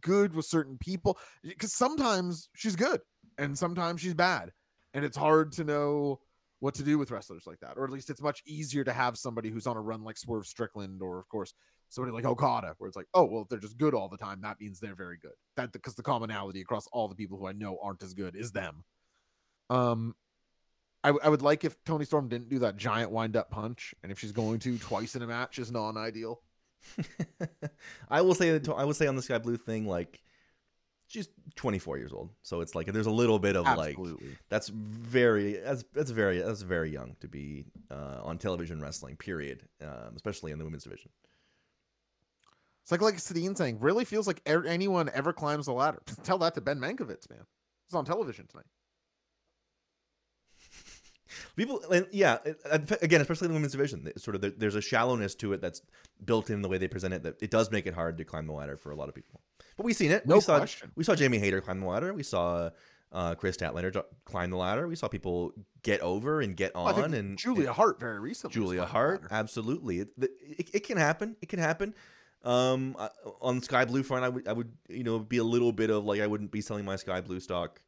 [0.00, 3.00] good with certain people because sometimes she's good
[3.38, 4.52] and sometimes she's bad
[4.94, 6.20] and it's hard to know
[6.60, 9.18] what to do with wrestlers like that or at least it's much easier to have
[9.18, 11.54] somebody who's on a run like swerve strickland or of course
[11.92, 14.40] somebody like okada where it's like oh well if they're just good all the time
[14.42, 15.32] that means they're very good.
[15.56, 18.52] That because the commonality across all the people who i know aren't as good is
[18.52, 18.84] them.
[19.70, 20.14] Um
[21.04, 23.92] I, w- I would like if Toni Storm didn't do that giant wind up punch,
[24.04, 26.40] and if she's going to twice in a match is non ideal.
[28.08, 30.20] I will say that I will say on the Skye Blue thing like
[31.12, 33.98] she's 24 years old so it's like there's a little bit of like
[34.48, 39.68] that's very that's that's very that's very young to be uh, on television wrestling period
[39.82, 41.10] um, especially in the women's division
[42.82, 46.00] It's like like Sadine saying, really feels like er- anyone ever climbs the ladder.
[46.24, 47.44] Tell that to Ben Mankiewicz, man.
[47.88, 48.66] He's on television tonight.
[51.56, 52.38] people and yeah
[52.70, 55.60] uh, again especially in the women's division sort of there- there's a shallowness to it
[55.62, 55.80] that's
[56.24, 58.46] built in the way they present it that it does make it hard to climb
[58.46, 59.40] the ladder for a lot of people
[59.78, 60.92] but we've seen it No we saw question.
[60.94, 62.68] we saw Jamie Hayter climb the ladder we saw
[63.12, 64.88] uh, Kris Statlander climb the ladder.
[64.88, 65.52] We saw people
[65.82, 68.54] get over and get on, and Julia Hart very recently.
[68.54, 70.00] Julia Hart, absolutely.
[70.00, 71.36] It, it, it can happen.
[71.42, 71.94] It can happen.
[72.44, 75.72] Um, I- on Skye Blue front, I would, I would, you know, be a little
[75.72, 77.80] bit of like I wouldn't be selling my Skye Blue stock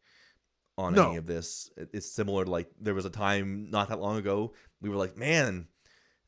[0.78, 1.08] on No.
[1.08, 1.70] any of this.
[1.76, 5.16] It's similar to like there was a time not that long ago we were like,
[5.16, 5.66] man,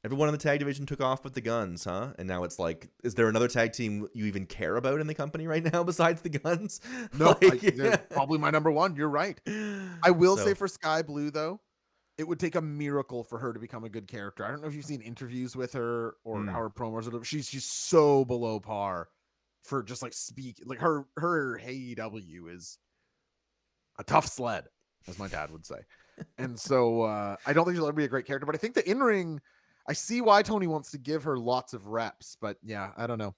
[0.04, 2.14] everyone in the tag division took off with the guns, huh?
[2.18, 5.14] And now it's like, is there another tag team you even care about in the
[5.14, 6.80] company right now besides the guns?
[7.18, 8.96] No, Like, I, they're probably my number one.
[8.96, 9.38] You're right.
[10.02, 11.60] I will say for Skye Blue though,
[12.18, 14.44] it would take a miracle for her to become a good character.
[14.44, 16.52] I don't know if you've seen interviews with her or Mm.
[16.52, 17.02] her promos.
[17.02, 17.24] Or whatever.
[17.24, 19.08] she's she's so below par
[19.64, 22.78] for just like speak like her her AEW is
[23.98, 24.64] a tough sled,
[25.08, 25.76] as my dad would say.
[26.38, 28.46] and so uh, I don't think she'll ever be a great character.
[28.46, 29.40] But I think the in ring,
[29.88, 32.36] I see why Toni wants to give her lots of reps.
[32.40, 33.34] But yeah, I don't know.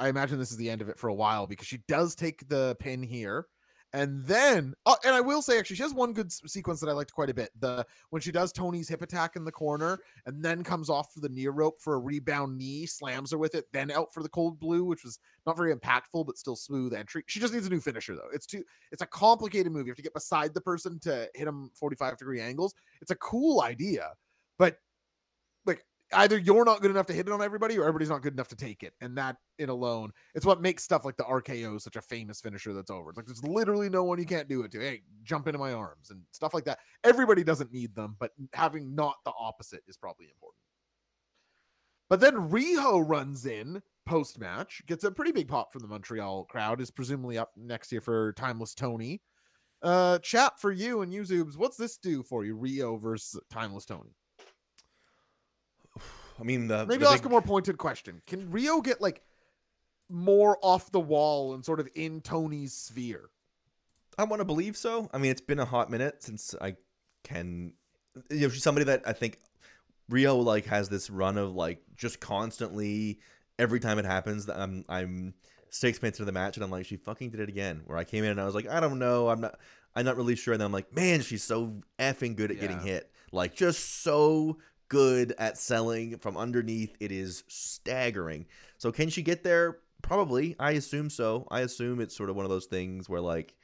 [0.00, 2.46] I imagine this is the end of it for a while because she does take
[2.48, 3.46] the pin here.
[3.94, 6.92] And then, oh, and I will say, actually, she has one good sequence that I
[6.92, 7.50] liked quite a bit.
[7.58, 11.20] The when she does Toni's hip attack in the corner, and then comes off for
[11.20, 14.28] the near rope for a rebound knee, slams her with it, then out for the
[14.28, 17.24] cold blue, which was not very impactful but still smooth entry.
[17.26, 18.28] She just needs a new finisher though.
[18.32, 18.62] It's too,
[18.92, 19.86] it's a complicated move.
[19.86, 22.74] You have to get beside the person to hit them 45 degree angles.
[23.00, 24.10] It's a cool idea,
[24.58, 24.78] but
[26.12, 28.48] either you're not good enough to hit it on everybody or everybody's not good enough
[28.48, 28.94] to take it.
[29.00, 32.72] And that in alone, it's what makes stuff like the RKO such a famous finisher
[32.72, 33.10] that's over.
[33.10, 34.80] It's like there's literally no one you can't do it to.
[34.80, 36.78] Hey, jump into my arms and stuff like that.
[37.04, 40.62] Everybody doesn't need them, but having not the opposite is probably important.
[42.08, 46.44] But then Riho runs in post match, gets a pretty big pop from the Montreal
[46.44, 49.20] crowd, is presumably up next year for Timeless Toni.
[49.82, 53.84] Uh, chat for you and you Zoobs, what's this do for you, Riho versus Timeless
[53.84, 54.16] Toni?
[56.40, 58.22] I mean, the Maybe the I'll big- ask a more pointed question.
[58.26, 59.22] Can Riho get like
[60.08, 63.30] more off the wall and sort of in Toni's sphere?
[64.16, 65.08] I want to believe so.
[65.12, 66.76] I mean, it's been a hot minute since I
[67.24, 67.72] can.
[68.30, 69.38] You know, she's somebody that I think
[70.10, 73.20] Riho like has this run of like just constantly.
[73.60, 75.34] Every time it happens, that I'm I'm
[75.70, 77.82] six minutes into the match and I'm like, she fucking did it again.
[77.86, 79.58] Where I came in and I was like, I don't know, I'm not,
[79.94, 80.54] I'm not really sure.
[80.54, 83.10] And then I'm like, man, she's so effing good at getting hit.
[83.32, 84.58] Like just so
[84.88, 86.96] good at selling from underneath.
[87.00, 88.46] It is staggering.
[88.78, 89.78] So can she get there?
[90.02, 90.56] Probably.
[90.58, 91.46] I assume so.
[91.50, 93.54] I assume it's sort of one of those things where like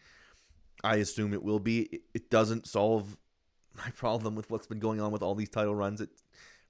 [0.83, 2.01] I assume it will be.
[2.13, 3.17] It, doesn't solve
[3.77, 6.01] my problem with what's been going on with all these title runs.
[6.01, 6.11] It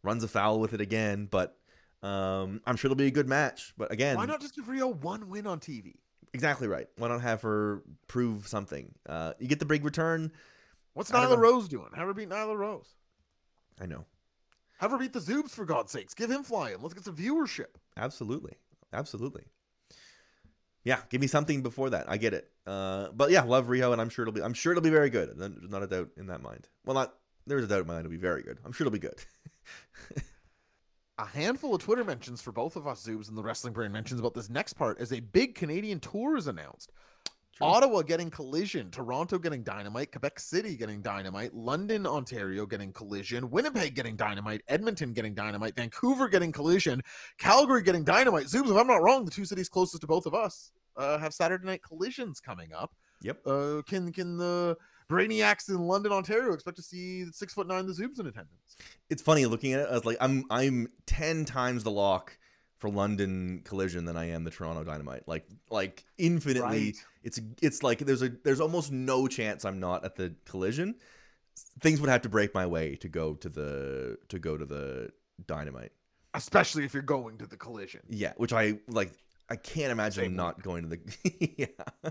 [0.02, 1.56] runs afoul with it again, but
[2.02, 3.72] um, I'm sure it'll be a good match.
[3.78, 5.94] But again, Why not just give Riho one win on TV?
[6.34, 6.88] exactly right.
[6.98, 8.92] Why not have her prove something?
[9.08, 10.32] Uh, you get the big return.
[10.92, 11.38] What's Nyla.
[11.38, 11.88] Rose doing?
[11.94, 12.94] Have her beat Nyla Rose.
[13.80, 14.04] I know.
[14.78, 16.14] Have her beat the Zoobs for God's sakes.
[16.14, 16.76] Give him flying.
[16.80, 17.76] Let's get some viewership.
[17.96, 18.54] Absolutely.
[18.92, 19.44] Absolutely.
[20.84, 22.10] Yeah, give me something before that.
[22.10, 22.50] I get it.
[22.66, 24.42] Uh, but yeah, love Riho, and I'm sure it'll be.
[24.42, 25.30] I'm sure it'll be very good.
[25.36, 26.68] There's not a doubt in that mind.
[26.84, 27.14] Well, not
[27.46, 28.06] there's a doubt in my mind.
[28.06, 28.58] It'll be very good.
[28.64, 29.22] I'm sure it'll be good.
[31.16, 34.18] A handful of Twitter mentions for both of us Zoobs and the Wrestling Brain mentions
[34.18, 36.90] about this next part as a big Canadian tour is announced.
[37.56, 37.66] True.
[37.68, 43.94] Ottawa getting collision, Toronto getting dynamite, Quebec City getting dynamite, London, Ontario getting collision, Winnipeg
[43.94, 47.00] getting dynamite, Edmonton getting dynamite, Vancouver getting collision,
[47.38, 48.46] Calgary getting dynamite.
[48.46, 51.32] Zoobs, if I'm not wrong, the two cities closest to both of us uh, have
[51.32, 52.92] Saturday night collisions coming up.
[53.22, 53.46] Yep.
[53.46, 54.76] Uh, can can the
[55.08, 58.76] Brainiacs in London, Ontario expect to see six foot nine the Zoobs in attendance?
[59.10, 59.88] it's funny looking at it.
[59.88, 62.36] I was like, I'm I'm ten times the lock
[62.84, 65.26] for London Collision than I am the Toronto Dynamite.
[65.26, 66.84] Like like infinitely.
[66.84, 66.94] Right.
[67.22, 70.96] It's it's like there's a there's almost no chance I'm not at the Collision.
[71.80, 75.12] Things would have to break my way to go to the to go to the
[75.46, 75.92] Dynamite.
[76.34, 78.02] Especially if you're going to the collision.
[78.10, 79.12] Yeah, which I like.
[79.48, 81.54] I can't imagine Same not going to the.
[81.56, 82.10] yeah,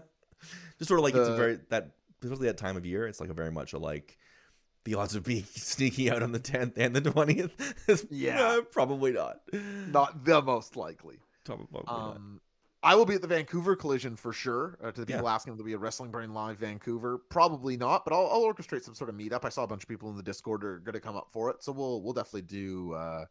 [0.79, 1.91] just sort of like it's a very that
[2.23, 3.05] especially that time of year.
[3.05, 4.17] It's like a very much a like
[4.85, 7.51] the odds of being sneaking out on the tenth and the twentieth.
[7.89, 8.59] is Yeah.
[8.71, 9.41] probably not.
[9.53, 11.19] Not the most likely.
[11.45, 12.15] Probably not.
[12.15, 12.41] Um,
[12.85, 14.77] I will be at the Vancouver collision for sure.
[14.83, 15.17] Uh, to the Yeah.
[15.17, 18.41] people asking if there'll be a Wrestling Brain Live Vancouver, probably not, but I'll, I'll
[18.43, 19.45] orchestrate some sort of meetup.
[19.45, 21.49] I saw a bunch of people in the Discord are going to come up for
[21.49, 23.25] it, so we'll we'll definitely do uh,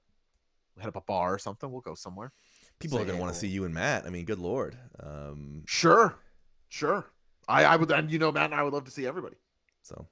[0.78, 1.70] head up a bar or something.
[1.70, 2.32] We'll go somewhere.
[2.78, 4.06] People are going to want to see you and Matt.
[4.06, 4.76] I mean, good lord.
[5.00, 6.16] Um, Sure,
[6.70, 7.04] sure.
[7.46, 9.36] I I would, and you know, Matt and I would love to see everybody.
[9.82, 10.06] So,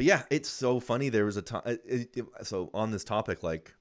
[0.00, 1.10] but yeah, it's so funny.
[1.10, 1.76] There was a time.
[2.42, 3.74] So on this topic, like,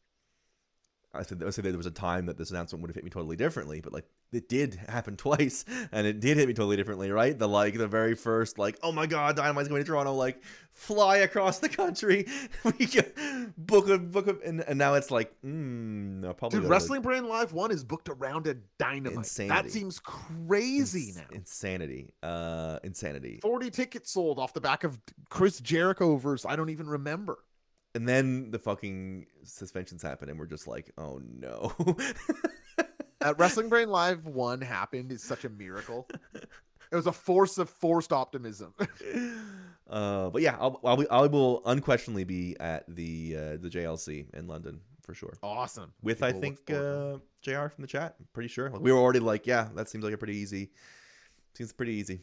[1.13, 3.09] I said I said there was a time that this announcement would have hit me
[3.09, 7.09] totally differently, but like it did happen twice, and it did hit me totally differently,
[7.11, 7.37] right?
[7.37, 11.17] The like the very first like, oh my god, Dynamite's going to Toronto, like fly
[11.17, 12.27] across the country,
[12.63, 16.69] we can book a book a, and, and now it's like, mm, no, probably Dude,
[16.69, 19.17] Wrestling Brain Live One is booked around a dynamite.
[19.17, 19.61] Insanity.
[19.61, 21.23] That seems crazy ins- now.
[21.31, 23.39] insanity, uh, insanity.
[23.41, 24.99] 40 tickets sold off the back of
[25.29, 26.45] Chris Jericho verse.
[26.45, 27.39] I don't even remember.
[27.95, 31.73] And then the fucking suspensions happen, and we're just like, oh no.
[33.21, 36.07] At Wrestling Brain Live 1 happened is such a miracle.
[36.91, 38.73] It was a force of forced optimism.
[39.89, 44.33] uh, but yeah, I'll, I'll be, I will unquestionably be at the uh, the JLC
[44.33, 45.37] in London for sure.
[45.43, 45.91] awesome.
[46.01, 47.53] With I think look forward to it.
[47.55, 47.69] uh, Jr.
[47.69, 48.15] from the chat.
[48.19, 48.69] I'm pretty sure.
[48.69, 50.71] Like, we were already like, yeah, that seems like a pretty easy.
[51.53, 52.21] Seems pretty easy.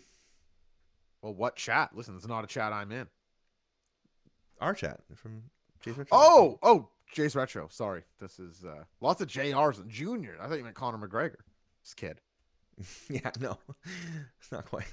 [1.23, 1.91] well, what chat?
[1.95, 3.07] Listen, it's not a chat I'm in.
[4.61, 5.43] Our chat from
[6.13, 7.69] Oh, oh, Jace Retro.
[7.71, 8.03] Sorry.
[8.21, 10.37] This is uh, lots of JRs and Junior.
[10.41, 11.37] I thought you meant Conor McGregor.
[11.83, 12.21] This kid.
[13.09, 13.59] yeah, no,
[14.41, 14.87] it's not quite.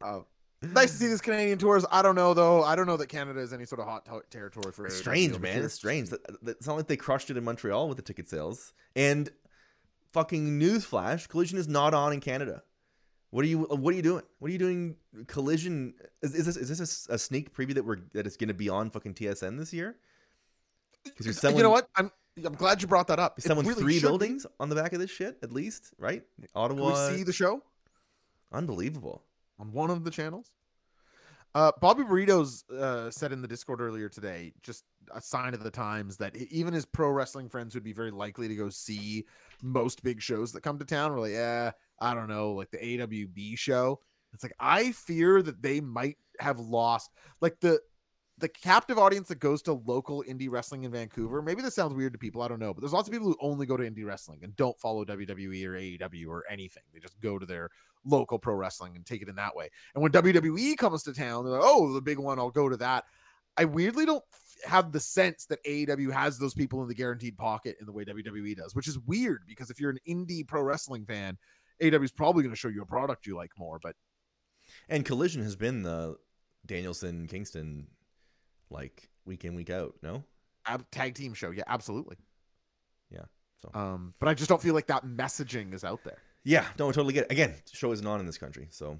[0.00, 0.20] Uh,
[0.62, 1.84] nice to see these Canadian tours.
[1.90, 2.62] I don't know though.
[2.62, 4.86] I don't know that Canada is any sort of hot to- territory for.
[4.86, 5.62] It's strange, man.
[5.62, 6.10] It's strange.
[6.46, 8.72] It's not like they crushed it in Montreal with the ticket sales.
[8.94, 9.28] And
[10.12, 12.62] fucking newsflash: Collision is not on in Canada.
[13.30, 13.64] What are you?
[13.64, 14.22] What are you doing?
[14.38, 14.96] What are you doing?
[15.26, 18.54] Collision is, is this is this a sneak preview that we're that it's going to
[18.54, 19.96] be on fucking TSN this year?
[21.06, 21.88] Because you're selling, you know what?
[21.96, 22.10] I'm
[22.44, 23.34] I'm glad you brought that up.
[23.38, 24.08] You're selling really three should be.
[24.08, 26.22] buildings on the back of this shit, at least, right?
[26.38, 27.62] Can Ottawa, we see the show
[28.52, 29.22] unbelievable.
[29.58, 30.50] on one of the channels?
[31.54, 34.84] Uh, Bobby Burritos uh, said in the Discord earlier today, just
[35.14, 38.46] a sign of the times that even his pro wrestling friends would be very likely
[38.46, 39.24] to go see
[39.62, 41.12] most big shows that come to town.
[41.12, 44.00] We're like, yeah, I don't know, like the AWB show.
[44.34, 47.10] It's like I fear that they might have lost,
[47.40, 47.80] like the
[48.38, 51.40] the captive audience that goes to local indie wrestling in Vancouver.
[51.40, 53.36] Maybe this sounds weird to people, I don't know, but there's lots of people who
[53.40, 56.82] only go to indie wrestling and don't follow WWE or AEW or anything.
[56.92, 57.70] They just go to their
[58.04, 59.70] local pro wrestling and take it in that way.
[59.94, 62.76] And when WWE comes to town, they're like, oh, the big one, I'll go to
[62.76, 63.04] that.
[63.56, 64.24] I weirdly don't
[64.66, 68.04] have the sense that AEW has those people in the guaranteed pocket in the way
[68.04, 71.38] WWE does, which is weird because if you're an indie pro wrestling fan,
[71.82, 73.78] AEW is probably going to show you a product you like more.
[73.82, 73.96] But
[74.90, 76.16] And Collision has been the
[76.66, 77.86] Danielson Kingston
[78.70, 79.94] like week in week out.
[80.02, 80.22] No,
[80.66, 82.16] ab- tag team show, yeah, absolutely.
[83.10, 83.24] Yeah,
[83.62, 83.70] so.
[83.78, 86.92] um, but I just don't feel like that messaging is out there, yeah, no, I
[86.92, 87.32] totally get it.
[87.32, 88.98] Again, the show isn't on in this country, so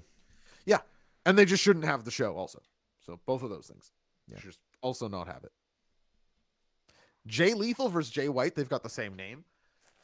[0.65, 0.79] yeah,
[1.25, 2.61] and they just shouldn't have the show also.
[3.05, 3.91] So both of those things,
[4.27, 4.39] Yeah.
[4.39, 5.51] just also not have it.
[7.25, 9.43] Jay Lethal versus Jay White, they've got the same name.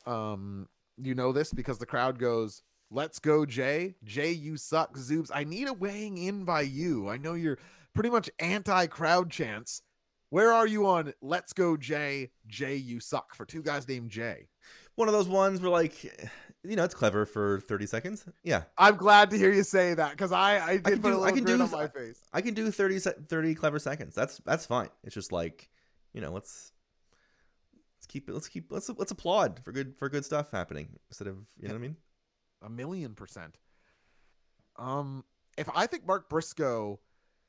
[0.06, 0.68] Um,
[0.98, 2.61] you know this because the crowd goes,
[2.91, 3.95] "Let's go, Jay!
[4.03, 5.31] Jay, you suck, Zoobs.
[5.34, 7.07] I need a weighing in by you.
[7.10, 7.57] I know you're
[7.94, 9.82] pretty much anti-crowd chants.
[10.30, 12.32] Where are you on Let's go, Jay?
[12.48, 14.48] Jay, you suck for two guys named Jay.
[14.95, 16.03] one of those ones where like,
[16.64, 18.26] you know, it's clever for thirty seconds.
[18.44, 21.15] Yeah, I'm glad to hear you say that because I I did can put a
[21.15, 22.20] do- I little can grin do on my face.
[22.34, 24.15] I can do 30, 30 clever seconds.
[24.15, 24.90] That's that's fine.
[25.03, 25.70] It's just like,
[26.14, 26.72] you know, let's
[27.98, 28.34] let's keep it.
[28.34, 31.76] Let's keep let's let's applaud for good for good stuff happening instead of you know
[31.76, 31.98] what I mean.
[32.64, 33.60] a million percent.
[34.78, 35.24] Um,
[35.57, 36.99] if I think Mark Briscoe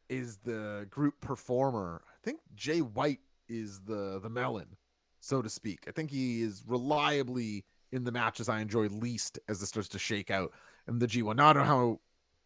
[0.08, 4.76] is the group performer, I think Jay White is the the melon,
[5.20, 5.84] so to speak.
[5.88, 9.98] I think he is reliably in the matches I enjoy least as this starts to
[9.98, 10.52] shake out
[10.88, 11.36] in the G1.
[11.36, 12.00] Now I don't know how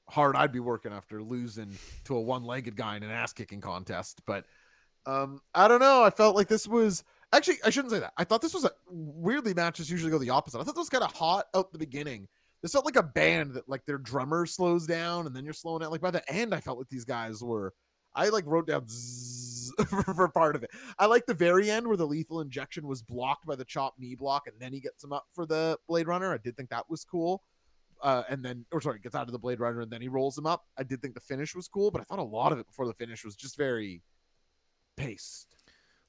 [0.09, 4.44] hard I'd be working after losing to a one-legged guy in an ass-kicking contest, but
[5.06, 6.02] um, I don't know.
[6.02, 7.02] I felt like this was
[7.32, 8.12] actually I shouldn't say that.
[8.16, 10.59] I thought this was a weirdly matches usually go the opposite.
[10.59, 12.28] I thought this was kind of hot out the beginning.
[12.62, 15.82] This felt like a band that like their drummer slows down and then you're slowing
[15.82, 15.93] out.
[15.93, 17.72] Like by the end, I felt like these guys were.
[18.14, 18.86] I like wrote down
[19.86, 20.70] for part of it.
[20.98, 24.14] I like the very end where the lethal injection was blocked by the chop knee
[24.14, 26.32] block and then he gets him up for the Blade Runner.
[26.32, 27.43] I did think that was cool.
[28.01, 30.36] Uh, and then, or sorry, gets out of the Blade Runner and then he rolls
[30.36, 30.64] him up.
[30.76, 32.86] I did think the finish was cool, but I thought a lot of it before
[32.86, 34.02] the finish was just very
[34.97, 35.47] paced.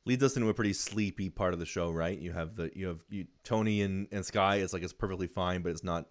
[0.05, 2.17] leads us into a pretty sleepy part of the show, right?
[2.17, 4.57] You have the you have you Toni and, and Skye.
[4.57, 6.05] It's like it's perfectly fine, but it's not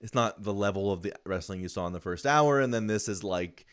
[0.00, 2.60] it's not the level of the wrestling you saw in the first hour.
[2.60, 3.66] And then this is like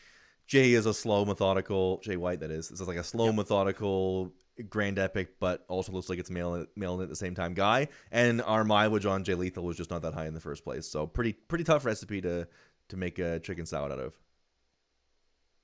[0.46, 2.40] Jay is a slow, methodical Jay White.
[2.40, 4.32] That is, this is like a slow, methodical,
[4.68, 7.88] grand epic, but also looks like it's male male at the same time guy.
[8.10, 10.86] And our mileage on Jay Lethal was just not that high in the first place.
[10.86, 12.48] So pretty pretty tough recipe to
[12.88, 14.14] to make a chicken salad out of.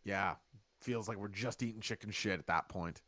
[0.04, 0.34] Yeah,
[0.80, 3.02] feels like we're just eating chicken shit at that point.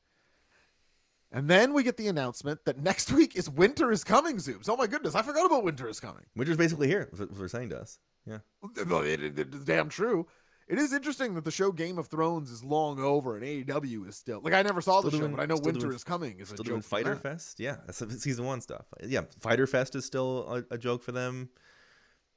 [1.35, 4.69] And then we get the announcement that next week is Winter is Coming, Zoobs.
[4.69, 6.25] Oh my goodness, I forgot about Winter is Coming.
[6.37, 7.99] Winter's basically here, what they're saying to us.
[8.25, 8.39] Yeah.
[8.77, 10.27] It- it- It's damn true.
[10.69, 14.17] it is interesting that the show Game of Thrones is long over and AEW is
[14.17, 16.39] still like I never saw the Still show, but I know Winter doing- is coming.
[16.41, 17.17] Is a Still joke doing Fyter.
[17.17, 17.59] Fest?
[17.61, 18.87] Yeah, that's season one stuff.
[19.03, 21.51] Yeah, Fyter Fest is still a, a joke for them.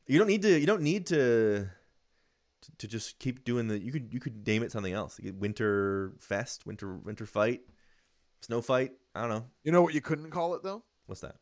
[0.08, 0.60] You don't need to.
[0.60, 1.70] You don't need to,
[2.64, 2.72] to.
[2.80, 3.78] to just keep doing the.
[3.80, 4.14] You could.
[4.14, 5.20] You could name it something else.
[5.22, 7.62] Winter Fest, Winter Winter Fight,
[8.42, 8.92] Snow Fight.
[9.16, 9.46] I don't know.
[9.64, 10.84] You know what you couldn't call it though?
[11.06, 11.36] What's that?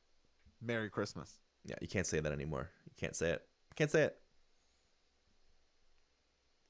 [0.62, 1.34] Merry Christmas.
[1.66, 2.70] Yeah, you can't say that anymore.
[2.86, 3.42] You can't say it.
[3.72, 4.18] You can't say it.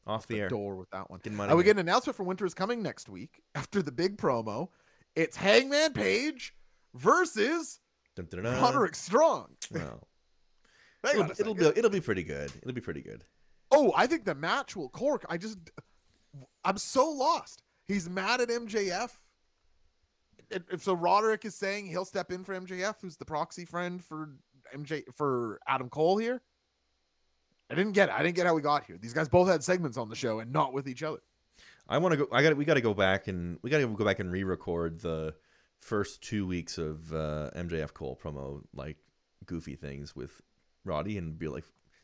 [0.08, 0.50] Off the, The air.
[0.50, 1.20] door with that one.
[1.24, 3.82] Get 'em outta Uh, we get an announcement for Winter is coming next week after
[3.82, 4.70] the big promo.
[5.16, 6.54] It's Hangman Page
[6.94, 7.80] versus
[8.16, 8.62] Dun, dun, dun, dun.
[8.62, 9.56] Roderick Strong.
[9.72, 10.08] Well,
[11.10, 12.52] it'll, it'll be it'll be pretty good.
[12.62, 13.24] It'll be pretty good.
[13.72, 15.26] Oh, I think the match will cork.
[15.28, 15.58] I just,
[16.64, 17.64] I'm so lost.
[17.88, 19.10] He's mad at MJF.
[20.52, 24.30] And so Roderick is saying he'll step in for MJF, who's the proxy friend for
[24.76, 26.42] MJ for Adam Cole here.
[27.70, 28.16] I didn't get it.
[28.16, 28.98] I didn't get how we got here.
[29.00, 31.20] These guys both had segments on the show and not with each other.
[31.88, 32.28] I want to go.
[32.32, 32.56] I got.
[32.58, 35.36] We got to go back and we got to go back and re-record the
[35.80, 38.98] first two weeks of uh, MJF Cole promo, like
[39.46, 40.42] goofy things with
[40.84, 41.64] Roddy, and be like,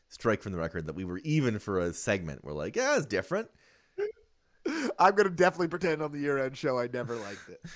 [0.09, 2.43] strike from the record that we were even for a segment.
[2.43, 3.49] We're like, yeah, it's different.
[4.99, 7.61] I'm gonna definitely pretend on the year-end show I never liked it.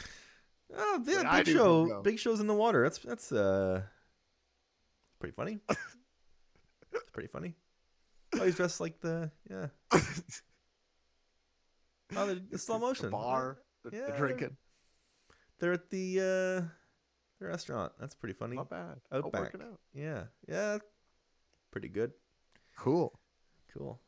[0.74, 2.02] Oh, yeah, Like big show.
[2.02, 2.84] Big shows in the water.
[2.84, 3.82] That's that's uh,
[5.20, 5.60] pretty funny.
[5.70, 7.54] it's pretty funny.
[8.34, 9.68] Oh, he's dressed like the yeah.
[12.16, 14.18] Oh, the, the slow motion The bar, the, the Yeah.
[14.18, 14.58] drinking,
[15.60, 16.68] They're at the uh,
[17.40, 17.94] the restaurant.
[18.00, 18.56] That's pretty funny.
[18.56, 19.00] not bad.
[19.12, 19.56] Outback.
[19.56, 19.80] out.
[19.94, 20.80] Yeah, yeah,
[21.72, 22.12] pretty good.
[22.78, 23.18] Cool.
[23.78, 24.00] Cool.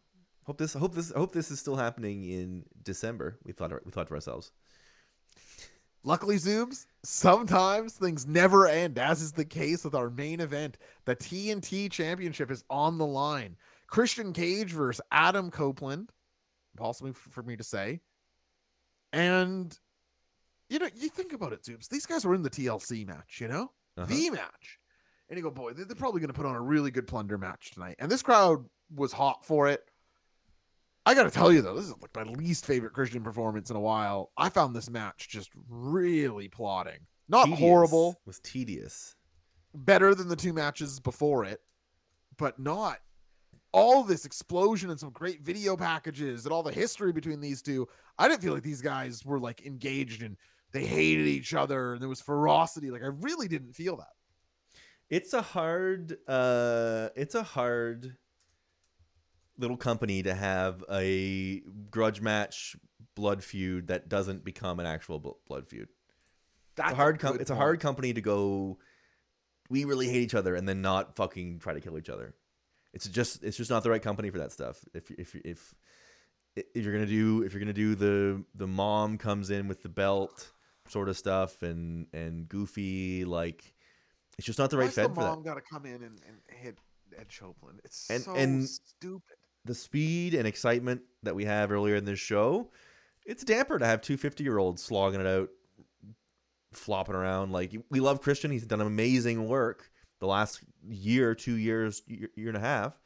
[0.46, 0.74] Hope this.
[0.74, 1.12] Hope this.
[1.12, 3.38] Hope this is still happening in December.
[3.44, 3.72] We thought.
[3.86, 4.52] We thought to ourselves.
[6.08, 10.78] Luckily, Zoobs, sometimes things never end, as is the case with our main event.
[11.04, 13.58] The TNT Championship is on the line.
[13.88, 16.14] Christian Cage versus Adam Copeland,
[16.78, 18.00] possibly f- for me to say.
[19.12, 19.78] And,
[20.70, 21.90] you know, you think about it, Zoobs.
[21.90, 23.72] These guys were in the TLC match, you know?
[23.98, 24.06] Uh-huh.
[24.08, 24.80] The match.
[25.28, 27.72] And you go, boy, they're probably going to put on a really good plunder match
[27.72, 27.98] tonight.
[28.00, 28.64] And this crowd
[28.96, 29.84] was hot for it.
[31.08, 33.78] I got to tell you, though, this is like my least favorite Christian performance in
[33.78, 34.32] a while.
[34.38, 37.00] I found this match just really plotting.
[37.30, 37.60] Not Tedious.
[37.62, 39.16] horrible, Was tedious.
[39.74, 41.62] better than the two matches before it,
[42.38, 42.98] but not
[43.72, 47.88] all this explosion and some great video packages and all the history between these two.
[48.20, 50.36] I didn't feel like these guys were like engaged and
[50.74, 52.92] they hated each other and there was ferocity.
[52.92, 54.08] Like I really didn't feel that.
[55.10, 56.18] It's a hard.
[56.28, 58.18] Uh, it's a hard
[59.58, 62.76] little company to have a grudge match
[63.16, 65.88] blood feud that doesn't become an actual blood feud.
[66.76, 67.20] That's It's a hard.
[67.20, 68.78] Com- it's a hard company to go.
[69.70, 72.36] We really hate each other, and then not fucking try to kill each other.
[72.94, 73.44] It's just.
[73.44, 74.84] It's just not the right company for that stuff.
[74.94, 75.74] If if if
[76.56, 79.90] if you're gonna do if you're gonna do the the mom comes in with the
[79.90, 80.52] belt
[80.88, 83.74] sort of stuff and and goofy like
[84.38, 85.28] it's just not the right Why's fit the for that.
[85.28, 86.78] mom got to come in and, and hit
[87.18, 87.82] Ed Copeland.
[87.84, 89.37] It's And- so and- stupid.
[89.68, 92.70] The speed and excitement that we have earlier in this show,
[93.26, 95.50] it's damper to have two 50 year olds slogging it out,
[96.74, 97.52] flopping around.
[97.52, 98.52] Like, we love Christian.
[98.52, 103.00] He's done amazing work the last year, two years, year, year and a half.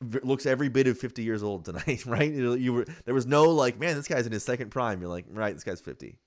[0.00, 2.30] Looks every bit of 50 years old tonight, right?
[2.30, 5.00] You you were there was no like, man, this guy's in his second prime.
[5.00, 6.18] You're like, right, this guy's 50.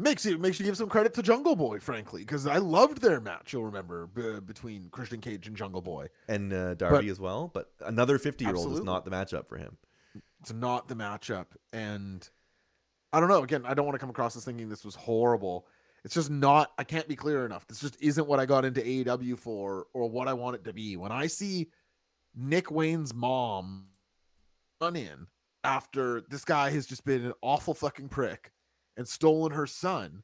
[0.00, 3.20] Makes you makes you give some credit to Jungle Boy, frankly, because I loved their
[3.20, 3.52] match.
[3.52, 6.08] You'll remember b- between Christian Cage and Jungle Boy.
[6.26, 7.50] And uh, Darby as well.
[7.52, 9.76] But another 50 year old is not the matchup for him.
[10.40, 12.26] It's not the matchup, and
[13.12, 13.42] I don't know.
[13.42, 15.66] Again, I don't want to come across as thinking this was horrible.
[16.02, 16.72] It's just not.
[16.78, 17.66] I can't be clear enough.
[17.66, 20.72] This just isn't what I got into AEW for, or what I want it to
[20.72, 20.96] be.
[20.96, 21.68] When I see
[22.34, 23.88] Nick Wayne's mom
[24.80, 25.26] run in
[25.62, 28.50] after this guy has just been an awful fucking prick
[29.00, 30.22] and stolen her son,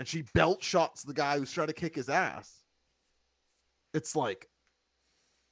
[0.00, 2.52] and she belt shots the guy who's trying to kick his ass.
[3.94, 4.48] It's like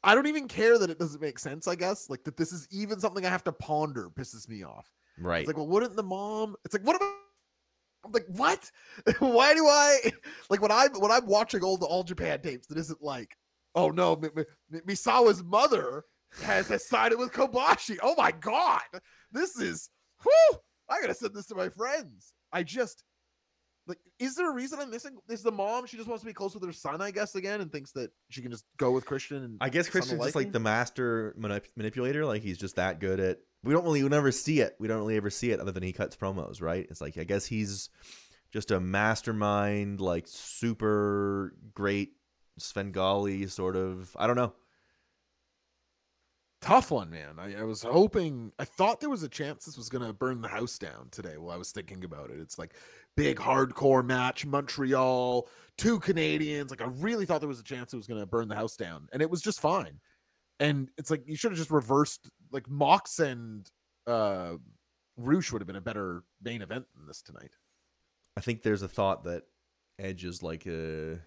[0.02, 2.10] I don't even care that it doesn't make sense, I guess.
[2.10, 4.90] Like that this is even something I have to ponder pisses me off.
[5.20, 5.42] Right.
[5.42, 6.56] It's like, well, wouldn't the mom?
[6.64, 7.12] It's like, what about?
[8.04, 8.68] I'm like, what?
[9.20, 9.98] Why do I
[10.50, 12.66] like when I'm when I'm watching all the All Japan tapes?
[12.66, 13.36] That isn't like,
[13.76, 16.02] oh no, Mi- Mi- Misawa's mother
[16.42, 17.98] has, has sided with Kobashi.
[18.02, 18.80] Oh my god,
[19.30, 19.90] this is
[20.24, 20.58] whew.
[20.88, 22.32] I gotta send this to my friends.
[22.52, 23.04] I just
[23.86, 25.16] like, is there a reason I'm missing?
[25.28, 25.86] Is the mom?
[25.86, 28.10] She just wants to be close with her son, I guess, again, and thinks that
[28.30, 29.42] she can just go with Christian.
[29.42, 32.24] And I guess Christian's just like the master manip- manipulator.
[32.24, 33.38] Like he's just that good at.
[33.64, 34.76] We don't really, we never see it.
[34.78, 36.86] We don't really ever see it other than he cuts promos, right?
[36.90, 37.90] It's like I guess he's
[38.52, 42.12] just a mastermind, like super great
[42.58, 44.14] Svengali sort of.
[44.16, 44.54] I don't know.
[46.62, 47.38] Tough one, man.
[47.38, 50.40] I, I was hoping, I thought there was a chance this was going to burn
[50.40, 52.38] the house down today while I was thinking about it.
[52.40, 52.74] It's like
[53.16, 56.70] big hardcore match, Montreal, two Canadians.
[56.70, 58.76] Like, I really thought there was a chance it was going to burn the house
[58.76, 60.00] down, and it was just fine.
[60.60, 63.68] And it's like, you should have just reversed, like, Mox and
[64.06, 64.52] uh,
[65.16, 67.56] Rush would have been a better main event than this tonight.
[68.36, 69.42] I think there's a thought that
[69.98, 71.18] Edge is like a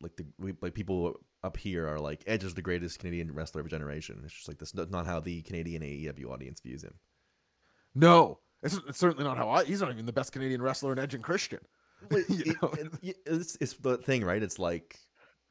[0.00, 0.26] like the
[0.62, 4.20] like people up here are like Edge is the greatest Canadian wrestler of a generation.
[4.24, 6.94] It's just like that's not how the Canadian AEW audience views him.
[7.94, 10.98] No, it's, it's certainly not how I, he's not even the best Canadian wrestler in
[10.98, 11.60] Edge and Christian.
[12.28, 14.42] You It- it- it's, it's the thing, right?
[14.42, 14.98] It's like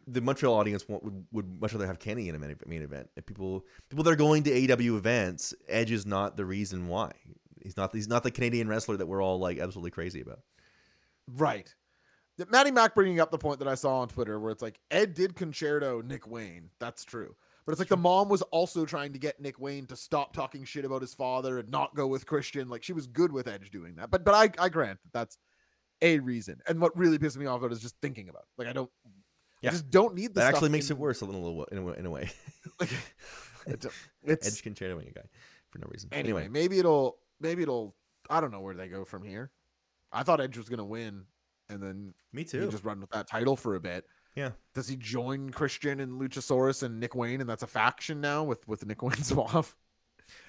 [0.07, 3.09] the Montreal audience would, would much rather have Kenny in a main, main event.
[3.15, 7.11] If people people that are going to AEW events, Edge is not the reason why.
[7.61, 10.39] He's not he's not the Canadian wrestler that we're all like absolutely crazy about.
[11.27, 11.73] Right.
[12.39, 14.79] That Matty Mac bringing up the point that I saw on Twitter where it's like
[14.91, 16.69] Ed did concerto Nick Wayne.
[16.79, 17.35] That's true.
[17.65, 20.63] But it's like the mom was also trying to get Nick Wayne to stop talking
[20.63, 22.67] shit about his father and not go with Christian.
[22.69, 24.09] Like she was good with Edge doing that.
[24.09, 25.37] But but I, I grant that that's
[26.01, 26.59] a reason.
[26.67, 28.47] And what really pisses me off about it is just thinking about it.
[28.57, 28.89] Like I don't
[29.61, 29.69] Yeah.
[29.69, 31.81] I just don't need the That actually makes in- it worse a little in a,
[31.83, 32.31] way- in a way.
[32.79, 32.89] Like,
[34.23, 35.21] it's Edge chair a guy
[35.69, 36.09] for no reason.
[36.11, 37.95] anyway, Anyway, maybe it'll maybe it'll
[38.29, 39.51] I don't know where they go from here.
[40.11, 41.25] I thought Edge was gonna win
[41.69, 42.69] and then me he too.
[42.69, 44.05] just run with that title for a bit.
[44.35, 44.51] Yeah.
[44.73, 48.67] Does he join Christian and Luchasaurus and Nick Wayne, and that's a faction now with
[48.67, 49.75] with Nick Wayne Suave?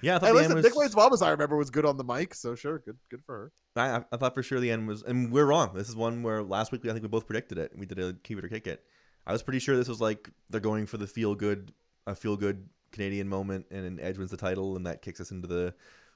[0.01, 0.95] yeah, I thought Hey, listen, end Nick was.
[0.95, 3.51] Wayne as I remember, was good on the mic, so sure, good good for her.
[3.75, 5.71] I, I- thought for sure the end was, and we're wrong.
[5.73, 7.71] This is one where last week I think we both predicted it.
[7.75, 8.83] We did a keep it or kick it.
[9.25, 11.71] I was pretty sure this was like they're going for the feel good,
[12.07, 15.31] a feel good Canadian moment, and then Edge wins the title, and that kicks us
[15.31, 15.73] into the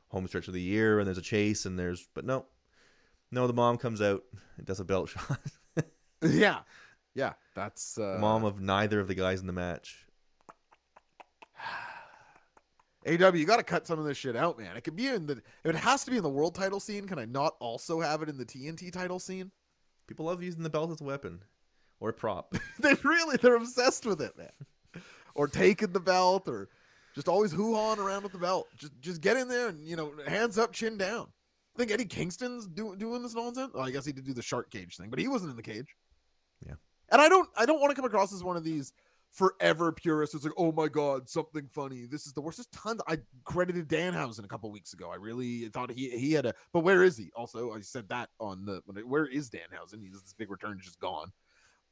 [0.10, 2.46] home stretch of the year, and there's a chase, and there's but no,
[3.36, 4.24] no, the mom comes out
[4.58, 5.40] and does a belt shot.
[6.24, 6.60] yeah,
[7.14, 10.06] yeah, that's uh, mom of neither of the guys in the match.
[13.06, 13.34] AW.
[13.34, 14.76] You got to cut some of this shit out, man.
[14.78, 15.34] It could be in the
[15.64, 17.08] if it has to be in the world title scene.
[17.08, 19.52] Can I not also have it in the TNT title scene?
[20.08, 21.42] People love using the belt as a weapon
[22.00, 22.56] or a prop.
[22.80, 24.50] they really they're obsessed with it, man.
[25.38, 26.70] Or taking the belt, or
[27.14, 28.70] just always hoo hawing around with the belt.
[28.78, 31.28] Just just get in there and you know hands up, chin down.
[31.76, 33.72] I think Eddie Kingston's do, doing this nonsense.
[33.74, 35.64] Well, I guess he did do the shark cage thing, but he wasn't in the
[35.64, 35.96] cage.
[36.66, 36.76] Yeah.
[37.12, 38.94] And I don't I don't want to come across as one of these
[39.32, 40.34] forever purists.
[40.34, 42.06] It's like, oh my god, something funny.
[42.06, 42.58] This is the worst.
[42.58, 43.02] There's tons.
[43.08, 45.12] I credited Danhausen a couple weeks ago.
[45.12, 46.54] I really thought he he had a.
[46.72, 47.32] But where is he?
[47.36, 48.82] Also, I said that on the.
[49.06, 50.02] Where is Danhausen?
[50.02, 51.32] He's this big return, just gone.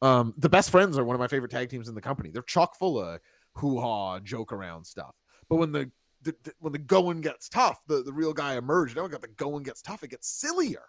[0.01, 2.29] Um, the best friends are one of my favorite tag teams in the company.
[2.31, 3.19] They're chock full of
[3.53, 5.21] hoo ha, joke around stuff.
[5.49, 5.91] But when the,
[6.23, 8.95] the, the- when the going gets tough, the, the real guy emerged.
[8.95, 10.03] Now we got the going gets tough.
[10.03, 10.83] It gets sillier.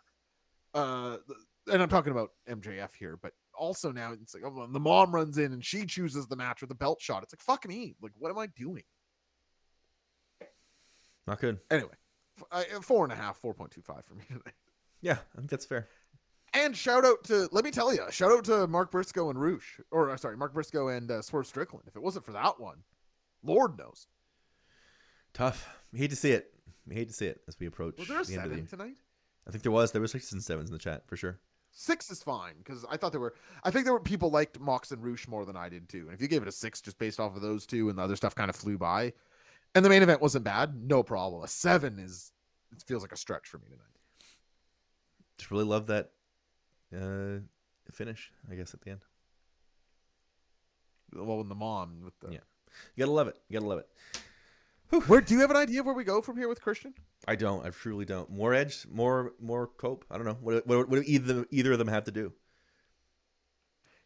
[0.73, 4.81] Uh, the- and I'm talking about MJF here, but also now it's like oh, the
[4.81, 7.23] mom runs in and she chooses the match with the belt shot.
[7.23, 7.95] It's like fuck me.
[8.03, 8.83] Like what am I doing?
[11.27, 11.59] Not good.
[11.71, 11.95] Anyway,
[12.39, 14.41] f- I- four and a half, four point two five for me today.
[15.01, 15.87] Yeah, I think that's fair.
[16.55, 19.79] And shout out to let me tell you, shout out to Mark Briscoe and Rush,
[19.91, 21.85] or uh, sorry, Mark Briscoe and uh, Swerve Strickland.
[21.87, 22.79] If it wasn't for that one,
[23.43, 24.07] Lord knows.
[25.35, 25.69] Tough.
[25.93, 26.53] We hate to see it.
[26.87, 28.57] We hate to see it as we approach Was there a the end of the
[28.57, 28.97] seven tonight?
[29.47, 29.93] I think there was.
[29.93, 31.39] There was sixes and sevens in the chat for sure.
[31.73, 33.35] Six is fine because I thought there were.
[33.65, 36.05] I think there were people liked Mox and Rush more than I did too.
[36.07, 38.03] And if you gave it a six just based off of those two, and the
[38.03, 39.13] other stuff kind of flew by,
[39.75, 41.43] and the main event wasn't bad, no problem.
[41.43, 42.33] A seven is
[42.73, 43.81] it feels like a stretch for me tonight.
[45.37, 46.11] Just really love that
[46.97, 47.41] uh,
[47.93, 48.31] finish.
[48.51, 49.01] I guess at the end,
[51.13, 52.39] Well, when the mom with the Yeah.
[52.95, 53.37] you gotta love it.
[53.49, 53.89] You gotta love it.
[55.07, 56.95] where do you have an idea of where we go from here with Christian?
[57.27, 57.65] I don't.
[57.65, 58.31] I truly don't.
[58.31, 58.87] More edge.
[58.91, 60.05] More more cope.
[60.11, 60.39] I don't know.
[60.41, 62.33] What what, what do either either of them have to do?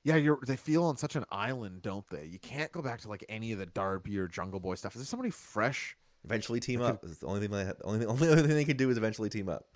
[0.05, 0.39] Yeah, you're.
[0.47, 2.25] They feel on such an island, don't they?
[2.25, 4.95] You can't go back to like any of the Darby or Jungle Boy stuff.
[4.95, 5.97] Is there somebody fresh?
[6.25, 7.05] Eventually team up.
[7.05, 9.29] Is the only thing they have, only only other thing they can do is eventually
[9.29, 9.67] team up.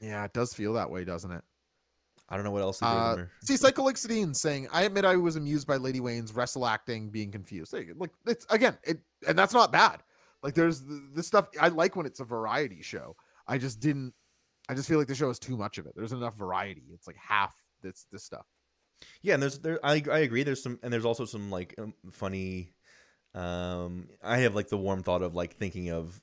[0.00, 1.42] Yeah, it does feel that way, doesn't it?
[2.28, 2.80] I don't know what else.
[2.82, 7.08] Uh, them see, Psycholixidine saying, "I admit I was amused by Lady Wayne's wrestle acting
[7.08, 8.00] being confused." There you go.
[8.00, 10.02] Like it's again, it and that's not bad.
[10.42, 13.16] Like there's th- this stuff I like when it's a variety show.
[13.46, 14.14] I just didn't.
[14.68, 15.92] I just feel like the show is too much of it.
[15.96, 16.84] There's enough variety.
[16.92, 18.46] It's like half this this stuff.
[19.22, 20.42] Yeah, and there's there I I agree.
[20.42, 22.72] There's some and there's also some like um, funny.
[23.34, 26.20] Um, I have like the warm thought of like thinking of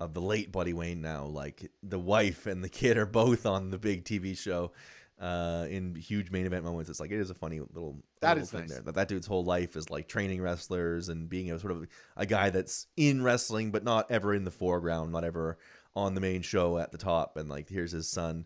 [0.00, 1.26] of the late Buddy Wayne now.
[1.26, 4.72] Like the wife and the kid are both on the big TV show.
[5.20, 8.42] Uh, in huge main event moments, it's like it is a funny little That little
[8.42, 8.70] is thing nice.
[8.70, 8.80] there.
[8.82, 11.86] That that dude's whole life is like training wrestlers and being a sort of
[12.16, 15.56] a guy that's in wrestling but not ever in the foreground, not ever
[15.94, 17.36] on the main show at the top.
[17.36, 18.44] And like here's his son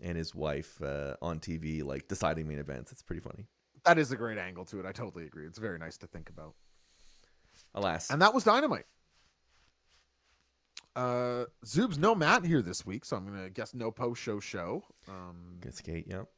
[0.00, 2.92] and his wife uh, on TV, like deciding main events.
[2.92, 3.46] It's pretty funny.
[3.84, 4.86] That is a great angle to it.
[4.86, 5.46] I totally agree.
[5.46, 6.54] It's very nice to think about.
[7.74, 8.86] Alas, And that was Dynamite.
[10.96, 14.84] Uh, Zoob's no Matt here this week, so I'm gonna guess no post show show.
[15.08, 16.06] Um, Good skate.
[16.08, 16.28] Yep.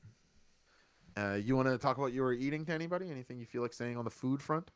[1.19, 3.11] uh, you want to talk about you were eating to anybody?
[3.11, 4.71] Anything you feel like saying on the food front?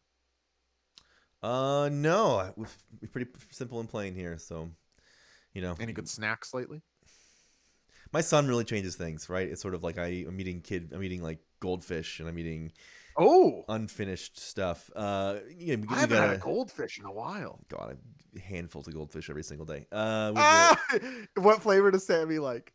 [1.42, 2.66] Uh, no, we're
[3.00, 4.36] we're pretty simple and plain here.
[4.36, 4.68] So,
[5.54, 6.82] you know, Any good snacks lately?
[8.12, 9.48] my son really changes things, right?
[9.48, 12.72] It's sort of like I, I'm eating kid, I'm eating like goldfish, and I'm eating
[13.22, 14.90] Oh, unfinished stuff.
[14.96, 17.60] Uh, we, we I haven't had a goldfish in a while.
[17.68, 17.98] God,
[18.42, 19.86] handfuls of goldfish every single day.
[19.92, 20.80] Uh, the- Ah,
[21.36, 22.72] what flavor does Sammy like?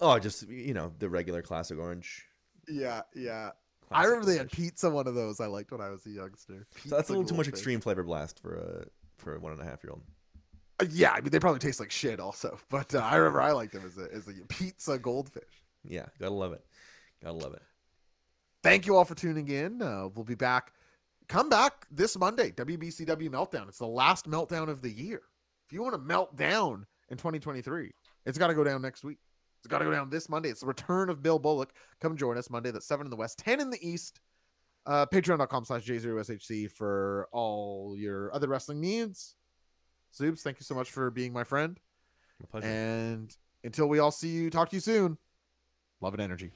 [0.00, 2.24] oh, just you know the regular classic orange.
[2.68, 3.50] Yeah, yeah.
[3.90, 4.88] I remember they had pizza.
[4.88, 6.66] One of those I liked when I was a youngster.
[6.86, 9.60] So that's a little too much extreme flavor blast for a for a one and
[9.60, 10.02] a half year old.
[10.80, 13.50] Uh, Yeah, I mean they probably taste like shit also, but uh, I remember I
[13.52, 15.64] liked them as a as a pizza goldfish.
[15.82, 16.62] Yeah, gotta love it.
[17.22, 17.62] Gotta love it.
[18.68, 19.80] Thank you all for tuning in.
[19.80, 20.72] Uh, we'll be back.
[21.26, 23.66] Come back this Monday, WBCW Meltdown.
[23.66, 25.22] It's the last meltdown of the year.
[25.66, 27.90] If you want to melt down in 2023,
[28.26, 29.16] it's got to go down next week.
[29.60, 30.50] It's got to go down this Monday.
[30.50, 31.72] It's the return of Bill Bullock.
[32.02, 32.70] Come join us Monday.
[32.70, 34.20] That's 7 in the West, 10 in the East.
[34.84, 39.34] Uh, Patreon.com slash J0SHC for all your other wrestling needs.
[40.14, 41.80] Zoobs, thank you so much for being my friend.
[42.38, 42.66] My pleasure.
[42.66, 43.34] And
[43.64, 45.16] until we all see you, talk to you soon.
[46.02, 46.52] Love and energy.